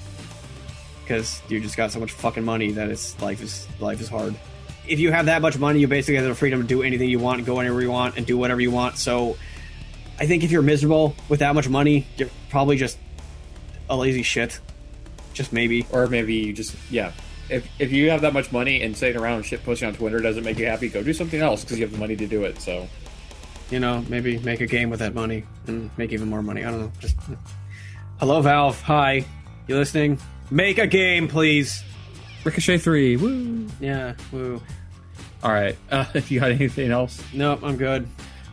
Because 1.03 1.39
you 1.47 1.61
just 1.61 1.77
got 1.77 1.91
so 1.91 1.99
much 1.99 2.11
fucking 2.11 2.43
money 2.43 2.71
that 2.71 2.89
it's 2.89 3.19
life 3.21 3.43
is 3.43 3.67
life 3.79 4.01
is 4.01 4.09
hard. 4.09 4.35
If 4.87 4.99
you 4.99 5.11
have 5.11 5.27
that 5.27 5.43
much 5.43 5.59
money, 5.59 5.79
you 5.79 5.87
basically 5.87 6.15
have 6.15 6.25
the 6.25 6.33
freedom 6.33 6.61
to 6.61 6.67
do 6.67 6.81
anything 6.81 7.09
you 7.09 7.19
want, 7.19 7.45
go 7.45 7.59
anywhere 7.59 7.81
you 7.81 7.91
want, 7.91 8.17
and 8.17 8.25
do 8.25 8.39
whatever 8.39 8.59
you 8.59 8.71
want. 8.71 8.97
So, 8.97 9.37
I 10.19 10.25
think 10.25 10.43
if 10.43 10.49
you're 10.51 10.63
miserable 10.63 11.15
with 11.29 11.41
that 11.41 11.53
much 11.53 11.69
money, 11.69 12.07
you're 12.17 12.29
probably 12.49 12.77
just 12.77 12.97
a 13.87 13.95
lazy 13.95 14.23
shit. 14.23 14.59
Just 15.37 15.53
maybe. 15.53 15.85
or 15.91 16.07
maybe 16.07 16.33
you 16.33 16.53
just 16.53 16.75
yeah. 16.89 17.11
If 17.49 17.67
if 17.79 17.91
you 17.91 18.09
have 18.09 18.21
that 18.21 18.33
much 18.33 18.51
money 18.51 18.81
and 18.81 18.97
sitting 18.97 19.21
around 19.21 19.43
shit 19.43 19.63
posting 19.63 19.87
on 19.87 19.93
Twitter 19.93 20.19
doesn't 20.19 20.43
make 20.43 20.57
you 20.57 20.65
happy, 20.65 20.89
go 20.89 21.03
do 21.03 21.13
something 21.13 21.39
else 21.39 21.63
because 21.63 21.77
you 21.77 21.85
have 21.85 21.91
the 21.93 21.99
money 21.99 22.15
to 22.15 22.27
do 22.27 22.43
it. 22.43 22.59
So 22.59 22.87
you 23.69 23.79
know, 23.79 24.03
maybe 24.09 24.39
make 24.39 24.61
a 24.61 24.65
game 24.65 24.89
with 24.89 24.99
that 24.99 25.13
money 25.13 25.43
and 25.67 25.89
make 25.97 26.11
even 26.11 26.27
more 26.29 26.41
money. 26.41 26.65
I 26.65 26.71
don't 26.71 26.81
know. 26.81 26.91
Just 26.99 27.15
hello, 28.19 28.41
Valve. 28.41 28.81
Hi, 28.81 29.23
you 29.67 29.75
listening? 29.75 30.19
Make 30.49 30.77
a 30.79 30.87
game, 30.87 31.27
please. 31.27 31.83
Ricochet 32.43 32.79
three, 32.79 33.15
woo! 33.17 33.67
Yeah. 33.79 34.15
Woo. 34.31 34.61
All 35.43 35.51
right, 35.51 35.77
uh, 35.91 36.05
if 36.13 36.31
you 36.31 36.39
got 36.39 36.51
anything 36.51 36.91
else? 36.91 37.21
Nope, 37.33 37.59
I'm 37.63 37.77
good. 37.77 38.07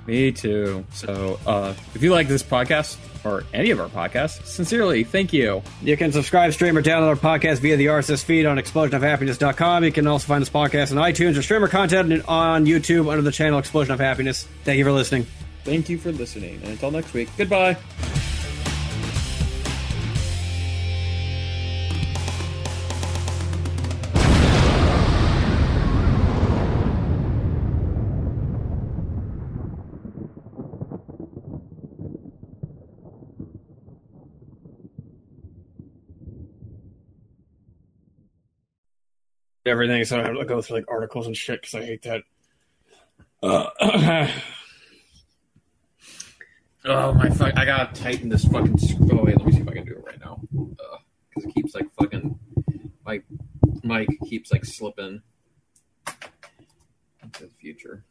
Me 0.06 0.32
too. 0.32 0.84
So, 0.92 1.40
uh, 1.46 1.72
if 1.94 2.02
you 2.02 2.12
like 2.12 2.28
this 2.28 2.42
podcast 2.42 2.98
or 3.24 3.44
any 3.52 3.70
of 3.70 3.80
our 3.80 3.88
podcasts, 3.88 4.44
sincerely, 4.44 5.04
thank 5.04 5.32
you. 5.32 5.62
You 5.82 5.96
can 5.96 6.12
subscribe, 6.12 6.52
stream, 6.52 6.76
or 6.76 6.82
download 6.82 7.08
our 7.08 7.16
podcast 7.16 7.58
via 7.58 7.76
the 7.76 7.86
RSS 7.86 8.24
feed 8.24 8.46
on 8.46 8.58
explosionofhappiness.com. 8.58 9.84
You 9.84 9.92
can 9.92 10.06
also 10.06 10.26
find 10.26 10.42
this 10.42 10.50
podcast 10.50 10.90
on 10.92 10.98
iTunes 10.98 11.38
or 11.38 11.42
streamer 11.42 11.68
content 11.68 12.24
on 12.28 12.66
YouTube 12.66 13.10
under 13.10 13.22
the 13.22 13.32
channel 13.32 13.58
Explosion 13.58 13.92
of 13.94 14.00
Happiness. 14.00 14.46
Thank 14.64 14.78
you 14.78 14.84
for 14.84 14.92
listening. 14.92 15.26
Thank 15.64 15.88
you 15.88 15.98
for 15.98 16.12
listening. 16.12 16.56
And 16.56 16.72
until 16.72 16.90
next 16.90 17.14
week, 17.14 17.28
goodbye. 17.36 17.76
Everything, 39.66 40.04
so 40.04 40.20
I 40.20 40.24
have 40.24 40.36
to 40.36 40.44
go 40.44 40.60
through 40.60 40.78
like 40.78 40.90
articles 40.90 41.26
and 41.26 41.36
shit 41.36 41.62
because 41.62 41.74
I 41.74 41.84
hate 41.84 42.02
that. 42.02 42.22
Uh, 43.42 44.28
Oh 46.86 47.14
my 47.14 47.30
fuck! 47.30 47.56
I 47.56 47.64
gotta 47.64 47.98
tighten 47.98 48.28
this 48.28 48.44
fucking. 48.44 48.76
Oh 49.10 49.24
wait, 49.24 49.38
let 49.38 49.46
me 49.46 49.52
see 49.52 49.60
if 49.60 49.68
I 49.68 49.72
can 49.72 49.86
do 49.86 49.92
it 49.92 50.04
right 50.04 50.20
now. 50.20 50.38
Because 50.52 51.44
it 51.48 51.54
keeps 51.54 51.74
like 51.74 51.86
fucking. 51.98 52.38
My 53.06 53.22
mic 53.82 54.08
keeps 54.28 54.52
like 54.52 54.66
slipping 54.66 55.22
into 57.22 57.44
the 57.44 57.50
future. 57.58 58.04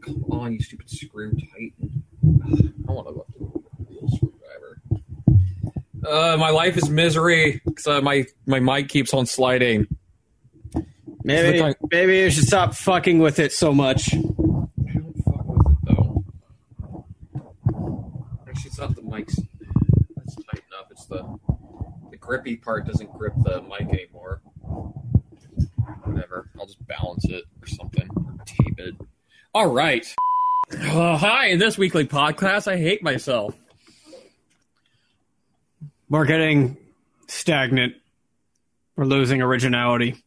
Come 0.00 0.24
on, 0.30 0.54
you 0.54 0.60
stupid 0.60 0.88
screw 0.88 1.32
tighten. 1.32 2.02
I 2.88 2.92
want 2.92 3.08
to 3.08 3.12
go 3.12 3.26
to 3.90 4.06
a 4.06 4.10
screwdriver. 4.10 4.37
Uh, 6.08 6.36
my 6.38 6.48
life 6.48 6.78
is 6.78 6.88
misery 6.88 7.60
because 7.66 7.86
uh, 7.86 8.00
my 8.00 8.24
my 8.46 8.60
mic 8.60 8.88
keeps 8.88 9.12
on 9.12 9.26
sliding. 9.26 9.86
maybe, 11.22 11.74
maybe 11.90 12.16
you 12.16 12.30
should 12.30 12.44
stop 12.44 12.74
fucking 12.74 13.18
with 13.18 13.38
it 13.38 13.52
so 13.52 13.74
much. 13.74 14.14
I 14.14 14.16
don't 14.16 15.14
fuck 15.22 15.46
with 15.46 15.66
it 15.70 15.78
though. 15.84 16.24
Actually, 18.48 18.68
it's 18.68 18.78
not 18.78 18.94
the 18.94 19.02
mics. 19.02 19.38
Let's 20.16 20.34
tighten 20.36 20.70
up. 20.78 20.88
It's 20.90 21.04
the 21.06 21.38
the 22.10 22.16
grippy 22.16 22.56
part 22.56 22.86
doesn't 22.86 23.12
grip 23.12 23.34
the 23.44 23.60
mic 23.62 23.88
anymore. 23.92 24.40
Whatever. 26.04 26.48
I'll 26.58 26.66
just 26.66 26.86
balance 26.86 27.26
it 27.26 27.44
or 27.60 27.66
something 27.66 28.08
or 28.16 28.44
tape 28.46 28.78
it. 28.80 28.94
All 29.54 29.70
right. 29.70 30.06
Uh, 30.72 31.18
hi. 31.18 31.48
In 31.48 31.58
this 31.58 31.76
weekly 31.76 32.06
podcast, 32.06 32.66
I 32.66 32.78
hate 32.78 33.02
myself. 33.02 33.54
We're 36.10 36.24
getting 36.24 36.76
stagnant. 37.26 37.94
We're 38.96 39.04
losing 39.04 39.42
originality. 39.42 40.22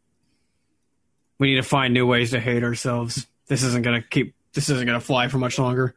We 1.40 1.50
need 1.50 1.56
to 1.56 1.64
find 1.64 1.94
new 1.94 2.06
ways 2.06 2.32
to 2.32 2.40
hate 2.40 2.64
ourselves. 2.64 3.28
This 3.48 3.64
isn't 3.64 3.82
gonna 3.84 4.02
keep. 4.02 4.36
This 4.54 4.70
isn't 4.70 4.86
gonna 4.86 5.00
fly 5.00 5.28
for 5.28 5.38
much 5.38 5.58
longer. 5.58 5.96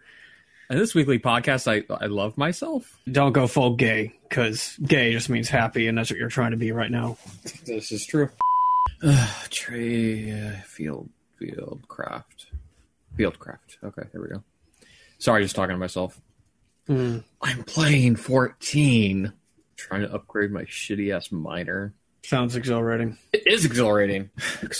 In 0.70 0.78
this 0.78 0.94
weekly 0.94 1.18
podcast, 1.18 1.70
I 1.70 1.84
I 1.94 2.06
love 2.06 2.38
myself. 2.38 2.98
Don't 3.10 3.32
go 3.32 3.46
full 3.46 3.76
gay, 3.76 4.14
because 4.28 4.76
gay 4.82 5.12
just 5.12 5.28
means 5.28 5.48
happy, 5.48 5.86
and 5.86 5.98
that's 5.98 6.10
what 6.10 6.18
you're 6.18 6.28
trying 6.30 6.52
to 6.52 6.56
be 6.56 6.72
right 6.72 6.90
now. 6.90 7.18
This 7.66 7.92
is 7.92 8.06
true. 8.06 8.30
Tree 9.50 10.32
uh, 10.32 10.62
field 10.64 11.10
field 11.38 11.82
craft 11.88 12.46
field 13.16 13.38
craft. 13.38 13.78
Okay, 13.84 14.02
here 14.12 14.22
we 14.22 14.28
go. 14.28 14.42
Sorry, 15.18 15.42
just 15.42 15.54
talking 15.54 15.74
to 15.74 15.78
myself. 15.78 16.20
Hmm. 16.86 17.18
I'm 17.40 17.64
playing 17.64 18.16
14. 18.16 19.32
Trying 19.84 20.02
to 20.02 20.14
upgrade 20.14 20.50
my 20.50 20.62
shitty 20.62 21.14
ass 21.14 21.30
miner. 21.30 21.92
Sounds 22.22 22.56
exhilarating. 22.56 23.18
It 23.34 23.46
is 23.46 23.66
exhilarating. 23.66 24.30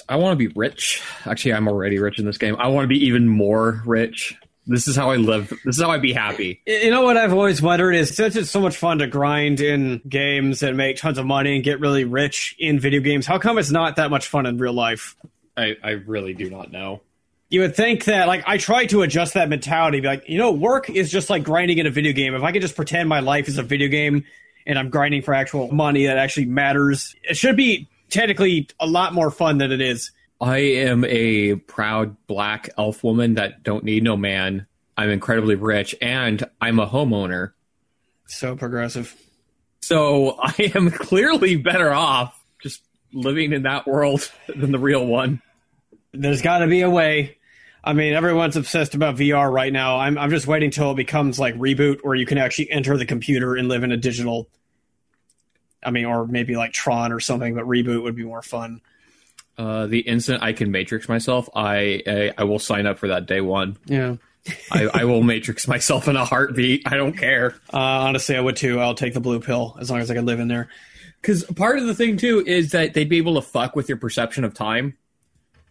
I 0.09 0.17
want 0.17 0.39
to 0.39 0.49
be 0.49 0.53
rich. 0.57 1.03
Actually, 1.27 1.53
I'm 1.53 1.69
already 1.69 1.99
rich 1.99 2.19
in 2.19 2.25
this 2.25 2.39
game. 2.39 2.57
I 2.59 2.69
want 2.69 2.85
to 2.85 2.89
be 2.89 3.05
even 3.05 3.29
more 3.29 3.83
rich. 3.85 4.35
This 4.67 4.89
is 4.89 4.97
how 4.97 5.11
I 5.11 5.17
live. 5.17 5.51
This 5.63 5.77
is 5.77 5.83
how 5.83 5.91
I 5.91 5.99
be 5.99 6.15
happy. 6.15 6.63
You 6.67 6.91
know 6.91 7.03
what 7.03 7.19
I've 7.19 7.35
always 7.35 7.61
wondered 7.61 7.93
is 7.93 8.17
since 8.17 8.35
it's 8.35 8.51
so 8.51 8.63
much 8.63 8.79
fun 8.79 9.01
to 9.01 9.07
grind 9.07 9.61
in 9.61 10.01
games 10.09 10.63
and 10.63 10.79
make 10.79 10.97
tons 10.97 11.19
of 11.19 11.27
money 11.27 11.57
and 11.57 11.63
get 11.63 11.81
really 11.81 12.05
rich 12.05 12.57
in 12.59 12.81
video 12.81 13.01
games, 13.01 13.27
how 13.27 13.39
come 13.39 13.59
it's 13.59 13.71
not 13.71 13.97
that 13.97 14.09
much 14.09 14.27
fun 14.27 14.47
in 14.47 14.57
real 14.57 14.73
life? 14.73 15.17
I, 15.55 15.77
I 15.85 15.91
really 15.91 16.33
do 16.33 16.49
not 16.49 16.73
know. 16.73 17.03
You 17.51 17.61
would 17.61 17.77
think 17.77 18.07
that, 18.07 18.27
like, 18.27 18.43
I 18.47 18.57
try 18.57 18.87
to 18.87 19.03
adjust 19.03 19.35
that 19.35 19.51
mentality. 19.51 20.01
Be 20.01 20.09
like, 20.09 20.29
you 20.31 20.39
know, 20.39 20.51
work 20.51 20.89
is 20.89 21.13
just 21.13 21.29
like 21.29 21.45
grinding 21.45 21.77
in 21.77 21.87
a 21.87 21.91
video 21.91 22.15
game. 22.15 22.35
If 22.35 22.43
I 22.43 22.51
could 22.53 22.63
just 22.63 22.75
pretend 22.75 23.07
my 23.07 23.21
life 23.21 23.49
is 23.49 23.59
a 23.59 23.63
video 23.63 23.89
game 23.89 24.25
and 24.67 24.79
I'm 24.79 24.91
grinding 24.91 25.23
for 25.23 25.35
actual 25.35 25.73
money 25.73 26.07
that 26.07 26.19
actually 26.19 26.47
matters, 26.47 27.15
it 27.23 27.37
should 27.37 27.57
be 27.57 27.89
technically 28.11 28.69
a 28.81 28.87
lot 28.87 29.13
more 29.15 29.31
fun 29.31 29.59
than 29.59 29.73
it 29.73 29.81
is. 29.81 30.13
I 30.41 30.59
am 30.59 31.05
a 31.05 31.57
proud 31.57 32.17
black 32.27 32.71
elf 32.77 33.05
woman 33.05 33.35
that 33.35 33.63
don't 33.63 33.85
need 33.85 34.03
no 34.03 34.17
man. 34.17 34.67
I'm 34.97 35.11
incredibly 35.11 35.55
rich 35.55 35.95
and 36.01 36.43
I'm 36.61 36.79
a 36.79 36.87
homeowner. 36.87 37.53
So 38.27 38.57
progressive. 38.57 39.15
So 39.81 40.37
I 40.43 40.73
am 40.75 40.91
clearly 40.91 41.57
better 41.57 41.93
off 41.93 42.39
just 42.63 42.83
living 43.13 43.53
in 43.53 43.63
that 43.63 43.87
world 43.87 44.31
than 44.49 44.73
the 44.73 44.79
real 44.79 45.07
one. 45.07 45.43
There's 46.13 46.43
got 46.43 46.59
to 46.59 46.67
be 46.67 46.83
a 46.83 46.91
way. 46.91 47.39
I 47.85 47.93
mean, 47.93 48.15
everyone's 48.15 48.57
obsessed 48.57 48.95
about 48.95 49.17
VR 49.17 49.53
right 49.53 49.73
now. 49.73 49.99
I'm 49.99 50.17
I'm 50.17 50.31
just 50.31 50.47
waiting 50.47 50.71
till 50.71 50.93
it 50.93 50.97
becomes 50.97 51.39
like 51.39 51.55
reboot, 51.57 52.01
where 52.03 52.15
you 52.15 52.25
can 52.25 52.39
actually 52.39 52.71
enter 52.71 52.97
the 52.97 53.05
computer 53.05 53.55
and 53.55 53.69
live 53.69 53.83
in 53.85 53.93
a 53.93 53.97
digital. 53.97 54.49
I 55.85 55.91
mean, 55.91 56.07
or 56.07 56.27
maybe 56.27 56.57
like 56.57 56.73
Tron 56.73 57.13
or 57.13 57.21
something, 57.21 57.55
but 57.55 57.65
reboot 57.65 58.03
would 58.03 58.17
be 58.17 58.25
more 58.25 58.41
fun. 58.41 58.81
Uh, 59.59 59.87
the 59.87 60.01
instant 60.01 60.43
I 60.43 60.55
can 60.55 60.71
matrix 60.71 61.09
myself, 61.09 61.49
I, 61.55 62.03
I 62.07 62.33
I 62.39 62.45
will 62.45 62.59
sign 62.59 62.87
up 62.87 62.99
for 62.99 63.09
that 63.09 63.27
day 63.27 63.43
one. 63.43 63.77
Yeah. 63.85 64.17
I, 64.71 64.89
I 64.93 65.05
will 65.05 65.23
matrix 65.23 65.69
myself 65.69 66.09
in 66.09 66.17
a 66.17 66.25
heartbeat. 66.25 66.83
I 66.87 66.97
don't 66.97 67.17
care. 67.17 67.55
Uh, 67.73 67.79
honestly, 67.79 68.37
I 68.37 68.41
would 68.41 68.57
too. 68.57 68.81
I'll 68.81 68.95
take 68.95 69.15
the 69.15 69.21
blue 69.21 69.41
pill 69.41 69.77
as 69.79 69.91
long 69.91 70.01
as 70.01 70.11
I 70.11 70.15
can 70.15 70.25
live 70.27 70.41
in 70.41 70.49
there. 70.49 70.69
Because 71.21 71.45
part 71.45 71.79
of 71.79 71.87
the 71.87 71.95
thing 71.95 72.17
too 72.17 72.43
is 72.47 72.73
that 72.73 72.95
they'd 72.95 73.09
be 73.09 73.19
able 73.19 73.35
to 73.37 73.43
fuck 73.43 73.77
with 73.77 73.89
your 73.89 73.99
perception 73.99 74.45
of 74.45 74.55
time 74.55 74.97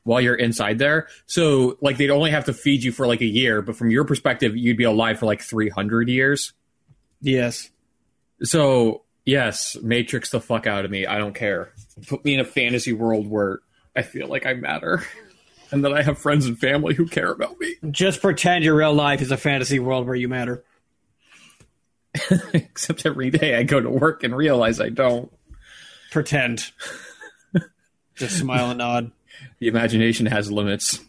while 0.04 0.22
you're 0.22 0.36
inside 0.36 0.80
there. 0.80 1.08
So 1.26 1.78
like 1.82 1.98
they'd 1.98 2.10
only 2.10 2.32
have 2.32 2.46
to 2.46 2.54
feed 2.54 2.84
you 2.84 2.92
for 2.92 3.08
like 3.08 3.22
a 3.22 3.26
year, 3.26 3.62
but 3.62 3.76
from 3.76 3.90
your 3.90 4.04
perspective, 4.04 4.56
you'd 4.56 4.78
be 4.78 4.84
alive 4.84 5.20
for 5.20 5.26
like 5.26 5.42
300 5.42 6.10
years. 6.10 6.54
Yes. 7.22 7.70
So 8.42 9.04
yes, 9.26 9.78
matrix 9.82 10.30
the 10.30 10.42
fuck 10.42 10.68
out 10.68 10.86
of 10.86 10.92
me. 10.92 11.06
I 11.06 11.18
don't 11.18 11.36
care. 11.36 11.72
Put 12.08 12.26
me 12.26 12.34
in 12.34 12.40
a 12.40 12.46
fantasy 12.46 12.94
world 12.94 13.28
where 13.28 13.60
I 13.96 14.02
feel 14.02 14.28
like 14.28 14.46
I 14.46 14.54
matter. 14.54 15.04
And 15.72 15.84
that 15.86 15.94
I 15.94 16.04
have 16.04 16.20
friends 16.20 16.46
and 16.46 16.60
family 16.60 16.94
who 16.94 17.08
care 17.08 17.32
about 17.32 17.60
me. 17.60 17.78
Just 17.90 18.22
pretend 18.22 18.64
your 18.64 18.76
real 18.76 18.94
life 18.94 19.24
is 19.24 19.32
a 19.32 19.38
fantasy 19.38 19.80
world 19.80 20.06
where 20.06 20.14
you 20.14 20.30
matter. 20.30 20.64
Except 22.54 23.08
every 23.08 23.32
day 23.32 23.56
I 23.56 23.64
go 23.64 23.80
to 23.80 23.90
work 23.90 24.24
and 24.24 24.38
realize 24.38 24.80
I 24.80 24.90
don't. 24.90 25.34
Pretend. 26.12 26.72
Just 28.16 28.38
smile 28.38 28.70
and 28.70 28.78
nod. 28.78 29.12
The 29.60 29.68
imagination 29.68 30.26
has 30.28 30.52
limits. 30.52 31.00